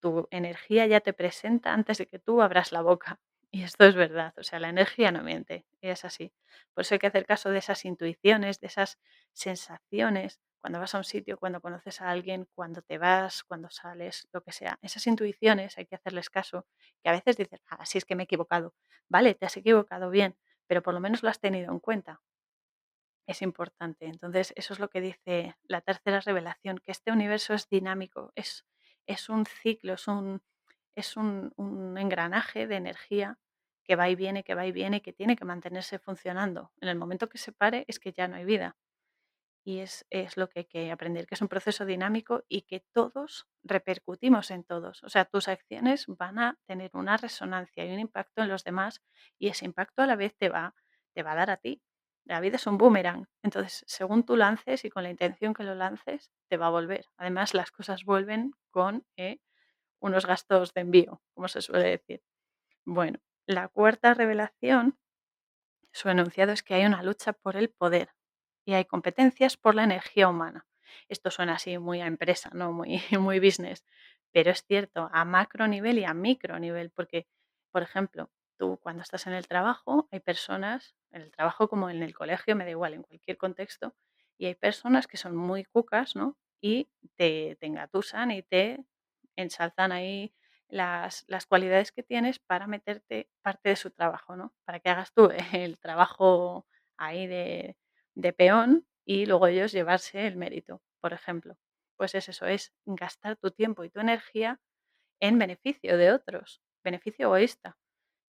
tu 0.00 0.26
energía 0.30 0.86
ya 0.86 1.00
te 1.00 1.12
presenta 1.12 1.72
antes 1.72 1.98
de 1.98 2.06
que 2.06 2.18
tú 2.18 2.42
abras 2.42 2.72
la 2.72 2.82
boca. 2.82 3.20
Y 3.54 3.64
esto 3.64 3.84
es 3.84 3.94
verdad, 3.94 4.32
o 4.38 4.42
sea, 4.44 4.58
la 4.60 4.70
energía 4.70 5.12
no 5.12 5.22
miente, 5.22 5.66
y 5.82 5.88
es 5.90 6.06
así. 6.06 6.32
Por 6.74 6.82
eso 6.82 6.94
hay 6.94 6.98
que 7.00 7.08
hacer 7.08 7.26
caso 7.26 7.50
de 7.50 7.58
esas 7.58 7.84
intuiciones, 7.84 8.60
de 8.60 8.68
esas 8.68 8.98
sensaciones, 9.34 10.40
cuando 10.62 10.80
vas 10.80 10.94
a 10.94 10.98
un 10.98 11.04
sitio, 11.04 11.38
cuando 11.38 11.60
conoces 11.60 12.00
a 12.00 12.08
alguien, 12.08 12.48
cuando 12.54 12.80
te 12.80 12.96
vas, 12.96 13.44
cuando 13.44 13.68
sales, 13.68 14.26
lo 14.32 14.42
que 14.42 14.52
sea. 14.52 14.78
Esas 14.80 15.06
intuiciones 15.06 15.76
hay 15.76 15.84
que 15.84 15.96
hacerles 15.96 16.30
caso, 16.30 16.66
que 17.02 17.10
a 17.10 17.12
veces 17.12 17.36
dices, 17.36 17.60
ah, 17.68 17.84
sí 17.84 17.98
es 17.98 18.06
que 18.06 18.14
me 18.14 18.22
he 18.22 18.24
equivocado. 18.24 18.74
Vale, 19.08 19.34
te 19.34 19.44
has 19.44 19.56
equivocado 19.58 20.08
bien, 20.08 20.38
pero 20.66 20.82
por 20.82 20.94
lo 20.94 21.00
menos 21.00 21.22
lo 21.22 21.28
has 21.28 21.40
tenido 21.40 21.70
en 21.70 21.80
cuenta 21.80 22.22
es 23.26 23.42
importante. 23.42 24.06
Entonces, 24.06 24.52
eso 24.56 24.72
es 24.74 24.80
lo 24.80 24.90
que 24.90 25.00
dice 25.00 25.56
la 25.64 25.80
tercera 25.80 26.20
revelación, 26.20 26.78
que 26.78 26.92
este 26.92 27.12
universo 27.12 27.54
es 27.54 27.68
dinámico, 27.68 28.32
es, 28.34 28.64
es 29.06 29.28
un 29.28 29.46
ciclo, 29.46 29.94
es, 29.94 30.08
un, 30.08 30.42
es 30.94 31.16
un, 31.16 31.52
un, 31.56 31.98
engranaje 31.98 32.66
de 32.66 32.76
energía 32.76 33.38
que 33.84 33.96
va 33.96 34.08
y 34.08 34.14
viene, 34.14 34.44
que 34.44 34.54
va 34.54 34.66
y 34.66 34.72
viene, 34.72 35.02
que 35.02 35.12
tiene 35.12 35.36
que 35.36 35.44
mantenerse 35.44 35.98
funcionando. 35.98 36.72
En 36.80 36.88
el 36.88 36.96
momento 36.96 37.28
que 37.28 37.38
se 37.38 37.52
pare 37.52 37.84
es 37.88 37.98
que 37.98 38.12
ya 38.12 38.28
no 38.28 38.36
hay 38.36 38.44
vida. 38.44 38.76
Y 39.64 39.78
es, 39.78 40.04
es 40.10 40.36
lo 40.36 40.48
que 40.48 40.60
hay 40.60 40.64
que 40.64 40.90
aprender, 40.90 41.26
que 41.26 41.36
es 41.36 41.42
un 41.42 41.48
proceso 41.48 41.84
dinámico 41.84 42.44
y 42.48 42.62
que 42.62 42.84
todos 42.92 43.46
repercutimos 43.62 44.50
en 44.50 44.64
todos. 44.64 45.02
O 45.04 45.08
sea, 45.08 45.24
tus 45.24 45.48
acciones 45.48 46.06
van 46.08 46.38
a 46.38 46.58
tener 46.66 46.90
una 46.94 47.16
resonancia 47.16 47.84
y 47.84 47.92
un 47.92 48.00
impacto 48.00 48.42
en 48.42 48.48
los 48.48 48.64
demás 48.64 49.02
y 49.38 49.48
ese 49.48 49.64
impacto 49.64 50.02
a 50.02 50.06
la 50.06 50.16
vez 50.16 50.36
te 50.36 50.48
va, 50.48 50.74
te 51.14 51.22
va 51.22 51.32
a 51.32 51.36
dar 51.36 51.50
a 51.50 51.58
ti 51.58 51.80
la 52.24 52.40
vida 52.40 52.56
es 52.56 52.66
un 52.66 52.78
boomerang. 52.78 53.26
Entonces, 53.42 53.84
según 53.86 54.24
tú 54.24 54.36
lances 54.36 54.84
y 54.84 54.90
con 54.90 55.02
la 55.02 55.10
intención 55.10 55.54
que 55.54 55.64
lo 55.64 55.74
lances, 55.74 56.30
te 56.48 56.56
va 56.56 56.66
a 56.66 56.70
volver. 56.70 57.06
Además, 57.16 57.54
las 57.54 57.70
cosas 57.70 58.04
vuelven 58.04 58.52
con 58.70 59.04
eh, 59.16 59.40
unos 60.00 60.26
gastos 60.26 60.72
de 60.74 60.82
envío, 60.82 61.22
como 61.34 61.48
se 61.48 61.62
suele 61.62 61.88
decir. 61.88 62.22
Bueno, 62.84 63.18
la 63.46 63.68
cuarta 63.68 64.14
revelación, 64.14 64.98
su 65.92 66.08
enunciado 66.08 66.52
es 66.52 66.62
que 66.62 66.74
hay 66.74 66.84
una 66.84 67.02
lucha 67.02 67.32
por 67.32 67.56
el 67.56 67.70
poder 67.70 68.10
y 68.64 68.74
hay 68.74 68.84
competencias 68.84 69.56
por 69.56 69.74
la 69.74 69.84
energía 69.84 70.28
humana. 70.28 70.66
Esto 71.08 71.30
suena 71.30 71.54
así 71.54 71.78
muy 71.78 72.00
a 72.00 72.06
empresa, 72.06 72.50
¿no? 72.52 72.72
Muy, 72.72 73.00
muy 73.18 73.40
business, 73.40 73.84
pero 74.32 74.50
es 74.50 74.64
cierto 74.64 75.08
a 75.12 75.24
macro 75.24 75.68
nivel 75.68 75.98
y 75.98 76.04
a 76.04 76.14
micro 76.14 76.58
nivel, 76.58 76.90
porque, 76.90 77.26
por 77.70 77.82
ejemplo, 77.82 78.30
tú 78.56 78.78
cuando 78.82 79.02
estás 79.02 79.26
en 79.26 79.34
el 79.34 79.48
trabajo, 79.48 80.08
hay 80.10 80.20
personas, 80.20 80.94
en 81.10 81.22
el 81.22 81.30
trabajo 81.30 81.68
como 81.68 81.90
en 81.90 82.02
el 82.02 82.14
colegio, 82.14 82.56
me 82.56 82.64
da 82.64 82.70
igual, 82.70 82.94
en 82.94 83.02
cualquier 83.02 83.36
contexto, 83.36 83.94
y 84.38 84.46
hay 84.46 84.54
personas 84.54 85.06
que 85.06 85.16
son 85.16 85.36
muy 85.36 85.64
cucas, 85.64 86.16
¿no? 86.16 86.36
Y 86.60 86.88
te, 87.16 87.56
te 87.60 87.66
engatusan 87.66 88.30
y 88.30 88.42
te 88.42 88.84
ensalzan 89.36 89.92
ahí 89.92 90.34
las, 90.68 91.24
las, 91.28 91.46
cualidades 91.46 91.92
que 91.92 92.02
tienes 92.02 92.38
para 92.38 92.66
meterte 92.66 93.28
parte 93.42 93.70
de 93.70 93.76
su 93.76 93.90
trabajo, 93.90 94.36
¿no? 94.36 94.54
Para 94.64 94.80
que 94.80 94.88
hagas 94.88 95.12
tú 95.12 95.30
el 95.52 95.78
trabajo 95.78 96.66
ahí 96.96 97.26
de, 97.26 97.76
de 98.14 98.32
peón 98.32 98.86
y 99.04 99.26
luego 99.26 99.46
ellos 99.46 99.72
llevarse 99.72 100.26
el 100.26 100.36
mérito, 100.36 100.82
por 101.00 101.12
ejemplo. 101.12 101.56
Pues 101.96 102.14
es 102.14 102.28
eso, 102.28 102.46
es 102.46 102.72
gastar 102.84 103.36
tu 103.36 103.50
tiempo 103.50 103.84
y 103.84 103.90
tu 103.90 104.00
energía 104.00 104.60
en 105.20 105.38
beneficio 105.38 105.96
de 105.96 106.12
otros, 106.12 106.62
beneficio 106.82 107.26
egoísta. 107.26 107.78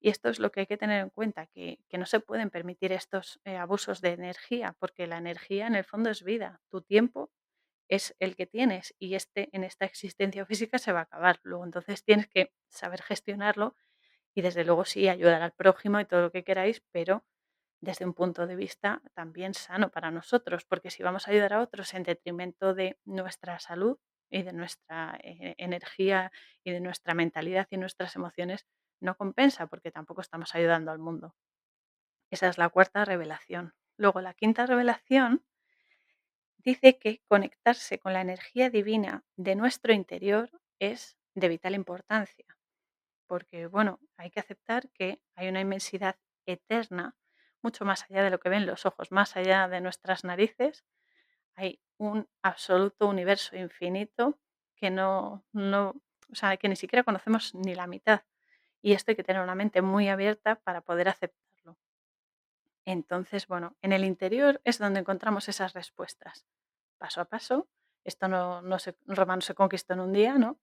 Y 0.01 0.11
esto 0.11 0.29
es 0.29 0.41
lo 0.41 0.51
que 0.51 0.61
hay 0.61 0.67
que 0.67 0.77
tener 0.77 1.01
en 1.01 1.11
cuenta, 1.11 1.47
que, 1.47 1.79
no 1.93 2.07
se 2.07 2.21
pueden 2.21 2.51
permitir 2.51 2.93
estos 2.93 3.41
eh, 3.45 3.57
abusos 3.57 4.01
de 4.01 4.11
energía, 4.11 4.75
porque 4.81 5.07
la 5.07 5.19
energía 5.19 5.69
en 5.69 5.77
el 5.77 5.85
fondo 5.85 6.11
es 6.11 6.25
vida. 6.25 6.61
Tu 6.71 6.83
tiempo 6.83 7.31
es 7.89 8.17
el 8.19 8.37
que 8.37 8.47
tienes 8.47 8.95
y 8.99 9.15
este 9.15 9.49
en 9.53 9.65
esta 9.65 9.85
existencia 9.85 10.45
física 10.47 10.79
se 10.79 10.93
va 10.93 11.01
a 11.01 11.03
acabar. 11.03 11.41
Luego 11.45 11.65
entonces 11.65 12.05
tienes 12.05 12.27
que 12.27 12.53
saber 12.69 13.03
gestionarlo 13.03 13.77
y 14.35 14.43
desde 14.43 14.65
luego 14.65 14.85
sí 14.85 15.09
ayudar 15.09 15.43
al 15.43 15.53
prójimo 15.53 16.01
y 16.01 16.05
todo 16.05 16.23
lo 16.23 16.33
que 16.33 16.45
queráis, 16.45 16.83
pero 16.91 17.25
desde 17.83 18.05
un 18.07 18.15
punto 18.15 18.47
de 18.47 18.55
vista 18.55 19.03
también 19.13 19.55
sano 19.55 19.91
para 19.91 20.13
nosotros, 20.13 20.65
porque 20.65 20.91
si 20.91 21.03
vamos 21.03 21.27
a 21.27 21.33
ayudar 21.33 21.53
a 21.53 21.61
otros 21.61 21.93
en 21.95 22.05
detrimento 22.05 22.75
de 22.75 22.97
nuestra 23.05 23.59
salud 23.59 23.99
y 24.31 24.45
de 24.45 24.53
nuestra 24.53 25.19
eh, 25.23 25.57
energía 25.59 26.31
y 26.63 26.71
de 26.71 26.81
nuestra 26.81 27.13
mentalidad 27.13 27.67
y 27.71 27.77
nuestras 27.77 28.15
emociones, 28.15 28.67
no 29.01 29.17
compensa 29.17 29.67
porque 29.67 29.91
tampoco 29.91 30.21
estamos 30.21 30.55
ayudando 30.55 30.93
al 30.93 31.01
mundo. 31.01 31.35
Esa 32.31 32.47
es 32.49 32.57
la 32.57 32.69
cuarta 32.69 33.05
revelación. 33.05 33.75
Luego 33.97 34.21
la 34.21 34.33
quinta 34.33 34.65
revelación 34.65 35.45
dice 36.59 36.99
que 36.99 37.21
conectarse 37.27 37.99
con 37.99 38.13
la 38.13 38.21
energía 38.21 38.71
divina 38.71 39.25
de 39.37 39.57
nuestro 39.57 39.93
interior 39.93 40.51
es 40.79 41.19
de 41.35 41.49
vital 41.49 41.75
importancia, 41.75 42.47
porque 43.27 43.67
bueno, 43.67 43.99
hay 44.17 44.31
que 44.31 44.39
aceptar 44.39 44.89
que 44.91 45.21
hay 45.35 45.49
una 45.49 45.61
inmensidad 45.61 46.17
eterna, 46.47 47.17
mucho 47.63 47.85
más 47.85 48.05
allá 48.05 48.23
de 48.23 48.31
lo 48.31 48.41
que 48.41 48.49
ven 48.49 48.67
los 48.67 48.87
ojos, 48.87 49.11
más 49.13 49.37
allá 49.37 49.69
de 49.69 49.81
nuestras 49.81 50.25
narices, 50.25 50.85
hay 51.55 51.81
un 51.99 52.29
absoluto 52.43 53.09
universo 53.09 53.57
infinito 53.57 54.39
que 54.75 54.91
no, 54.91 55.45
no, 55.53 55.95
o 56.31 56.35
sea, 56.35 56.57
que 56.57 56.69
ni 56.69 56.77
siquiera 56.77 57.05
conocemos 57.05 57.55
ni 57.55 57.75
la 57.75 57.87
mitad. 57.87 58.23
Y 58.81 58.95
esto 58.95 59.13
hay 59.13 59.17
que 59.17 59.25
tener 59.25 59.43
una 59.43 59.55
mente 59.55 59.81
muy 59.83 60.09
abierta 60.09 60.57
para 60.57 60.81
poder 60.81 61.09
aceptarlo. 61.09 61.79
Entonces, 62.85 63.47
bueno, 63.47 63.77
en 63.81 63.93
el 63.93 64.05
interior 64.05 64.61
es 64.65 64.79
donde 64.79 65.01
encontramos 65.01 65.49
esas 65.49 65.73
respuestas, 65.73 66.47
paso 66.99 67.21
a 67.21 67.27
paso. 67.27 67.69
Esto 68.05 68.27
no, 68.27 68.63
no 68.63 68.81
se, 68.81 68.97
Roma 69.07 69.37
no 69.37 69.43
se 69.43 69.55
conquistó 69.55 69.95
en 69.95 70.01
un 70.01 70.13
día, 70.13 70.35
¿no? 70.35 70.59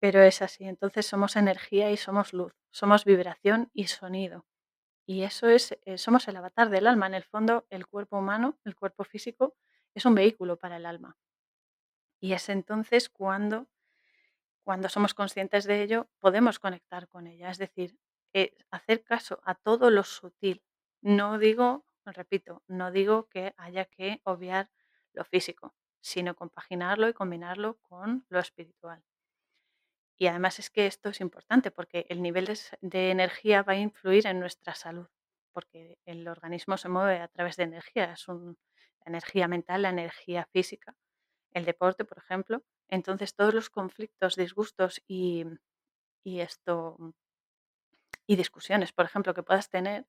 Pero 0.00 0.22
es 0.22 0.40
así. 0.40 0.64
Entonces 0.64 1.04
somos 1.06 1.36
energía 1.36 1.90
y 1.90 1.98
somos 1.98 2.32
luz, 2.32 2.54
somos 2.70 3.04
vibración 3.04 3.70
y 3.74 3.88
sonido. 3.88 4.46
Y 5.06 5.22
eso 5.22 5.48
es, 5.48 5.78
eh, 5.84 5.98
somos 5.98 6.28
el 6.28 6.36
avatar 6.36 6.70
del 6.70 6.86
alma. 6.86 7.06
En 7.06 7.14
el 7.14 7.24
fondo, 7.24 7.66
el 7.70 7.86
cuerpo 7.86 8.18
humano, 8.18 8.58
el 8.64 8.74
cuerpo 8.74 9.04
físico, 9.04 9.54
es 9.94 10.04
un 10.04 10.14
vehículo 10.14 10.58
para 10.58 10.76
el 10.76 10.86
alma. 10.86 11.16
Y 12.20 12.32
es 12.32 12.48
entonces 12.48 13.08
cuando, 13.08 13.68
cuando 14.64 14.88
somos 14.88 15.14
conscientes 15.14 15.64
de 15.64 15.82
ello, 15.82 16.08
podemos 16.18 16.58
conectar 16.58 17.08
con 17.08 17.26
ella. 17.26 17.50
Es 17.50 17.58
decir, 17.58 17.98
eh, 18.32 18.56
hacer 18.70 19.04
caso 19.04 19.40
a 19.44 19.54
todo 19.54 19.90
lo 19.90 20.02
sutil. 20.04 20.62
No 21.02 21.38
digo, 21.38 21.84
repito, 22.06 22.62
no 22.66 22.90
digo 22.90 23.28
que 23.28 23.54
haya 23.56 23.84
que 23.86 24.20
obviar 24.24 24.70
lo 25.12 25.24
físico, 25.24 25.74
sino 26.00 26.34
compaginarlo 26.34 27.08
y 27.08 27.12
combinarlo 27.14 27.78
con 27.82 28.26
lo 28.28 28.40
espiritual. 28.40 29.04
Y 30.16 30.26
además 30.28 30.58
es 30.58 30.70
que 30.70 30.86
esto 30.86 31.08
es 31.08 31.20
importante 31.20 31.70
porque 31.70 32.06
el 32.08 32.22
nivel 32.22 32.48
de, 32.80 33.10
energía 33.10 33.62
va 33.62 33.72
a 33.72 33.76
influir 33.76 34.26
en 34.26 34.38
nuestra 34.38 34.74
salud, 34.74 35.08
porque 35.52 35.98
el 36.04 36.28
organismo 36.28 36.76
se 36.76 36.88
mueve 36.88 37.20
a 37.20 37.28
través 37.28 37.56
de 37.56 37.64
energía, 37.64 38.12
es 38.12 38.28
un, 38.28 38.56
la 39.00 39.10
energía 39.10 39.48
mental, 39.48 39.82
la 39.82 39.90
energía 39.90 40.46
física, 40.52 40.96
el 41.52 41.64
deporte, 41.64 42.04
por 42.04 42.18
ejemplo. 42.18 42.62
Entonces 42.88 43.34
todos 43.34 43.54
los 43.54 43.70
conflictos, 43.70 44.36
disgustos 44.36 45.02
y, 45.08 45.44
y 46.24 46.40
esto 46.40 46.96
y 48.26 48.36
discusiones, 48.36 48.92
por 48.92 49.04
ejemplo, 49.04 49.34
que 49.34 49.42
puedas 49.42 49.68
tener, 49.68 50.06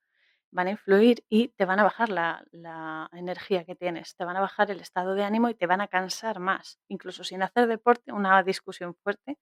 van 0.51 0.67
a 0.67 0.71
influir 0.71 1.25
y 1.29 1.49
te 1.49 1.65
van 1.65 1.79
a 1.79 1.83
bajar 1.83 2.09
la, 2.09 2.45
la 2.51 3.09
energía 3.13 3.65
que 3.65 3.75
tienes, 3.75 4.15
te 4.15 4.23
van 4.23 4.37
a 4.37 4.41
bajar 4.41 4.71
el 4.71 4.79
estado 4.79 5.15
de 5.15 5.23
ánimo 5.23 5.49
y 5.49 5.55
te 5.55 5.67
van 5.67 5.81
a 5.81 5.87
cansar 5.87 6.39
más. 6.39 6.79
Incluso 6.87 7.23
sin 7.23 7.43
hacer 7.43 7.67
deporte, 7.67 8.13
una 8.13 8.41
discusión 8.43 8.95
fuerte 8.95 9.37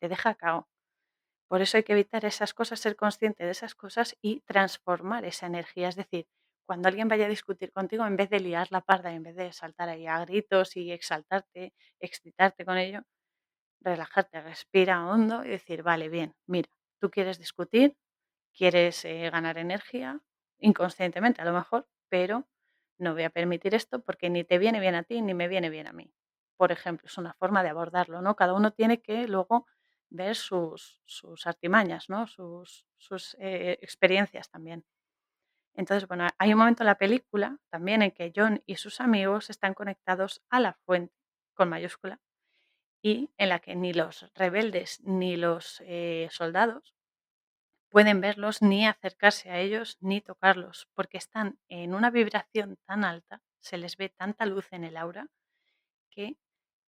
te 0.00 0.08
deja 0.08 0.34
cao. 0.34 0.68
Por 1.48 1.62
eso 1.62 1.76
hay 1.78 1.82
que 1.84 1.92
evitar 1.94 2.24
esas 2.24 2.54
cosas, 2.54 2.80
ser 2.80 2.96
consciente 2.96 3.44
de 3.44 3.50
esas 3.52 3.74
cosas 3.74 4.16
y 4.22 4.40
transformar 4.42 5.24
esa 5.24 5.46
energía. 5.46 5.88
Es 5.88 5.96
decir, 5.96 6.26
cuando 6.66 6.88
alguien 6.88 7.08
vaya 7.08 7.26
a 7.26 7.28
discutir 7.28 7.72
contigo, 7.72 8.06
en 8.06 8.16
vez 8.16 8.28
de 8.30 8.40
liar 8.40 8.68
la 8.70 8.82
parda, 8.82 9.12
en 9.12 9.22
vez 9.22 9.36
de 9.36 9.52
saltar 9.52 9.88
ahí 9.88 10.06
a 10.06 10.18
gritos 10.26 10.76
y 10.76 10.92
exaltarte, 10.92 11.72
excitarte 12.00 12.64
con 12.66 12.76
ello, 12.78 13.02
relajarte, 13.80 14.40
respira 14.40 15.06
hondo 15.06 15.44
y 15.44 15.48
decir, 15.50 15.82
vale, 15.82 16.08
bien, 16.08 16.34
mira, 16.46 16.68
tú 17.00 17.10
quieres 17.10 17.38
discutir, 17.38 17.96
quieres 18.54 19.04
eh, 19.04 19.30
ganar 19.30 19.58
energía, 19.58 20.20
inconscientemente 20.58 21.42
a 21.42 21.44
lo 21.44 21.52
mejor, 21.52 21.88
pero 22.08 22.48
no 22.98 23.14
voy 23.14 23.24
a 23.24 23.30
permitir 23.30 23.74
esto 23.74 24.02
porque 24.02 24.30
ni 24.30 24.44
te 24.44 24.58
viene 24.58 24.80
bien 24.80 24.94
a 24.94 25.04
ti 25.04 25.22
ni 25.22 25.34
me 25.34 25.48
viene 25.48 25.70
bien 25.70 25.86
a 25.88 25.92
mí. 25.92 26.12
Por 26.56 26.72
ejemplo, 26.72 27.06
es 27.06 27.18
una 27.18 27.34
forma 27.34 27.62
de 27.62 27.70
abordarlo, 27.70 28.22
¿no? 28.22 28.36
Cada 28.36 28.54
uno 28.54 28.72
tiene 28.72 29.00
que 29.02 29.28
luego 29.28 29.66
ver 30.10 30.36
sus, 30.36 31.00
sus 31.04 31.46
artimañas, 31.46 32.08
¿no? 32.08 32.26
sus, 32.26 32.86
sus 32.96 33.36
eh, 33.38 33.78
experiencias 33.82 34.50
también. 34.50 34.84
Entonces, 35.74 36.08
bueno, 36.08 36.26
hay 36.38 36.52
un 36.52 36.58
momento 36.58 36.82
en 36.82 36.88
la 36.88 36.98
película 36.98 37.58
también 37.70 38.02
en 38.02 38.10
que 38.10 38.32
John 38.34 38.62
y 38.66 38.76
sus 38.76 39.00
amigos 39.00 39.48
están 39.50 39.74
conectados 39.74 40.42
a 40.50 40.60
la 40.60 40.74
fuente, 40.84 41.14
con 41.54 41.68
mayúscula, 41.68 42.20
y 43.02 43.30
en 43.38 43.48
la 43.50 43.60
que 43.60 43.76
ni 43.76 43.92
los 43.92 44.30
rebeldes 44.34 45.00
ni 45.04 45.36
los 45.36 45.80
eh, 45.86 46.28
soldados 46.32 46.94
pueden 47.90 48.20
verlos 48.20 48.60
ni 48.60 48.86
acercarse 48.86 49.50
a 49.50 49.60
ellos 49.60 49.96
ni 50.00 50.20
tocarlos, 50.20 50.88
porque 50.94 51.16
están 51.16 51.58
en 51.68 51.94
una 51.94 52.10
vibración 52.10 52.76
tan 52.84 53.04
alta, 53.04 53.42
se 53.60 53.78
les 53.78 53.96
ve 53.96 54.08
tanta 54.08 54.46
luz 54.46 54.66
en 54.72 54.84
el 54.84 54.96
aura, 54.96 55.28
que 56.10 56.36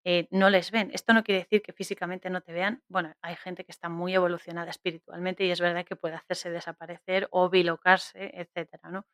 eh, 0.10 0.30
no 0.32 0.50
les 0.50 0.72
ven. 0.72 0.90
Esto 0.94 1.12
no 1.12 1.22
quiere 1.22 1.40
decir 1.40 1.62
que 1.62 1.74
físicamente 1.74 2.30
no 2.30 2.40
te 2.40 2.54
vean. 2.54 2.82
Bueno, 2.88 3.14
hay 3.22 3.36
gente 3.36 3.66
que 3.66 3.74
está 3.74 3.90
muy 3.90 4.16
evolucionada 4.16 4.70
espiritualmente 4.70 5.44
y 5.44 5.52
es 5.52 5.60
verdad 5.60 5.84
que 5.84 5.98
puede 5.98 6.16
hacerse 6.16 6.50
desaparecer 6.50 7.28
o 7.30 7.50
bilocarse, 7.50 8.32
etcétera, 8.34 8.90
¿no? 8.90 9.06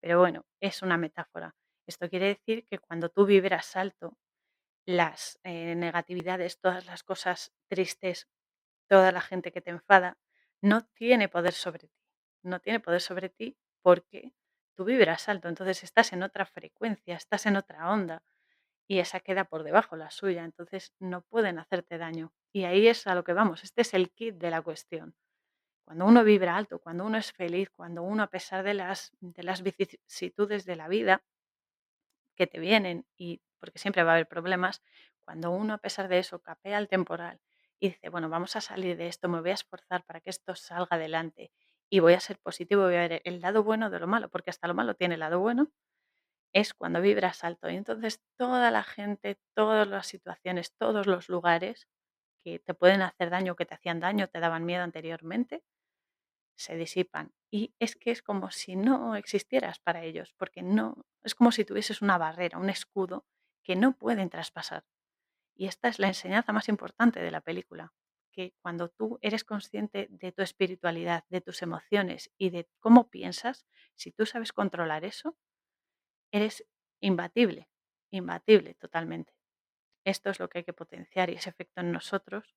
Pero 0.00 0.20
bueno, 0.20 0.46
es 0.60 0.82
una 0.82 0.98
metáfora. 0.98 1.56
Esto 1.88 2.08
quiere 2.08 2.26
decir 2.28 2.64
que 2.64 2.78
cuando 2.78 3.08
tú 3.08 3.26
vibras 3.26 3.74
alto, 3.74 4.16
las 4.86 5.40
eh, 5.42 5.74
negatividades, 5.74 6.60
todas 6.60 6.86
las 6.86 7.02
cosas 7.02 7.52
tristes, 7.68 8.28
toda 8.88 9.10
la 9.10 9.22
gente 9.22 9.50
que 9.50 9.62
te 9.62 9.70
enfada, 9.70 10.16
no 10.62 10.84
tiene 10.94 11.28
poder 11.28 11.54
sobre 11.54 11.88
ti. 11.88 12.00
No 12.44 12.60
tiene 12.60 12.78
poder 12.78 13.00
sobre 13.00 13.30
ti 13.30 13.58
porque 13.82 14.32
tú 14.76 14.84
vibras 14.84 15.28
alto, 15.28 15.48
entonces 15.48 15.82
estás 15.82 16.12
en 16.12 16.22
otra 16.22 16.46
frecuencia, 16.46 17.16
estás 17.16 17.46
en 17.46 17.56
otra 17.56 17.90
onda 17.90 18.22
y 18.88 18.98
esa 19.00 19.20
queda 19.20 19.44
por 19.44 19.64
debajo, 19.64 19.96
la 19.96 20.10
suya, 20.10 20.44
entonces 20.44 20.92
no 20.98 21.22
pueden 21.22 21.58
hacerte 21.58 21.98
daño. 21.98 22.32
Y 22.52 22.64
ahí 22.64 22.88
es 22.88 23.06
a 23.06 23.14
lo 23.14 23.24
que 23.24 23.32
vamos, 23.32 23.64
este 23.64 23.82
es 23.82 23.94
el 23.94 24.10
kit 24.10 24.36
de 24.36 24.50
la 24.50 24.62
cuestión. 24.62 25.14
Cuando 25.84 26.06
uno 26.06 26.24
vibra 26.24 26.56
alto, 26.56 26.80
cuando 26.80 27.04
uno 27.04 27.18
es 27.18 27.32
feliz, 27.32 27.70
cuando 27.70 28.02
uno 28.02 28.22
a 28.24 28.28
pesar 28.28 28.64
de 28.64 28.74
las, 28.74 29.12
de 29.20 29.42
las 29.42 29.62
vicisitudes 29.62 30.64
de 30.64 30.76
la 30.76 30.88
vida 30.88 31.22
que 32.36 32.46
te 32.46 32.58
vienen, 32.58 33.06
y 33.16 33.40
porque 33.58 33.78
siempre 33.78 34.02
va 34.02 34.12
a 34.12 34.14
haber 34.14 34.28
problemas, 34.28 34.82
cuando 35.24 35.50
uno 35.50 35.74
a 35.74 35.78
pesar 35.78 36.08
de 36.08 36.18
eso 36.18 36.40
capea 36.40 36.78
el 36.78 36.88
temporal 36.88 37.40
y 37.80 37.88
dice, 37.88 38.08
bueno, 38.08 38.28
vamos 38.28 38.56
a 38.56 38.60
salir 38.60 38.96
de 38.96 39.08
esto, 39.08 39.28
me 39.28 39.40
voy 39.40 39.50
a 39.50 39.54
esforzar 39.54 40.04
para 40.04 40.20
que 40.20 40.30
esto 40.30 40.54
salga 40.54 40.96
adelante 40.96 41.50
y 41.90 42.00
voy 42.00 42.14
a 42.14 42.20
ser 42.20 42.38
positivo, 42.38 42.84
voy 42.84 42.96
a 42.96 43.08
ver 43.08 43.22
el 43.24 43.40
lado 43.40 43.62
bueno 43.62 43.90
de 43.90 44.00
lo 44.00 44.06
malo, 44.06 44.28
porque 44.28 44.50
hasta 44.50 44.68
lo 44.68 44.74
malo 44.74 44.94
tiene 44.94 45.14
el 45.14 45.20
lado 45.20 45.40
bueno, 45.40 45.70
es 46.52 46.74
cuando 46.74 47.00
vibras 47.00 47.44
alto. 47.44 47.70
Y 47.70 47.76
entonces 47.76 48.20
toda 48.36 48.70
la 48.70 48.82
gente, 48.82 49.38
todas 49.54 49.86
las 49.88 50.06
situaciones, 50.06 50.74
todos 50.76 51.06
los 51.06 51.28
lugares 51.28 51.88
que 52.44 52.58
te 52.58 52.74
pueden 52.74 53.02
hacer 53.02 53.30
daño, 53.30 53.56
que 53.56 53.66
te 53.66 53.74
hacían 53.74 54.00
daño, 54.00 54.28
te 54.28 54.40
daban 54.40 54.64
miedo 54.64 54.82
anteriormente, 54.82 55.64
se 56.56 56.76
disipan. 56.76 57.32
Y 57.50 57.74
es 57.78 57.96
que 57.96 58.10
es 58.10 58.22
como 58.22 58.50
si 58.50 58.76
no 58.76 59.16
existieras 59.16 59.78
para 59.78 60.02
ellos, 60.02 60.34
porque 60.36 60.62
no, 60.62 61.06
es 61.22 61.34
como 61.34 61.52
si 61.52 61.64
tuvieses 61.64 62.02
una 62.02 62.18
barrera, 62.18 62.58
un 62.58 62.70
escudo 62.70 63.26
que 63.62 63.76
no 63.76 63.96
pueden 63.96 64.30
traspasar. 64.30 64.84
Y 65.54 65.66
esta 65.66 65.88
es 65.88 65.98
la 65.98 66.08
enseñanza 66.08 66.52
más 66.52 66.68
importante 66.68 67.20
de 67.20 67.30
la 67.30 67.40
película, 67.40 67.92
que 68.30 68.54
cuando 68.60 68.90
tú 68.90 69.18
eres 69.22 69.44
consciente 69.44 70.06
de 70.10 70.32
tu 70.32 70.42
espiritualidad, 70.42 71.24
de 71.30 71.40
tus 71.40 71.62
emociones 71.62 72.30
y 72.36 72.50
de 72.50 72.68
cómo 72.78 73.08
piensas, 73.10 73.66
si 73.94 74.12
tú 74.12 74.26
sabes 74.26 74.52
controlar 74.52 75.04
eso, 75.04 75.36
eres 76.32 76.64
imbatible, 77.00 77.68
imbatible 78.10 78.74
totalmente. 78.74 79.34
Esto 80.04 80.30
es 80.30 80.38
lo 80.38 80.48
que 80.48 80.58
hay 80.58 80.64
que 80.64 80.72
potenciar 80.72 81.30
y 81.30 81.34
ese 81.34 81.50
efecto 81.50 81.80
en 81.80 81.92
nosotros 81.92 82.54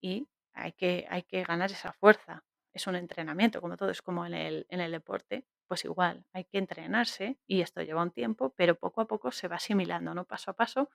y 0.00 0.28
hay 0.52 0.72
que, 0.72 1.06
hay 1.10 1.22
que 1.22 1.42
ganar 1.44 1.70
esa 1.70 1.92
fuerza. 1.92 2.44
Es 2.72 2.86
un 2.86 2.96
entrenamiento, 2.96 3.60
como 3.60 3.76
todo, 3.76 3.90
es 3.90 4.02
como 4.02 4.26
en 4.26 4.34
el, 4.34 4.66
en 4.68 4.80
el 4.80 4.92
deporte, 4.92 5.46
pues 5.66 5.84
igual, 5.84 6.26
hay 6.32 6.44
que 6.44 6.58
entrenarse 6.58 7.38
y 7.46 7.62
esto 7.62 7.82
lleva 7.82 8.02
un 8.02 8.10
tiempo, 8.10 8.54
pero 8.56 8.76
poco 8.76 9.00
a 9.00 9.06
poco 9.06 9.30
se 9.32 9.48
va 9.48 9.56
asimilando, 9.56 10.14
¿no? 10.14 10.24
Paso 10.24 10.50
a 10.50 10.54
paso 10.54 10.90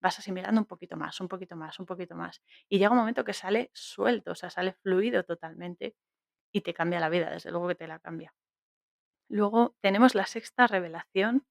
vas 0.00 0.18
asimilando 0.18 0.60
un 0.60 0.66
poquito 0.66 0.96
más, 0.96 1.20
un 1.20 1.28
poquito 1.28 1.56
más, 1.56 1.78
un 1.80 1.86
poquito 1.86 2.14
más. 2.14 2.42
Y 2.68 2.78
llega 2.78 2.90
un 2.90 2.98
momento 2.98 3.24
que 3.24 3.32
sale 3.32 3.70
suelto, 3.72 4.32
o 4.32 4.34
sea, 4.34 4.50
sale 4.50 4.74
fluido 4.74 5.24
totalmente 5.24 5.96
y 6.52 6.60
te 6.60 6.74
cambia 6.74 7.00
la 7.00 7.08
vida, 7.08 7.30
desde 7.30 7.50
luego 7.50 7.68
que 7.68 7.74
te 7.74 7.86
la 7.88 7.98
cambia. 7.98 8.34
Luego 9.28 9.76
tenemos 9.80 10.14
la 10.14 10.26
sexta 10.26 10.66
revelación, 10.66 11.46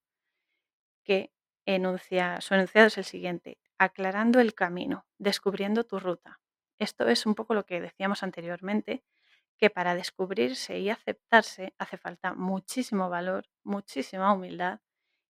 que 1.03 1.31
enuncia, 1.65 2.41
su 2.41 2.53
enunciado 2.53 2.87
es 2.87 2.97
el 2.97 3.05
siguiente, 3.05 3.59
aclarando 3.77 4.39
el 4.39 4.53
camino, 4.53 5.05
descubriendo 5.17 5.83
tu 5.83 5.99
ruta. 5.99 6.39
Esto 6.79 7.07
es 7.07 7.25
un 7.25 7.35
poco 7.35 7.53
lo 7.53 7.65
que 7.65 7.81
decíamos 7.81 8.23
anteriormente, 8.23 9.03
que 9.57 9.69
para 9.69 9.95
descubrirse 9.95 10.79
y 10.79 10.89
aceptarse 10.89 11.73
hace 11.77 11.97
falta 11.97 12.33
muchísimo 12.33 13.09
valor, 13.09 13.45
muchísima 13.63 14.33
humildad 14.33 14.81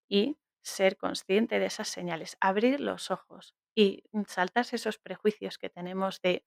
y 0.07 0.37
ser 0.61 0.97
consciente 0.97 1.59
de 1.59 1.65
esas 1.65 1.89
señales, 1.89 2.37
abrir 2.39 2.79
los 2.79 3.11
ojos 3.11 3.53
y 3.75 4.03
saltarse 4.27 4.77
esos 4.77 4.97
prejuicios 4.97 5.57
que 5.57 5.69
tenemos 5.69 6.21
de 6.21 6.45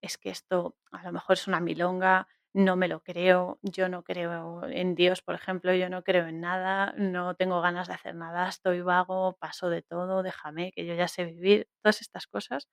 es 0.00 0.16
que 0.16 0.30
esto 0.30 0.76
a 0.92 1.02
lo 1.02 1.12
mejor 1.12 1.34
es 1.34 1.48
una 1.48 1.60
milonga, 1.60 2.28
no 2.58 2.76
me 2.76 2.88
lo 2.88 3.02
creo, 3.02 3.58
yo 3.62 3.88
no 3.88 4.02
creo 4.04 4.64
en 4.68 4.94
Dios, 4.96 5.22
por 5.22 5.34
ejemplo, 5.36 5.72
yo 5.74 5.88
no 5.90 6.02
creo 6.02 6.26
en 6.26 6.40
nada, 6.40 6.92
no 6.96 7.36
tengo 7.36 7.60
ganas 7.60 7.88
de 7.88 7.94
hacer 7.94 8.14
nada, 8.16 8.48
estoy 8.48 8.80
vago, 8.82 9.36
paso 9.38 9.70
de 9.70 9.82
todo, 9.82 10.22
déjame, 10.24 10.72
que 10.72 10.84
yo 10.86 10.94
ya 10.94 11.08
sé 11.08 11.24
vivir, 11.24 11.68
todas 11.82 12.00
estas 12.02 12.26
cosas 12.26 12.68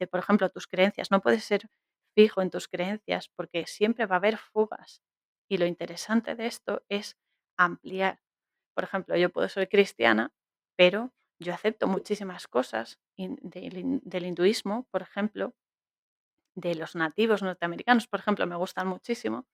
de, 0.00 0.06
por 0.06 0.20
ejemplo, 0.20 0.48
tus 0.50 0.66
creencias. 0.68 1.10
No 1.10 1.20
puedes 1.22 1.44
ser 1.44 1.68
fijo 2.16 2.42
en 2.42 2.50
tus 2.50 2.68
creencias 2.68 3.28
porque 3.36 3.66
siempre 3.66 4.06
va 4.06 4.16
a 4.16 4.18
haber 4.18 4.38
fugas. 4.38 5.02
Y 5.50 5.58
lo 5.58 5.66
interesante 5.66 6.34
de 6.36 6.46
esto 6.46 6.84
es 6.88 7.16
ampliar. 7.58 8.20
Por 8.74 8.84
ejemplo, 8.84 9.16
yo 9.16 9.30
puedo 9.30 9.48
ser 9.48 9.68
cristiana, 9.68 10.32
pero 10.76 11.12
yo 11.40 11.54
acepto 11.54 11.86
muchísimas 11.88 12.48
cosas 12.48 12.98
del, 13.16 14.00
del 14.02 14.26
hinduismo, 14.26 14.86
por 14.90 15.02
ejemplo, 15.02 15.54
de 16.54 16.74
los 16.74 16.94
nativos 16.94 17.42
norteamericanos, 17.42 18.06
por 18.06 18.20
ejemplo, 18.20 18.46
me 18.46 18.56
gustan 18.56 18.86
muchísimo 18.86 19.46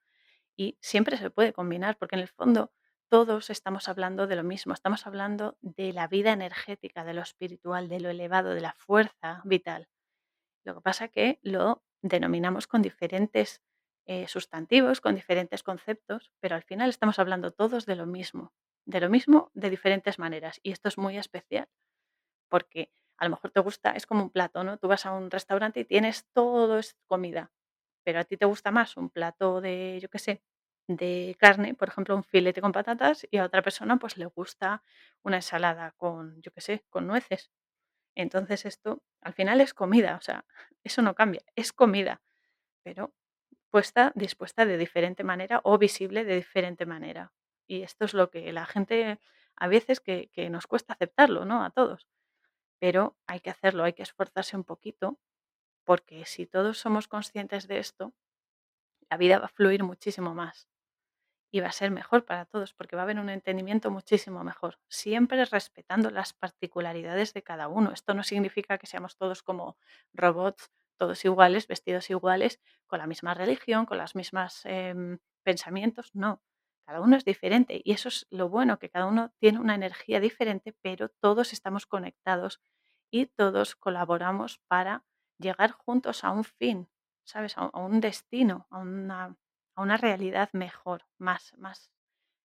y 0.57 0.77
siempre 0.81 1.17
se 1.17 1.31
puede 1.31 1.53
combinar 1.53 1.97
porque 1.99 2.17
en 2.17 2.23
el 2.23 2.29
fondo 2.29 2.73
todos 3.09 3.51
estamos 3.51 3.89
hablando 3.89 4.27
de 4.27 4.37
lo 4.37 4.45
mismo, 4.45 4.75
estamos 4.75 5.07
hablando 5.07 5.57
de 5.61 5.93
la 5.93 6.09
vida 6.09 6.33
energética, 6.33 7.05
de 7.05 7.15
lo 7.15 7.23
espiritual, 7.23 7.89
de 7.89 8.01
lo 8.01 8.11
elevado, 8.11 8.55
de 8.55 8.61
la 8.61 8.75
fuerza 8.75 9.41
vital. 9.45 9.89
Lo 10.65 10.75
que 10.75 10.81
pasa 10.81 11.09
que 11.09 11.39
lo 11.43 11.83
denominamos 12.03 12.67
con 12.67 12.83
diferentes 12.83 13.63
eh, 14.07 14.29
sustantivos, 14.29 15.01
con 15.01 15.15
diferentes 15.15 15.63
conceptos, 15.63 16.33
pero 16.41 16.57
al 16.57 16.63
final 16.63 16.91
estamos 16.91 17.19
hablando 17.19 17.51
todos 17.53 17.87
de 17.87 17.97
lo 17.97 18.07
mismo, 18.07 18.53
de 18.85 19.01
lo 19.01 19.09
mismo 19.09 19.51
de 19.55 19.71
diferentes 19.71 20.19
maneras 20.19 20.61
y 20.63 20.73
esto 20.73 20.89
es 20.89 20.99
muy 20.99 21.17
especial 21.17 21.69
porque 22.49 22.93
a 23.19 23.25
lo 23.25 23.31
mejor 23.31 23.51
te 23.51 23.61
gusta, 23.61 23.93
es 23.93 24.07
como 24.07 24.23
un 24.23 24.31
plato, 24.31 24.65
¿no? 24.65 24.79
Tú 24.79 24.89
vas 24.89 25.07
a 25.07 25.13
un 25.13 25.31
restaurante 25.31 25.81
y 25.81 25.85
tienes 25.85 26.27
todo 26.33 26.79
es 26.79 26.97
comida, 27.07 27.51
pero 28.05 28.21
a 28.21 28.25
ti 28.25 28.37
te 28.37 28.47
gusta 28.47 28.71
más 28.71 28.97
un 28.97 29.11
plato 29.11 29.61
de, 29.61 29.99
yo 30.01 30.09
qué 30.09 30.19
sé, 30.19 30.43
de 30.89 31.37
carne, 31.39 31.75
por 31.75 31.89
ejemplo, 31.89 32.17
un 32.17 32.25
filete 32.25 32.61
con 32.61 32.73
patatas, 32.73 33.27
y 33.31 33.39
a 33.39 33.45
otra 33.45 33.63
persona 33.63 33.99
pues 33.99 34.17
le 34.17 34.27
gusta 34.27 34.83
una 35.23 35.37
ensalada 35.37 35.93
con, 35.97 36.41
yo 36.43 36.53
qué 36.53 36.61
sé, 36.61 36.85
con 36.91 37.07
nueces. 37.07 37.51
Entonces 38.17 38.67
esto 38.67 39.03
al 39.23 39.35
final 39.35 39.61
es 39.61 39.75
comida, 39.75 40.17
o 40.17 40.23
sea, 40.23 40.47
eso 40.85 41.03
no 41.03 41.15
cambia, 41.15 41.43
es 41.57 41.73
comida, 41.73 42.23
pero 42.85 43.15
puesta, 43.71 44.13
dispuesta 44.17 44.67
de 44.67 44.79
diferente 44.79 45.25
manera 45.25 45.61
o 45.65 45.79
visible 45.79 46.25
de 46.25 46.37
diferente 46.37 46.87
manera. 46.87 47.33
Y 47.69 47.83
esto 47.83 48.07
es 48.07 48.15
lo 48.15 48.31
que 48.31 48.53
la 48.53 48.67
gente 48.67 49.21
a 49.57 49.69
veces 49.69 50.01
que, 50.01 50.31
que 50.33 50.51
nos 50.51 50.67
cuesta 50.67 50.95
aceptarlo, 50.95 51.45
¿no? 51.45 51.65
A 51.65 51.71
todos 51.71 52.09
pero 52.79 53.17
hay 53.27 53.41
que 53.41 53.51
hacerlo, 53.51 53.85
hay 53.85 53.93
que 53.95 54.03
esforzarse 54.03 54.57
un 54.57 54.65
poquito, 54.65 55.19
porque 55.85 56.25
si 56.27 56.47
todos 56.47 56.79
somos 56.79 57.09
conscientes 57.09 57.69
de 57.69 57.79
esto, 57.79 58.15
la 59.11 59.17
vida 59.17 59.39
va 59.39 59.47
a 59.47 59.49
fluir 59.49 59.83
muchísimo 59.85 60.35
más 60.35 60.69
y 61.51 61.61
va 61.61 61.69
a 61.69 61.73
ser 61.73 61.91
mejor 61.91 62.25
para 62.27 62.45
todos, 62.47 62.75
porque 62.75 62.97
va 62.97 63.03
a 63.03 63.05
haber 63.05 63.19
un 63.21 63.31
entendimiento 63.31 63.91
muchísimo 63.91 64.45
mejor, 64.45 64.79
siempre 64.89 65.45
respetando 65.47 66.11
las 66.11 66.33
particularidades 66.35 67.33
de 67.35 67.43
cada 67.43 67.69
uno. 67.69 67.93
Esto 67.93 68.15
no 68.15 68.23
significa 68.25 68.79
que 68.79 68.87
seamos 68.87 69.17
todos 69.17 69.43
como 69.43 69.79
robots, 70.13 70.71
todos 70.99 71.25
iguales, 71.25 71.67
vestidos 71.69 72.11
iguales, 72.11 72.61
con 72.87 72.99
la 72.99 73.07
misma 73.07 73.35
religión, 73.35 73.87
con 73.87 73.99
los 73.99 74.15
mismos 74.15 74.61
em, 74.67 75.19
pensamientos, 75.45 76.15
no. 76.15 76.43
Cada 76.89 77.03
uno 77.03 77.17
es 77.17 77.27
diferente 77.27 77.83
y 77.85 77.93
eso 77.93 78.09
es 78.09 78.27
lo 78.31 78.49
bueno, 78.49 78.79
que 78.79 78.89
cada 78.89 79.05
uno 79.05 79.31
tiene 79.41 79.61
una 79.61 79.75
energía 79.75 80.21
diferente, 80.21 80.75
pero 80.81 81.11
todos 81.11 81.53
estamos 81.53 81.85
conectados 81.85 82.63
y 83.13 83.27
todos 83.27 83.77
colaboramos 83.77 84.63
para 84.69 85.05
llegar 85.39 85.73
juntos 85.73 86.25
a 86.25 86.31
un 86.31 86.45
fin, 86.45 86.89
¿sabes? 87.27 87.59
A, 87.59 87.79
un 87.79 88.01
destino, 88.01 88.67
a 88.71 88.79
una, 88.79 89.37
a 89.77 89.83
una 89.83 89.99
realidad 89.99 90.49
mejor, 90.55 91.05
más, 91.19 91.53
más 91.59 91.93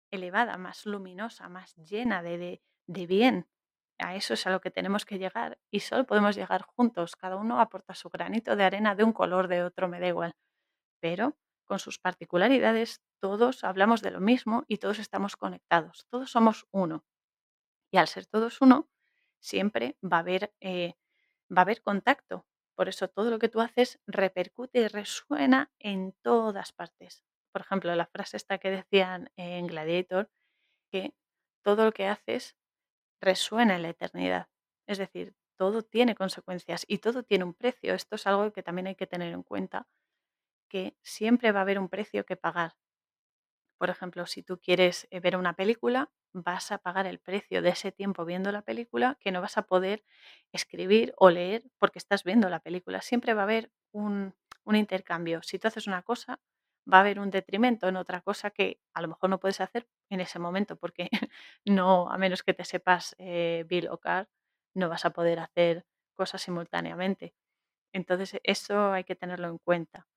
elevada, 0.09 0.55
más 0.55 0.85
luminosa, 0.85 1.49
más 1.49 1.75
llena 1.75 2.23
de, 2.23 2.37
de, 2.37 2.63
de 2.87 3.07
bien. 3.07 3.49
A 3.97 4.15
eso 4.15 4.35
es 4.35 4.47
a 4.47 4.51
lo 4.51 4.61
que 4.61 4.71
tenemos 4.71 5.03
que 5.03 5.19
llegar 5.19 5.59
y 5.69 5.81
solo 5.81 6.05
podemos 6.05 6.37
llegar 6.37 6.61
juntos. 6.61 7.17
Cada 7.17 7.35
uno 7.35 7.59
aporta 7.59 7.93
su 7.93 8.07
granito 8.07 8.55
de 8.55 8.63
arena 8.63 8.95
de 8.95 9.03
un 9.03 9.11
color, 9.11 9.49
de 9.49 9.63
otro, 9.63 9.89
me 9.89 9.99
da 9.99 10.07
igual. 10.07 10.33
Pero 11.01 11.37
con 11.69 11.79
sus 11.79 11.99
particularidades, 11.99 13.03
todos 13.21 13.63
hablamos 13.63 14.01
de 14.01 14.09
lo 14.09 14.19
mismo 14.19 14.65
y 14.67 14.77
todos 14.77 14.97
estamos 14.97 15.37
conectados, 15.37 16.07
todos 16.09 16.31
somos 16.31 16.65
uno. 16.71 17.05
Y 17.91 17.97
al 17.97 18.07
ser 18.07 18.25
todos 18.25 18.59
uno, 18.59 18.89
siempre 19.39 19.95
va 20.03 20.17
a 20.17 20.21
haber, 20.21 20.51
eh, 20.61 20.95
va 21.55 21.61
a 21.61 21.61
haber 21.61 21.83
contacto. 21.83 22.47
Por 22.75 22.89
eso 22.89 23.07
todo 23.07 23.29
lo 23.29 23.37
que 23.37 23.49
tú 23.49 23.61
haces 23.61 23.99
repercute 24.07 24.79
y 24.79 24.87
resuena 24.87 25.71
en 25.77 26.13
todas 26.23 26.73
partes. 26.73 27.23
Por 27.51 27.61
ejemplo, 27.61 27.93
la 27.95 28.07
frase 28.07 28.37
esta 28.37 28.57
que 28.57 28.71
decían 28.71 29.31
en 29.35 29.67
Gladiator, 29.67 30.31
que 30.91 31.13
todo 31.63 31.85
lo 31.85 31.91
que 31.91 32.07
haces 32.07 32.57
resuena 33.21 33.75
en 33.75 33.83
la 33.83 33.89
eternidad. 33.89 34.49
Es 34.87 34.97
decir, 34.97 35.35
todo 35.55 35.83
tiene 35.83 36.15
consecuencias 36.15 36.83
y 36.87 36.97
todo 36.97 37.21
tiene 37.21 37.43
un 37.43 37.53
precio. 37.53 37.93
Esto 37.93 38.15
es 38.15 38.25
algo 38.25 38.51
que 38.53 38.63
también 38.63 38.87
hay 38.87 38.95
que 38.95 39.07
tener 39.07 39.33
en 39.33 39.43
cuenta 39.43 39.87
que 40.69 40.95
siempre 41.01 41.51
va 41.51 41.59
a 41.59 41.63
haber 41.63 41.79
un 41.79 41.89
precio 41.89 42.25
que 42.25 42.37
pagar. 42.37 42.75
Por 43.79 43.89
ejemplo, 43.89 44.25
si 44.25 44.43
tú 44.43 44.59
quieres 44.59 45.07
eh, 45.09 45.19
ver 45.19 45.37
una 45.37 45.53
película, 45.55 46.11
vas 46.33 46.71
a 46.71 46.77
pagar 46.77 47.07
el 47.07 47.19
precio 47.19 47.61
de 47.61 47.69
ese 47.69 47.91
tiempo 47.91 48.25
viendo 48.25 48.51
la 48.51 48.61
película 48.61 49.17
que 49.19 49.31
no 49.31 49.41
vas 49.41 49.57
a 49.57 49.63
poder 49.63 50.03
escribir 50.51 51.13
o 51.17 51.29
leer 51.29 51.63
porque 51.77 51.99
estás 51.99 52.23
viendo 52.23 52.49
la 52.49 52.59
película. 52.59 53.01
Siempre 53.01 53.33
va 53.33 53.41
a 53.41 53.43
haber 53.45 53.71
un, 53.91 54.35
un 54.65 54.75
intercambio. 54.75 55.41
Si 55.43 55.59
tú 55.59 55.67
haces 55.67 55.87
una 55.87 56.03
cosa, 56.03 56.39
va 56.91 56.97
a 56.97 57.01
haber 57.01 57.19
un 57.19 57.31
detrimento 57.31 57.87
en 57.87 57.95
otra 57.95 58.21
cosa 58.21 58.51
que 58.51 58.79
a 58.93 59.01
lo 59.01 59.07
mejor 59.07 59.29
no 59.29 59.39
puedes 59.39 59.61
hacer 59.61 59.87
en 60.09 60.19
ese 60.21 60.39
momento 60.39 60.75
porque 60.75 61.09
no, 61.65 62.09
a 62.11 62.17
menos 62.17 62.43
que 62.43 62.53
te 62.53 62.65
sepas 62.65 63.15
eh, 63.17 63.65
Bill 63.67 63.87
o 63.89 63.97
Carr, 63.99 64.27
no 64.75 64.89
vas 64.89 65.05
a 65.05 65.11
poder 65.11 65.39
hacer 65.39 65.85
cosas 66.15 66.41
simultáneamente. 66.41 67.33
Entonces, 67.93 68.39
eso 68.43 68.91
hay 68.91 69.03
que 69.03 69.15
tenerlo 69.15 69.47
en 69.49 69.57
cuenta. 69.59 70.07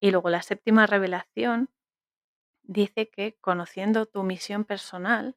Y 0.00 0.10
luego 0.10 0.30
la 0.30 0.42
séptima 0.42 0.86
revelación 0.86 1.70
dice 2.62 3.10
que 3.10 3.36
conociendo 3.40 4.06
tu 4.06 4.22
misión 4.24 4.64
personal, 4.64 5.36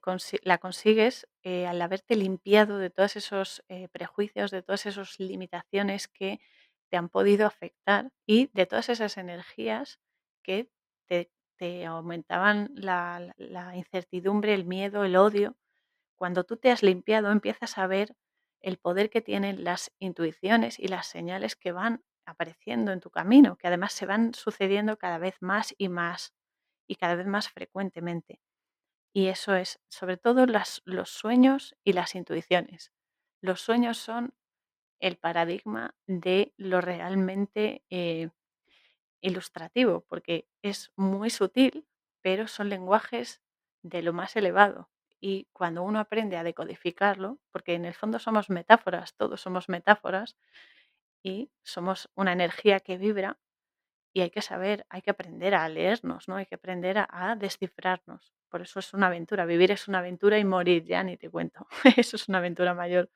consi- 0.00 0.40
la 0.42 0.58
consigues 0.58 1.26
eh, 1.42 1.66
al 1.66 1.80
haberte 1.82 2.16
limpiado 2.16 2.78
de 2.78 2.90
todos 2.90 3.16
esos 3.16 3.64
eh, 3.68 3.88
prejuicios, 3.88 4.50
de 4.50 4.62
todas 4.62 4.86
esas 4.86 5.18
limitaciones 5.18 6.08
que 6.08 6.40
te 6.90 6.96
han 6.96 7.08
podido 7.08 7.46
afectar 7.46 8.12
y 8.26 8.48
de 8.52 8.66
todas 8.66 8.88
esas 8.88 9.16
energías 9.16 9.98
que 10.42 10.70
te, 11.08 11.30
te 11.56 11.86
aumentaban 11.86 12.70
la, 12.74 13.32
la 13.38 13.76
incertidumbre, 13.76 14.54
el 14.54 14.64
miedo, 14.66 15.04
el 15.04 15.16
odio. 15.16 15.56
Cuando 16.16 16.44
tú 16.44 16.56
te 16.56 16.70
has 16.70 16.82
limpiado, 16.82 17.30
empiezas 17.32 17.78
a 17.78 17.86
ver 17.86 18.16
el 18.60 18.78
poder 18.78 19.10
que 19.10 19.22
tienen 19.22 19.64
las 19.64 19.92
intuiciones 19.98 20.78
y 20.78 20.88
las 20.88 21.06
señales 21.06 21.56
que 21.56 21.72
van 21.72 22.04
apareciendo 22.26 22.92
en 22.92 23.00
tu 23.00 23.10
camino, 23.10 23.56
que 23.56 23.68
además 23.68 23.92
se 23.92 24.06
van 24.06 24.34
sucediendo 24.34 24.98
cada 24.98 25.18
vez 25.18 25.36
más 25.40 25.74
y 25.78 25.88
más 25.88 26.34
y 26.88 26.96
cada 26.96 27.14
vez 27.16 27.26
más 27.26 27.48
frecuentemente. 27.50 28.40
Y 29.14 29.28
eso 29.28 29.54
es 29.54 29.80
sobre 29.88 30.16
todo 30.18 30.46
los 30.46 31.10
sueños 31.10 31.76
y 31.84 31.94
las 31.94 32.14
intuiciones. 32.14 32.92
Los 33.40 33.60
sueños 33.62 33.98
son 33.98 34.34
el 35.00 35.16
paradigma 35.18 35.94
de 36.06 36.54
lo 36.56 36.80
realmente 36.80 37.84
eh, 37.90 38.30
ilustrativo, 39.20 40.04
porque 40.08 40.48
es 40.62 40.92
muy 40.96 41.30
sutil, 41.30 41.86
pero 42.22 42.48
son 42.48 42.68
lenguajes 42.68 43.42
de 43.82 44.02
lo 44.02 44.12
más 44.12 44.36
elevado. 44.36 44.90
Y 45.20 45.48
cuando 45.52 45.82
uno 45.82 45.98
aprende 46.00 46.36
a 46.36 46.42
decodificarlo, 46.44 47.38
porque 47.50 47.74
en 47.74 47.84
el 47.84 47.94
fondo 47.94 48.18
somos 48.18 48.50
metáforas, 48.50 49.14
todos 49.16 49.40
somos 49.40 49.68
metáforas, 49.68 50.36
y 51.26 51.50
somos 51.64 52.10
una 52.14 52.32
energía 52.32 52.80
que 52.80 52.98
vibra, 52.98 53.38
y 54.14 54.22
hay 54.22 54.30
que 54.30 54.42
saber, 54.42 54.86
hay 54.88 55.02
que 55.02 55.10
aprender 55.10 55.54
a 55.54 55.68
leernos, 55.68 56.28
¿no? 56.28 56.36
Hay 56.36 56.46
que 56.46 56.54
aprender 56.56 56.98
a, 56.98 57.08
a 57.10 57.36
descifrarnos. 57.36 58.34
Por 58.50 58.62
eso 58.62 58.80
es 58.80 58.94
una 58.94 59.08
aventura. 59.08 59.46
Vivir 59.46 59.72
es 59.72 59.88
una 59.88 59.98
aventura 60.00 60.38
y 60.38 60.44
morir 60.44 60.84
ya 60.84 61.02
ni 61.04 61.16
te 61.18 61.30
cuento. 61.30 61.66
Eso 61.98 62.16
es 62.16 62.28
una 62.28 62.38
aventura 62.38 62.74
mayor. 62.74 63.10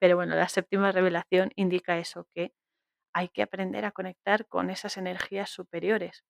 Pero 0.00 0.16
bueno, 0.16 0.34
la 0.36 0.48
séptima 0.48 0.92
revelación 0.92 1.52
indica 1.56 1.98
eso, 1.98 2.28
que 2.34 2.52
hay 3.14 3.28
que 3.30 3.42
aprender 3.42 3.84
a 3.86 3.92
conectar 3.92 4.46
con 4.48 4.70
esas 4.70 4.96
energías 4.98 5.50
superiores, 5.50 6.24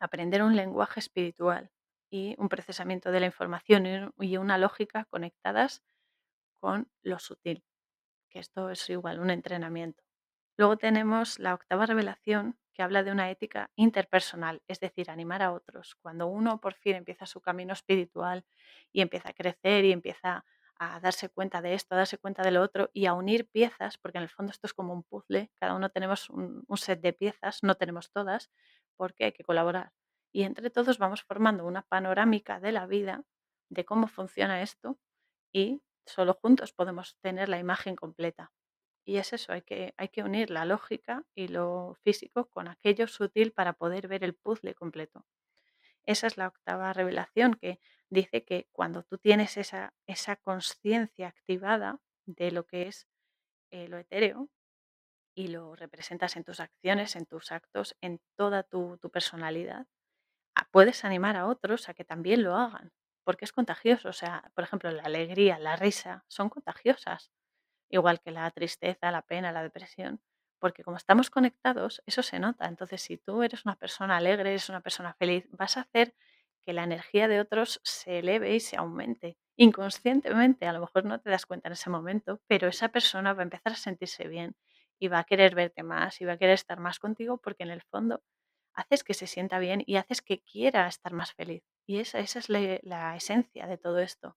aprender 0.00 0.42
un 0.42 0.56
lenguaje 0.56 1.00
espiritual 1.00 1.70
y 2.10 2.36
un 2.38 2.48
procesamiento 2.48 3.10
de 3.12 3.20
la 3.20 3.26
información 3.26 3.86
y 3.86 3.94
un- 3.96 4.14
y 4.20 4.36
una 4.38 4.58
lógica 4.58 5.06
conectadas 5.10 5.82
con 6.60 6.88
lo 7.02 7.18
sutil, 7.20 7.64
que 8.30 8.40
esto 8.40 8.70
es 8.70 8.90
igual 8.90 9.20
un 9.20 9.30
entrenamiento. 9.30 10.02
Luego 10.56 10.76
tenemos 10.76 11.38
la 11.38 11.54
octava 11.54 11.86
revelación 11.86 12.58
que 12.72 12.82
habla 12.82 13.02
de 13.04 13.12
una 13.12 13.30
ética 13.30 13.70
interpersonal, 13.76 14.62
es 14.68 14.80
decir, 14.80 15.10
animar 15.10 15.42
a 15.42 15.52
otros. 15.52 15.94
Cuando 15.96 16.26
uno 16.26 16.60
por 16.60 16.74
fin 16.74 16.96
empieza 16.96 17.26
su 17.26 17.40
camino 17.40 17.72
espiritual 17.72 18.44
y 18.92 19.00
empieza 19.00 19.30
a 19.30 19.32
crecer 19.32 19.84
y 19.84 19.92
empieza 19.92 20.44
a 20.76 20.98
darse 21.00 21.28
cuenta 21.28 21.62
de 21.62 21.74
esto, 21.74 21.94
a 21.94 21.98
darse 21.98 22.18
cuenta 22.18 22.42
de 22.42 22.50
lo 22.50 22.62
otro 22.62 22.90
y 22.92 23.06
a 23.06 23.14
unir 23.14 23.48
piezas, 23.48 23.96
porque 23.98 24.18
en 24.18 24.24
el 24.24 24.28
fondo 24.28 24.50
esto 24.50 24.66
es 24.66 24.74
como 24.74 24.92
un 24.92 25.04
puzzle, 25.04 25.50
cada 25.54 25.74
uno 25.74 25.88
tenemos 25.90 26.28
un, 26.30 26.64
un 26.66 26.76
set 26.76 27.00
de 27.00 27.12
piezas, 27.12 27.62
no 27.62 27.76
tenemos 27.76 28.10
todas, 28.10 28.50
porque 28.96 29.24
hay 29.26 29.32
que 29.32 29.44
colaborar. 29.44 29.92
Y 30.32 30.42
entre 30.42 30.70
todos 30.70 30.98
vamos 30.98 31.22
formando 31.22 31.64
una 31.64 31.82
panorámica 31.82 32.58
de 32.58 32.72
la 32.72 32.86
vida, 32.86 33.22
de 33.70 33.84
cómo 33.84 34.08
funciona 34.08 34.62
esto 34.62 34.98
y 35.52 35.82
solo 36.06 36.34
juntos 36.34 36.72
podemos 36.72 37.16
tener 37.20 37.48
la 37.48 37.58
imagen 37.58 37.96
completa. 37.96 38.52
Y 39.04 39.18
es 39.18 39.32
eso, 39.32 39.52
hay 39.52 39.62
que, 39.62 39.94
hay 39.96 40.08
que 40.08 40.22
unir 40.22 40.50
la 40.50 40.64
lógica 40.64 41.24
y 41.34 41.48
lo 41.48 41.94
físico 42.02 42.48
con 42.48 42.68
aquello 42.68 43.06
sutil 43.06 43.52
para 43.52 43.74
poder 43.74 44.08
ver 44.08 44.24
el 44.24 44.34
puzzle 44.34 44.74
completo. 44.74 45.26
Esa 46.04 46.26
es 46.26 46.36
la 46.36 46.48
octava 46.48 46.92
revelación 46.92 47.54
que 47.54 47.80
dice 48.08 48.44
que 48.44 48.68
cuando 48.72 49.02
tú 49.02 49.18
tienes 49.18 49.56
esa, 49.56 49.94
esa 50.06 50.36
conciencia 50.36 51.28
activada 51.28 52.00
de 52.26 52.50
lo 52.50 52.66
que 52.66 52.88
es 52.88 53.08
eh, 53.70 53.88
lo 53.88 53.98
etéreo 53.98 54.48
y 55.34 55.48
lo 55.48 55.76
representas 55.76 56.36
en 56.36 56.44
tus 56.44 56.60
acciones, 56.60 57.16
en 57.16 57.26
tus 57.26 57.52
actos, 57.52 57.96
en 58.00 58.20
toda 58.36 58.62
tu, 58.62 58.98
tu 58.98 59.10
personalidad, 59.10 59.86
puedes 60.70 61.04
animar 61.04 61.36
a 61.36 61.46
otros 61.46 61.88
a 61.88 61.94
que 61.94 62.04
también 62.04 62.42
lo 62.42 62.56
hagan, 62.56 62.92
porque 63.24 63.44
es 63.44 63.52
contagioso. 63.52 64.08
O 64.08 64.12
sea, 64.12 64.50
por 64.54 64.64
ejemplo, 64.64 64.90
la 64.90 65.04
alegría, 65.04 65.58
la 65.58 65.76
risa 65.76 66.24
son 66.28 66.48
contagiosas 66.48 67.30
igual 67.88 68.20
que 68.20 68.30
la 68.30 68.50
tristeza, 68.50 69.10
la 69.10 69.22
pena, 69.22 69.52
la 69.52 69.62
depresión, 69.62 70.20
porque 70.58 70.82
como 70.82 70.96
estamos 70.96 71.30
conectados, 71.30 72.02
eso 72.06 72.22
se 72.22 72.38
nota. 72.38 72.66
Entonces, 72.66 73.02
si 73.02 73.18
tú 73.18 73.42
eres 73.42 73.64
una 73.64 73.76
persona 73.76 74.16
alegre, 74.16 74.50
eres 74.50 74.68
una 74.68 74.80
persona 74.80 75.14
feliz, 75.14 75.46
vas 75.50 75.76
a 75.76 75.82
hacer 75.82 76.14
que 76.64 76.72
la 76.72 76.84
energía 76.84 77.28
de 77.28 77.40
otros 77.40 77.80
se 77.84 78.18
eleve 78.20 78.54
y 78.54 78.60
se 78.60 78.76
aumente. 78.76 79.36
Inconscientemente, 79.56 80.66
a 80.66 80.72
lo 80.72 80.80
mejor 80.80 81.04
no 81.04 81.20
te 81.20 81.30
das 81.30 81.46
cuenta 81.46 81.68
en 81.68 81.74
ese 81.74 81.90
momento, 81.90 82.40
pero 82.46 82.68
esa 82.68 82.88
persona 82.88 83.34
va 83.34 83.40
a 83.42 83.44
empezar 83.44 83.72
a 83.72 83.76
sentirse 83.76 84.26
bien 84.28 84.56
y 84.98 85.08
va 85.08 85.20
a 85.20 85.24
querer 85.24 85.54
verte 85.54 85.82
más 85.82 86.20
y 86.20 86.24
va 86.24 86.32
a 86.34 86.38
querer 86.38 86.54
estar 86.54 86.80
más 86.80 86.98
contigo 86.98 87.38
porque 87.38 87.62
en 87.64 87.70
el 87.70 87.82
fondo 87.82 88.22
haces 88.74 89.04
que 89.04 89.14
se 89.14 89.26
sienta 89.26 89.58
bien 89.58 89.82
y 89.86 89.96
haces 89.96 90.22
que 90.22 90.40
quiera 90.42 90.88
estar 90.88 91.12
más 91.12 91.32
feliz. 91.34 91.62
Y 91.86 91.98
esa, 92.00 92.18
esa 92.20 92.38
es 92.40 92.48
la 92.48 92.78
la 92.82 93.16
esencia 93.16 93.66
de 93.66 93.78
todo 93.78 94.00
esto 94.00 94.36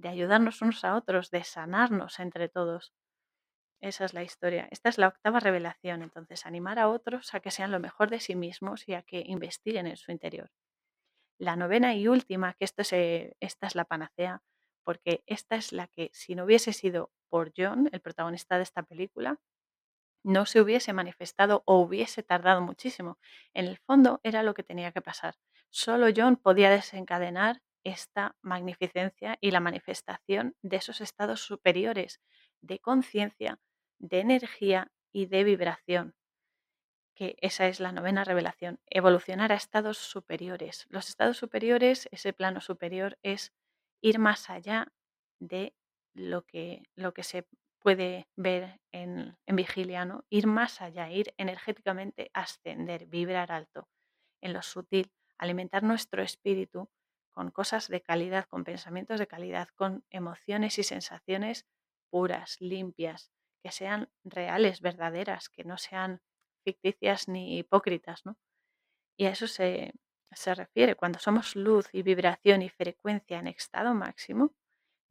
de 0.00 0.08
ayudarnos 0.08 0.62
unos 0.62 0.84
a 0.84 0.96
otros, 0.96 1.30
de 1.30 1.44
sanarnos 1.44 2.18
entre 2.20 2.48
todos. 2.48 2.92
Esa 3.80 4.04
es 4.04 4.14
la 4.14 4.22
historia. 4.22 4.66
Esta 4.70 4.88
es 4.88 4.98
la 4.98 5.08
octava 5.08 5.40
revelación, 5.40 6.02
entonces, 6.02 6.46
animar 6.46 6.78
a 6.78 6.88
otros 6.88 7.34
a 7.34 7.40
que 7.40 7.50
sean 7.50 7.70
lo 7.70 7.80
mejor 7.80 8.10
de 8.10 8.20
sí 8.20 8.34
mismos 8.34 8.88
y 8.88 8.94
a 8.94 9.02
que 9.02 9.22
investiguen 9.26 9.86
en 9.86 9.96
su 9.96 10.10
interior. 10.10 10.50
La 11.38 11.56
novena 11.56 11.94
y 11.94 12.08
última, 12.08 12.54
que 12.54 12.64
esto 12.64 12.82
es, 12.82 12.92
eh, 12.92 13.36
esta 13.40 13.66
es 13.66 13.74
la 13.74 13.84
panacea, 13.84 14.42
porque 14.84 15.22
esta 15.26 15.56
es 15.56 15.72
la 15.72 15.86
que, 15.86 16.10
si 16.12 16.34
no 16.34 16.44
hubiese 16.44 16.72
sido 16.72 17.10
por 17.28 17.52
John, 17.56 17.88
el 17.92 18.00
protagonista 18.00 18.56
de 18.56 18.64
esta 18.64 18.82
película, 18.82 19.38
no 20.22 20.46
se 20.46 20.60
hubiese 20.60 20.92
manifestado 20.92 21.62
o 21.66 21.78
hubiese 21.78 22.22
tardado 22.22 22.60
muchísimo. 22.60 23.18
En 23.54 23.66
el 23.66 23.78
fondo 23.78 24.20
era 24.22 24.42
lo 24.42 24.54
que 24.54 24.62
tenía 24.62 24.92
que 24.92 25.00
pasar. 25.00 25.36
Solo 25.70 26.08
John 26.14 26.36
podía 26.36 26.70
desencadenar 26.70 27.62
esta 27.84 28.36
magnificencia 28.42 29.38
y 29.40 29.50
la 29.50 29.60
manifestación 29.60 30.56
de 30.62 30.76
esos 30.76 31.00
estados 31.00 31.40
superiores 31.40 32.20
de 32.60 32.78
conciencia, 32.78 33.58
de 33.98 34.20
energía 34.20 34.92
y 35.12 35.26
de 35.26 35.44
vibración, 35.44 36.14
que 37.14 37.36
esa 37.40 37.66
es 37.68 37.80
la 37.80 37.92
novena 37.92 38.24
revelación, 38.24 38.80
evolucionar 38.86 39.52
a 39.52 39.56
estados 39.56 39.98
superiores. 39.98 40.86
Los 40.88 41.08
estados 41.08 41.36
superiores, 41.36 42.08
ese 42.12 42.32
plano 42.32 42.60
superior, 42.60 43.18
es 43.22 43.52
ir 44.00 44.18
más 44.18 44.48
allá 44.48 44.92
de 45.38 45.74
lo 46.14 46.46
que, 46.46 46.84
lo 46.96 47.12
que 47.12 47.22
se 47.22 47.46
puede 47.78 48.28
ver 48.36 48.80
en, 48.92 49.36
en 49.46 49.56
vigilia, 49.56 50.04
¿no? 50.04 50.24
Ir 50.30 50.46
más 50.46 50.80
allá, 50.80 51.10
ir 51.10 51.34
energéticamente, 51.36 52.30
ascender, 52.34 53.06
vibrar 53.06 53.52
alto, 53.52 53.88
en 54.40 54.52
lo 54.52 54.62
sutil, 54.62 55.12
alimentar 55.38 55.82
nuestro 55.82 56.22
espíritu 56.22 56.90
con 57.30 57.50
cosas 57.50 57.88
de 57.88 58.02
calidad, 58.02 58.46
con 58.46 58.64
pensamientos 58.64 59.18
de 59.18 59.26
calidad, 59.26 59.68
con 59.74 60.04
emociones 60.10 60.78
y 60.78 60.82
sensaciones 60.82 61.66
puras, 62.10 62.56
limpias, 62.60 63.32
que 63.62 63.70
sean 63.70 64.10
reales, 64.24 64.80
verdaderas, 64.80 65.48
que 65.48 65.64
no 65.64 65.78
sean 65.78 66.20
ficticias 66.64 67.28
ni 67.28 67.58
hipócritas, 67.58 68.24
¿no? 68.24 68.36
Y 69.16 69.26
a 69.26 69.30
eso 69.30 69.46
se, 69.46 69.92
se 70.32 70.54
refiere. 70.54 70.94
Cuando 70.96 71.18
somos 71.18 71.56
luz 71.56 71.88
y 71.92 72.02
vibración 72.02 72.62
y 72.62 72.68
frecuencia 72.68 73.38
en 73.38 73.48
estado 73.48 73.94
máximo, 73.94 74.54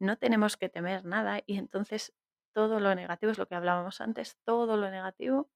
no 0.00 0.16
tenemos 0.18 0.56
que 0.56 0.68
temer 0.68 1.04
nada 1.04 1.42
y 1.46 1.58
entonces 1.58 2.12
todo 2.52 2.80
lo 2.80 2.94
negativo 2.94 3.30
es 3.32 3.38
lo 3.38 3.46
que 3.46 3.54
hablábamos 3.54 4.00
antes, 4.00 4.36
todo 4.44 4.76
lo 4.76 4.90
negativo 4.90 5.50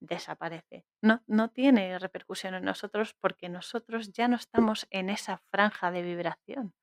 desaparece. 0.00 0.84
No, 1.02 1.22
no 1.26 1.50
tiene 1.50 1.98
repercusión 1.98 2.54
en 2.54 2.64
nosotros 2.64 3.14
porque 3.14 3.48
nosotros 3.48 4.12
ya 4.12 4.28
no 4.28 4.36
estamos 4.36 4.86
en 4.90 5.10
esa 5.10 5.38
franja 5.50 5.90
de 5.90 6.02
vibración. 6.02 6.74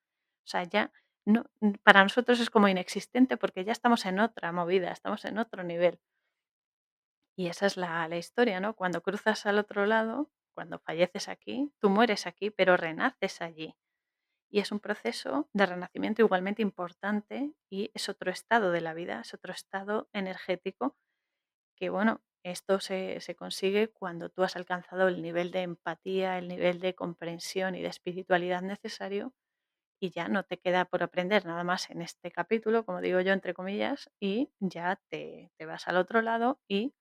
O 0.43 0.47
sea, 0.47 0.63
ya 0.63 0.91
no, 1.25 1.45
para 1.83 2.03
nosotros 2.03 2.39
es 2.39 2.49
como 2.49 2.67
inexistente 2.67 3.37
porque 3.37 3.65
ya 3.65 3.71
estamos 3.71 4.05
en 4.05 4.19
otra 4.19 4.51
movida, 4.51 4.91
estamos 4.91 5.25
en 5.25 5.37
otro 5.39 5.63
nivel. 5.63 5.99
Y 7.37 7.47
esa 7.47 7.65
es 7.65 7.77
la, 7.77 8.07
la 8.07 8.17
historia, 8.17 8.59
¿no? 8.59 8.75
Cuando 8.75 9.01
cruzas 9.01 9.45
al 9.45 9.59
otro 9.59 9.85
lado, 9.85 10.29
cuando 10.53 10.79
falleces 10.79 11.27
aquí, 11.27 11.73
tú 11.79 11.89
mueres 11.89 12.27
aquí, 12.27 12.49
pero 12.49 12.77
renaces 12.77 13.41
allí. 13.41 13.75
Y 14.49 14.59
es 14.59 14.71
un 14.71 14.79
proceso 14.79 15.49
de 15.51 15.65
renacimiento 15.65 16.21
igualmente 16.21 16.61
importante 16.61 17.53
y 17.69 17.91
es 17.93 18.07
otro 18.07 18.31
estado 18.31 18.71
de 18.71 18.81
la 18.81 18.93
vida, 18.93 19.19
es 19.19 19.33
otro 19.33 19.51
estado 19.51 20.07
energético 20.13 20.95
que, 21.75 21.89
bueno, 21.89 22.21
esto 22.45 22.79
se, 22.79 23.19
se 23.21 23.35
consigue 23.35 23.89
cuando 23.89 24.29
tú 24.29 24.43
has 24.43 24.55
alcanzado 24.55 25.07
el 25.07 25.21
nivel 25.21 25.51
de 25.51 25.61
empatía, 25.63 26.37
el 26.37 26.47
nivel 26.47 26.79
de 26.79 26.95
comprensión 26.95 27.75
y 27.75 27.81
de 27.81 27.89
espiritualidad 27.89 28.61
necesario 28.61 29.33
y 29.99 30.11
ya 30.11 30.27
no 30.27 30.43
te 30.43 30.59
queda 30.59 30.85
por 30.85 31.03
aprender 31.03 31.45
nada 31.45 31.63
más 31.63 31.89
en 31.89 32.01
este 32.01 32.31
capítulo, 32.31 32.85
como 32.85 33.01
digo 33.01 33.21
yo, 33.21 33.33
entre 33.33 33.53
comillas, 33.53 34.09
y 34.19 34.51
ya 34.59 34.99
te, 35.09 35.51
te 35.57 35.65
vas 35.65 35.87
al 35.87 35.97
otro 35.97 36.21
lado 36.21 36.59
y 36.67 36.93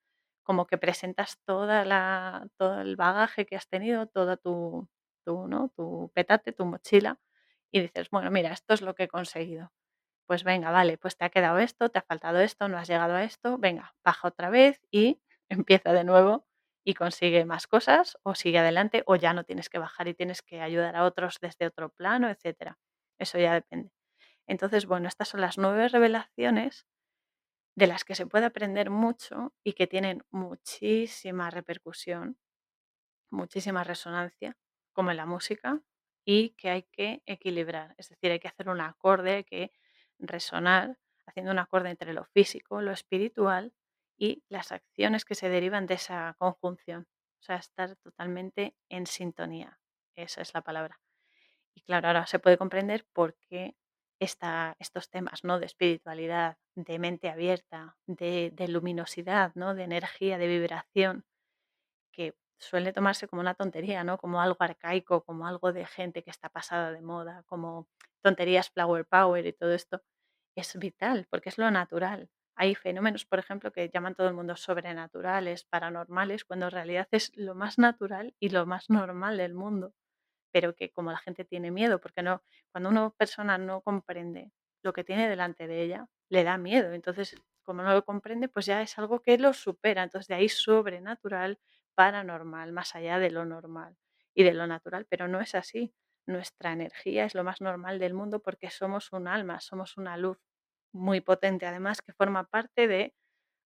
como 0.44 0.66
que 0.66 0.78
presentas 0.78 1.38
toda 1.44 1.84
la, 1.84 2.48
todo 2.58 2.80
el 2.80 2.96
bagaje 2.96 3.46
que 3.46 3.56
has 3.56 3.68
tenido, 3.68 4.06
toda 4.06 4.36
tu, 4.36 4.88
tu, 5.24 5.48
¿no? 5.48 5.70
tu 5.76 6.10
petate, 6.14 6.52
tu 6.52 6.66
mochila, 6.66 7.20
y 7.72 7.80
dices, 7.80 8.10
bueno, 8.10 8.30
mira, 8.30 8.52
esto 8.52 8.74
es 8.74 8.82
lo 8.82 8.94
que 8.94 9.04
he 9.04 9.08
conseguido. 9.08 9.72
Pues 10.26 10.44
venga, 10.44 10.70
vale, 10.70 10.98
pues 10.98 11.16
te 11.16 11.24
ha 11.24 11.30
quedado 11.30 11.58
esto, 11.58 11.90
te 11.90 11.98
ha 11.98 12.02
faltado 12.02 12.40
esto, 12.40 12.68
no 12.68 12.78
has 12.78 12.88
llegado 12.88 13.14
a 13.14 13.24
esto, 13.24 13.58
venga, 13.58 13.94
baja 14.04 14.28
otra 14.28 14.50
vez 14.50 14.80
y 14.90 15.20
empieza 15.84 15.92
de 15.92 16.04
nuevo 16.04 16.46
y 16.84 16.94
consigue 16.94 17.44
más 17.44 17.66
cosas 17.66 18.18
o 18.22 18.34
sigue 18.34 18.58
adelante 18.58 19.02
o 19.06 19.16
ya 19.16 19.32
no 19.32 19.44
tienes 19.44 19.68
que 19.70 19.78
bajar 19.78 20.08
y 20.08 20.14
tienes 20.14 20.42
que 20.42 20.60
ayudar 20.60 20.96
a 20.96 21.04
otros 21.04 21.38
desde 21.40 21.66
otro 21.66 21.90
plano, 21.90 22.28
etcétera. 22.30 22.78
Eso 23.18 23.38
ya 23.38 23.54
depende. 23.54 23.90
Entonces, 24.48 24.86
bueno, 24.86 25.08
estas 25.08 25.28
son 25.28 25.40
las 25.42 25.58
nueve 25.58 25.88
revelaciones 25.88 26.86
de 27.76 27.86
las 27.86 28.04
que 28.04 28.14
se 28.14 28.26
puede 28.26 28.46
aprender 28.46 28.90
mucho 28.90 29.54
y 29.64 29.72
que 29.74 29.86
tienen 29.86 30.24
muchísima 30.30 31.50
repercusión, 31.50 32.38
muchísima 33.30 33.84
resonancia, 33.84 34.56
como 34.92 35.10
en 35.10 35.16
la 35.18 35.26
música, 35.26 35.80
y 36.24 36.50
que 36.50 36.70
hay 36.70 36.82
que 36.84 37.22
equilibrar. 37.26 37.94
Es 37.98 38.08
decir, 38.08 38.30
hay 38.32 38.40
que 38.40 38.48
hacer 38.48 38.68
un 38.68 38.80
acorde, 38.80 39.36
hay 39.36 39.44
que 39.44 39.72
resonar, 40.18 40.98
haciendo 41.26 41.52
un 41.52 41.58
acorde 41.58 41.90
entre 41.90 42.14
lo 42.14 42.24
físico, 42.26 42.80
lo 42.80 42.92
espiritual 42.92 43.72
y 44.18 44.42
las 44.48 44.72
acciones 44.72 45.24
que 45.24 45.34
se 45.34 45.48
derivan 45.48 45.86
de 45.86 45.94
esa 45.94 46.34
conjunción. 46.38 47.06
O 47.40 47.44
sea, 47.44 47.56
estar 47.56 47.96
totalmente 47.96 48.76
en 48.88 49.06
sintonía. 49.06 49.80
Esa 50.16 50.42
es 50.42 50.54
la 50.54 50.62
palabra. 50.62 51.00
Y 51.74 51.82
claro, 51.82 52.08
ahora 52.08 52.26
se 52.26 52.38
puede 52.38 52.58
comprender 52.58 53.06
por 53.12 53.36
qué 53.48 53.76
esta- 54.20 54.76
estos 54.78 55.10
temas, 55.10 55.44
¿no? 55.44 55.58
De 55.60 55.66
espiritualidad, 55.66 56.58
de 56.76 56.98
mente 56.98 57.28
abierta, 57.30 57.96
de, 58.06 58.50
de 58.54 58.68
luminosidad, 58.68 59.52
¿no? 59.54 59.74
De 59.74 59.84
energía, 59.84 60.38
de 60.38 60.46
vibración, 60.48 61.24
que 62.12 62.34
suele 62.58 62.92
tomarse 62.92 63.28
como 63.28 63.40
una 63.42 63.54
tontería, 63.54 64.04
¿no? 64.04 64.18
Como 64.18 64.40
algo 64.40 64.56
arcaico, 64.60 65.24
como 65.24 65.46
algo 65.46 65.72
de 65.72 65.86
gente 65.86 66.22
que 66.22 66.30
está 66.30 66.48
pasada 66.48 66.92
de 66.92 67.02
moda, 67.02 67.42
como 67.46 67.88
tonterías 68.22 68.70
flower 68.70 69.06
power 69.06 69.46
y 69.46 69.52
todo 69.52 69.72
esto, 69.74 70.02
es 70.56 70.78
vital 70.78 71.26
porque 71.30 71.50
es 71.50 71.58
lo 71.58 71.70
natural. 71.70 72.30
Hay 72.56 72.74
fenómenos, 72.74 73.24
por 73.26 73.38
ejemplo, 73.38 73.72
que 73.72 73.88
llaman 73.90 74.14
todo 74.14 74.28
el 74.28 74.34
mundo 74.34 74.56
sobrenaturales, 74.56 75.64
paranormales, 75.64 76.44
cuando 76.44 76.66
en 76.66 76.72
realidad 76.72 77.08
es 77.10 77.32
lo 77.36 77.54
más 77.54 77.78
natural 77.78 78.34
y 78.40 78.50
lo 78.50 78.66
más 78.66 78.90
normal 78.90 79.36
del 79.38 79.54
mundo 79.54 79.94
pero 80.52 80.74
que 80.74 80.90
como 80.90 81.10
la 81.12 81.18
gente 81.18 81.44
tiene 81.44 81.70
miedo, 81.70 82.00
porque 82.00 82.22
no, 82.22 82.42
cuando 82.72 82.88
una 82.90 83.10
persona 83.10 83.58
no 83.58 83.80
comprende 83.82 84.52
lo 84.82 84.92
que 84.92 85.04
tiene 85.04 85.28
delante 85.28 85.66
de 85.66 85.82
ella, 85.82 86.08
le 86.28 86.44
da 86.44 86.58
miedo. 86.58 86.92
Entonces, 86.92 87.34
como 87.62 87.82
no 87.82 87.92
lo 87.92 88.04
comprende, 88.04 88.48
pues 88.48 88.66
ya 88.66 88.82
es 88.82 88.98
algo 88.98 89.20
que 89.20 89.38
lo 89.38 89.52
supera. 89.52 90.02
Entonces, 90.04 90.28
de 90.28 90.34
ahí 90.36 90.48
sobrenatural, 90.48 91.58
paranormal, 91.94 92.72
más 92.72 92.94
allá 92.94 93.18
de 93.18 93.30
lo 93.30 93.44
normal 93.44 93.96
y 94.34 94.44
de 94.44 94.54
lo 94.54 94.66
natural, 94.66 95.06
pero 95.08 95.28
no 95.28 95.40
es 95.40 95.54
así. 95.54 95.92
Nuestra 96.26 96.72
energía 96.72 97.24
es 97.24 97.34
lo 97.34 97.44
más 97.44 97.60
normal 97.60 97.98
del 97.98 98.14
mundo 98.14 98.40
porque 98.40 98.70
somos 98.70 99.12
un 99.12 99.28
alma, 99.28 99.60
somos 99.60 99.96
una 99.96 100.16
luz 100.16 100.38
muy 100.94 101.20
potente, 101.20 101.66
además 101.66 102.00
que 102.02 102.12
forma 102.12 102.44
parte 102.44 102.88
de 102.88 103.14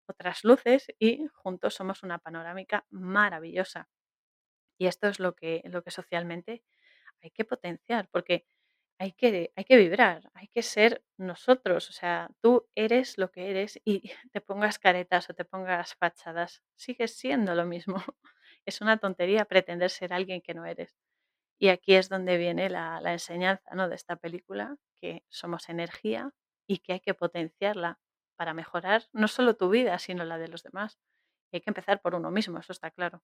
otras 0.09 0.45
luces 0.45 0.89
y 0.99 1.27
juntos 1.35 1.75
somos 1.75 2.03
una 2.03 2.19
panorámica 2.19 2.87
maravillosa. 2.91 3.89
Y 4.79 4.87
esto 4.87 5.09
es 5.09 5.21
lo 5.21 5.35
que, 5.35 5.63
lo 5.67 5.83
que 5.83 5.91
socialmente 5.91 6.65
hay 7.23 7.31
que 7.31 7.45
potenciar, 7.45 8.09
porque 8.11 8.47
hay 8.99 9.13
que, 9.13 9.53
hay 9.57 9.65
que 9.65 9.77
vibrar, 9.77 10.31
hay 10.35 10.49
que 10.49 10.63
ser 10.63 11.05
nosotros. 11.19 11.91
O 11.91 11.93
sea, 11.93 12.31
tú 12.41 12.69
eres 12.75 13.19
lo 13.19 13.31
que 13.31 13.51
eres 13.51 13.81
y 13.85 14.03
te 14.33 14.41
pongas 14.41 14.79
caretas 14.79 15.31
o 15.31 15.35
te 15.35 15.45
pongas 15.45 15.95
fachadas, 15.97 16.63
sigues 16.77 17.17
siendo 17.17 17.55
lo 17.55 17.67
mismo. 17.67 17.97
Es 18.67 18.83
una 18.83 18.99
tontería 18.99 19.47
pretender 19.47 19.89
ser 19.91 20.13
alguien 20.13 20.43
que 20.43 20.53
no 20.53 20.67
eres. 20.67 20.95
Y 21.59 21.69
aquí 21.69 21.95
es 21.95 22.09
donde 22.11 22.39
viene 22.39 22.71
la, 22.71 23.01
la 23.01 23.13
enseñanza 23.13 23.75
¿no? 23.75 23.89
de 23.89 23.97
esta 23.97 24.17
película, 24.17 24.77
que 25.01 25.25
somos 25.31 25.69
energía 25.71 26.33
y 26.69 26.79
que 26.81 26.95
hay 26.95 27.01
que 27.01 27.15
potenciarla 27.15 28.01
para 28.37 28.55
mejorar 28.55 29.05
no 29.13 29.29
solo 29.29 29.57
tu 29.57 29.71
vida, 29.71 29.99
sino 30.01 30.25
la 30.25 30.39
de 30.39 30.49
los 30.49 30.63
demás. 30.65 30.99
hay 31.53 31.63
que 31.63 31.71
empezar 31.71 32.03
por 32.03 32.15
uno 32.17 32.31
mismo, 32.31 32.59
eso 32.61 32.73
está 32.73 32.91
claro. 32.93 33.23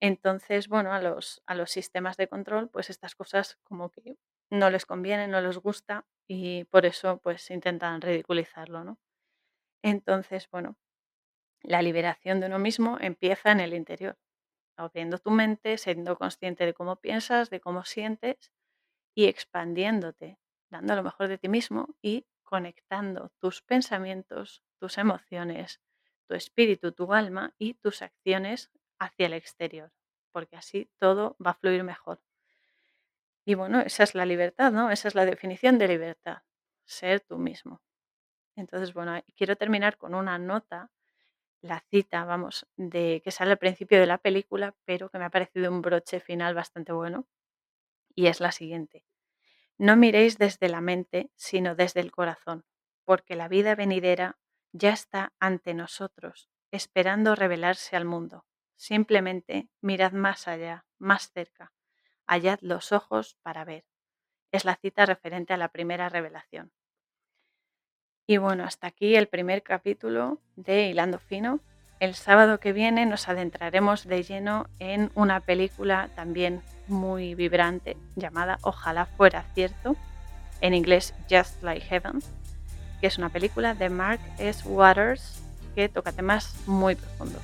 Entonces, 0.00 0.68
bueno, 0.68 0.92
a 0.92 1.00
los, 1.00 1.42
a 1.46 1.54
los 1.54 1.70
sistemas 1.70 2.16
de 2.16 2.28
control, 2.28 2.68
pues 2.70 2.90
estas 2.90 3.14
cosas 3.16 3.58
como 3.64 3.90
que 3.90 4.16
no 4.50 4.70
les 4.70 4.86
conviene, 4.86 5.28
no 5.28 5.40
les 5.40 5.58
gusta 5.58 6.06
y 6.28 6.64
por 6.64 6.86
eso 6.86 7.18
pues 7.22 7.50
intentan 7.50 8.00
ridiculizarlo, 8.00 8.84
¿no? 8.84 8.98
Entonces, 9.82 10.48
bueno, 10.50 10.76
la 11.62 11.82
liberación 11.82 12.40
de 12.40 12.46
uno 12.48 12.58
mismo 12.58 12.98
empieza 13.00 13.52
en 13.52 13.60
el 13.60 13.74
interior, 13.74 14.18
abriendo 14.76 15.18
tu 15.18 15.30
mente, 15.30 15.78
siendo 15.78 16.16
consciente 16.18 16.66
de 16.66 16.74
cómo 16.74 16.96
piensas, 16.96 17.50
de 17.50 17.60
cómo 17.60 17.84
sientes 17.84 18.52
y 19.16 19.26
expandiéndote, 19.26 20.38
dando 20.70 20.96
lo 20.96 21.02
mejor 21.04 21.28
de 21.28 21.38
ti 21.38 21.48
mismo 21.48 21.96
y 22.02 22.26
conectando 22.48 23.30
tus 23.40 23.60
pensamientos, 23.60 24.62
tus 24.80 24.96
emociones, 24.96 25.82
tu 26.26 26.34
espíritu, 26.34 26.92
tu 26.92 27.12
alma 27.12 27.54
y 27.58 27.74
tus 27.74 28.00
acciones 28.00 28.70
hacia 28.98 29.26
el 29.26 29.34
exterior, 29.34 29.92
porque 30.32 30.56
así 30.56 30.90
todo 30.98 31.36
va 31.44 31.50
a 31.50 31.54
fluir 31.60 31.84
mejor. 31.84 32.22
Y 33.44 33.54
bueno, 33.54 33.80
esa 33.80 34.04
es 34.04 34.14
la 34.14 34.24
libertad, 34.24 34.72
¿no? 34.72 34.90
Esa 34.90 35.08
es 35.08 35.14
la 35.14 35.26
definición 35.26 35.78
de 35.78 35.88
libertad, 35.88 36.38
ser 36.86 37.20
tú 37.20 37.36
mismo. 37.38 37.82
Entonces, 38.56 38.94
bueno, 38.94 39.22
quiero 39.36 39.56
terminar 39.56 39.98
con 39.98 40.14
una 40.14 40.38
nota, 40.38 40.90
la 41.62 41.80
cita, 41.90 42.24
vamos, 42.24 42.66
de 42.76 43.20
que 43.24 43.30
sale 43.30 43.52
al 43.52 43.58
principio 43.58 44.00
de 44.00 44.06
la 44.06 44.18
película, 44.18 44.74
pero 44.86 45.10
que 45.10 45.18
me 45.18 45.26
ha 45.26 45.30
parecido 45.30 45.70
un 45.70 45.82
broche 45.82 46.20
final 46.20 46.54
bastante 46.54 46.92
bueno, 46.92 47.26
y 48.14 48.28
es 48.28 48.40
la 48.40 48.52
siguiente. 48.52 49.04
No 49.78 49.96
miréis 49.96 50.38
desde 50.38 50.68
la 50.68 50.80
mente, 50.80 51.30
sino 51.36 51.76
desde 51.76 52.00
el 52.00 52.10
corazón, 52.10 52.64
porque 53.04 53.36
la 53.36 53.46
vida 53.46 53.76
venidera 53.76 54.38
ya 54.72 54.90
está 54.90 55.32
ante 55.38 55.72
nosotros, 55.72 56.50
esperando 56.72 57.36
revelarse 57.36 57.96
al 57.96 58.04
mundo. 58.04 58.44
Simplemente 58.76 59.68
mirad 59.80 60.12
más 60.12 60.48
allá, 60.48 60.84
más 60.98 61.30
cerca. 61.32 61.72
Hallad 62.26 62.58
los 62.60 62.92
ojos 62.92 63.36
para 63.42 63.64
ver. 63.64 63.86
Es 64.50 64.64
la 64.64 64.76
cita 64.76 65.06
referente 65.06 65.52
a 65.52 65.56
la 65.56 65.68
primera 65.68 66.08
revelación. 66.08 66.72
Y 68.26 68.36
bueno, 68.36 68.64
hasta 68.64 68.88
aquí 68.88 69.16
el 69.16 69.28
primer 69.28 69.62
capítulo 69.62 70.42
de 70.56 70.88
Hilando 70.88 71.18
Fino. 71.18 71.60
El 72.00 72.14
sábado 72.14 72.60
que 72.60 72.72
viene 72.72 73.06
nos 73.06 73.28
adentraremos 73.28 74.06
de 74.06 74.22
lleno 74.22 74.68
en 74.78 75.10
una 75.14 75.40
película 75.40 76.10
también 76.14 76.62
muy 76.86 77.34
vibrante 77.34 77.96
llamada 78.14 78.58
Ojalá 78.62 79.06
fuera 79.06 79.42
cierto, 79.54 79.96
en 80.60 80.74
inglés 80.74 81.12
Just 81.28 81.60
Like 81.62 81.84
Heaven, 81.86 82.20
que 83.00 83.08
es 83.08 83.18
una 83.18 83.30
película 83.30 83.74
de 83.74 83.90
Mark 83.90 84.20
S. 84.38 84.68
Waters 84.68 85.42
que 85.74 85.88
toca 85.88 86.12
temas 86.12 86.54
muy 86.66 86.94
profundos. 86.94 87.42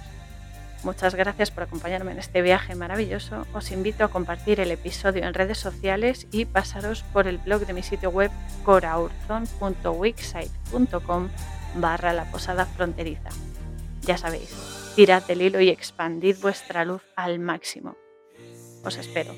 Muchas 0.84 1.16
gracias 1.16 1.50
por 1.50 1.64
acompañarme 1.64 2.12
en 2.12 2.18
este 2.18 2.42
viaje 2.42 2.76
maravilloso. 2.76 3.46
Os 3.54 3.72
invito 3.72 4.04
a 4.04 4.08
compartir 4.08 4.60
el 4.60 4.70
episodio 4.70 5.24
en 5.24 5.34
redes 5.34 5.58
sociales 5.58 6.28
y 6.30 6.44
pasaros 6.44 7.02
por 7.12 7.26
el 7.26 7.38
blog 7.38 7.66
de 7.66 7.72
mi 7.72 7.82
sitio 7.82 8.10
web 8.10 8.30
coraurzon.wixsite.com 8.64 11.28
barra 11.76 12.12
la 12.12 12.30
posada 12.30 12.66
fronteriza. 12.66 13.30
Ya 14.06 14.18
sabéis, 14.18 14.50
tirad 14.96 15.24
del 15.26 15.42
hilo 15.42 15.60
y 15.60 15.70
expandid 15.70 16.36
vuestra 16.40 16.84
luz 16.84 17.02
al 17.16 17.38
máximo. 17.38 17.96
Os 18.84 18.96
espero. 18.96 19.32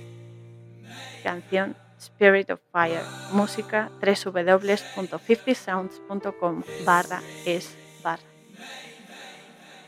Canción 1.23 1.77
Spirit 1.99 2.51
of 2.51 2.61
Fire. 2.73 3.03
Música 3.33 3.91
www.50sounds.com 4.01 6.63
barra 6.85 7.23
es 7.45 7.77
barra. 8.03 8.36